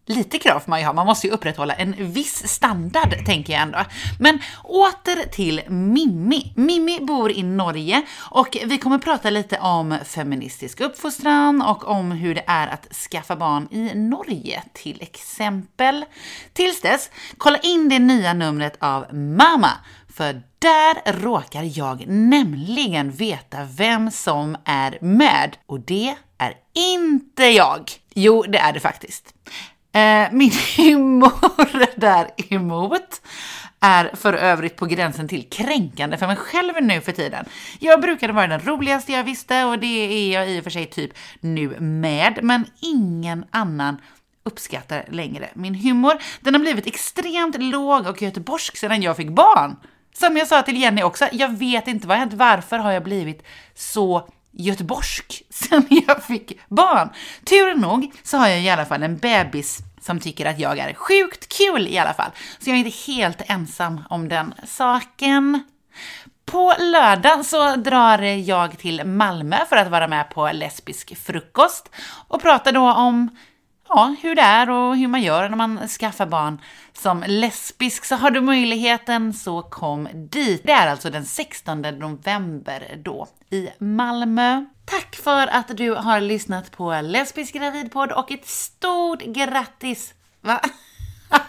Lite 0.05 0.39
krav 0.39 0.59
får 0.59 0.69
man 0.69 0.79
ju 0.79 0.85
ha, 0.85 0.93
man 0.93 1.05
måste 1.05 1.27
ju 1.27 1.33
upprätthålla 1.33 1.73
en 1.73 1.95
viss 2.11 2.47
standard, 2.47 3.25
tänker 3.25 3.53
jag 3.53 3.61
ändå. 3.61 3.85
Men 4.19 4.39
åter 4.63 5.29
till 5.29 5.61
Mimmi. 5.69 6.53
Mimmi 6.55 6.99
bor 6.99 7.31
i 7.31 7.43
Norge 7.43 8.01
och 8.31 8.57
vi 8.65 8.77
kommer 8.77 8.97
prata 8.97 9.29
lite 9.29 9.59
om 9.59 9.97
feministisk 10.05 10.81
uppfostran 10.81 11.61
och 11.61 11.87
om 11.87 12.11
hur 12.11 12.35
det 12.35 12.43
är 12.47 12.67
att 12.67 12.93
skaffa 12.93 13.35
barn 13.35 13.67
i 13.71 13.95
Norge, 13.95 14.63
till 14.73 15.01
exempel. 15.01 16.05
Tills 16.53 16.81
dess, 16.81 17.09
kolla 17.37 17.57
in 17.57 17.89
det 17.89 17.99
nya 17.99 18.33
numret 18.33 18.77
av 18.79 19.13
Mama 19.13 19.71
för 20.13 20.41
där 20.59 21.21
råkar 21.21 21.79
jag 21.79 22.07
nämligen 22.07 23.11
veta 23.11 23.57
vem 23.77 24.11
som 24.11 24.57
är 24.65 24.97
med 25.01 25.57
och 25.65 25.79
det 25.79 26.15
är 26.37 26.53
inte 26.73 27.43
jag. 27.43 27.91
Jo, 28.13 28.43
det 28.47 28.57
är 28.57 28.73
det 28.73 28.79
faktiskt. 28.79 29.33
Eh, 29.91 30.27
min 30.31 30.51
humor 30.77 31.99
däremot 31.99 33.21
är 33.79 34.15
för 34.15 34.33
övrigt 34.33 34.75
på 34.75 34.85
gränsen 34.85 35.27
till 35.27 35.49
kränkande 35.49 36.17
för 36.17 36.27
mig 36.27 36.35
själv 36.35 36.73
nu 36.81 37.01
för 37.01 37.11
tiden. 37.11 37.45
Jag 37.79 38.01
brukade 38.01 38.33
vara 38.33 38.47
den 38.47 38.59
roligaste 38.59 39.11
jag 39.11 39.23
visste 39.23 39.65
och 39.65 39.79
det 39.79 39.87
är 39.87 40.33
jag 40.33 40.49
i 40.49 40.59
och 40.59 40.63
för 40.63 40.71
sig 40.71 40.85
typ 40.85 41.11
nu 41.39 41.79
med, 41.79 42.39
men 42.43 42.65
ingen 42.81 43.45
annan 43.51 43.97
uppskattar 44.43 45.05
längre 45.09 45.49
min 45.53 45.75
humor. 45.75 46.13
Den 46.41 46.53
har 46.53 46.61
blivit 46.61 46.87
extremt 46.87 47.61
låg 47.61 48.07
och 48.07 48.21
göteborgsk 48.21 48.77
sedan 48.77 49.01
jag 49.01 49.17
fick 49.17 49.29
barn. 49.29 49.75
Som 50.13 50.37
jag 50.37 50.47
sa 50.47 50.61
till 50.61 50.81
Jenny 50.81 51.03
också, 51.03 51.27
jag 51.31 51.57
vet 51.57 51.87
inte 51.87 52.07
vad 52.07 52.17
har 52.17 52.19
hänt. 52.19 52.33
Varför 52.33 52.77
har 52.77 52.91
jag 52.91 53.03
blivit 53.03 53.43
så 53.75 54.29
göteborgsk 54.51 55.43
sen 55.49 55.85
jag 55.89 56.23
fick 56.23 56.59
barn? 56.67 57.09
Tur 57.43 57.75
nog 57.75 58.11
så 58.23 58.37
har 58.37 58.47
jag 58.47 58.61
i 58.61 58.69
alla 58.69 58.85
fall 58.85 59.03
en 59.03 59.17
bebis 59.17 59.79
som 60.01 60.19
tycker 60.19 60.45
att 60.45 60.59
jag 60.59 60.77
är 60.77 60.93
sjukt 60.93 61.57
kul 61.57 61.87
i 61.87 61.97
alla 61.97 62.13
fall. 62.13 62.31
Så 62.59 62.69
jag 62.69 62.75
är 62.75 62.85
inte 62.85 63.11
helt 63.11 63.41
ensam 63.45 64.01
om 64.09 64.29
den 64.29 64.53
saken. 64.67 65.63
På 66.45 66.73
lördag 66.79 67.45
så 67.45 67.75
drar 67.75 68.19
jag 68.21 68.77
till 68.77 69.03
Malmö 69.03 69.57
för 69.69 69.77
att 69.77 69.91
vara 69.91 70.07
med 70.07 70.29
på 70.29 70.51
lesbisk 70.51 71.17
frukost 71.17 71.89
och 72.27 72.41
prata 72.41 72.71
då 72.71 72.91
om 72.93 73.29
ja, 73.93 74.15
hur 74.21 74.35
det 74.35 74.41
är 74.41 74.69
och 74.69 74.97
hur 74.97 75.07
man 75.07 75.21
gör 75.21 75.49
när 75.49 75.57
man 75.57 75.87
skaffar 75.87 76.25
barn 76.25 76.61
som 76.93 77.23
lesbisk. 77.27 78.05
Så 78.05 78.15
har 78.15 78.31
du 78.31 78.41
möjligheten 78.41 79.33
så 79.33 79.61
kom 79.61 80.07
dit. 80.13 80.61
Det 80.63 80.71
är 80.71 80.87
alltså 80.87 81.09
den 81.09 81.25
16 81.25 81.81
november 81.81 83.01
då 83.03 83.27
i 83.49 83.69
Malmö. 83.77 84.65
Tack 84.85 85.15
för 85.15 85.47
att 85.47 85.77
du 85.77 85.91
har 85.91 86.21
lyssnat 86.21 86.71
på 86.71 87.01
Lesbisk 87.01 87.53
gravidpodd 87.53 88.11
och 88.11 88.31
ett 88.31 88.47
stort 88.47 89.21
grattis! 89.21 90.13
Va? 90.41 90.61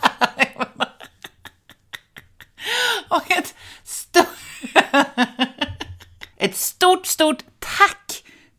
och 3.09 3.31
ett 3.31 3.55
stort... 3.85 4.27
ett 6.37 6.57
stort, 6.57 7.07
stort 7.07 7.39
tack 7.59 8.04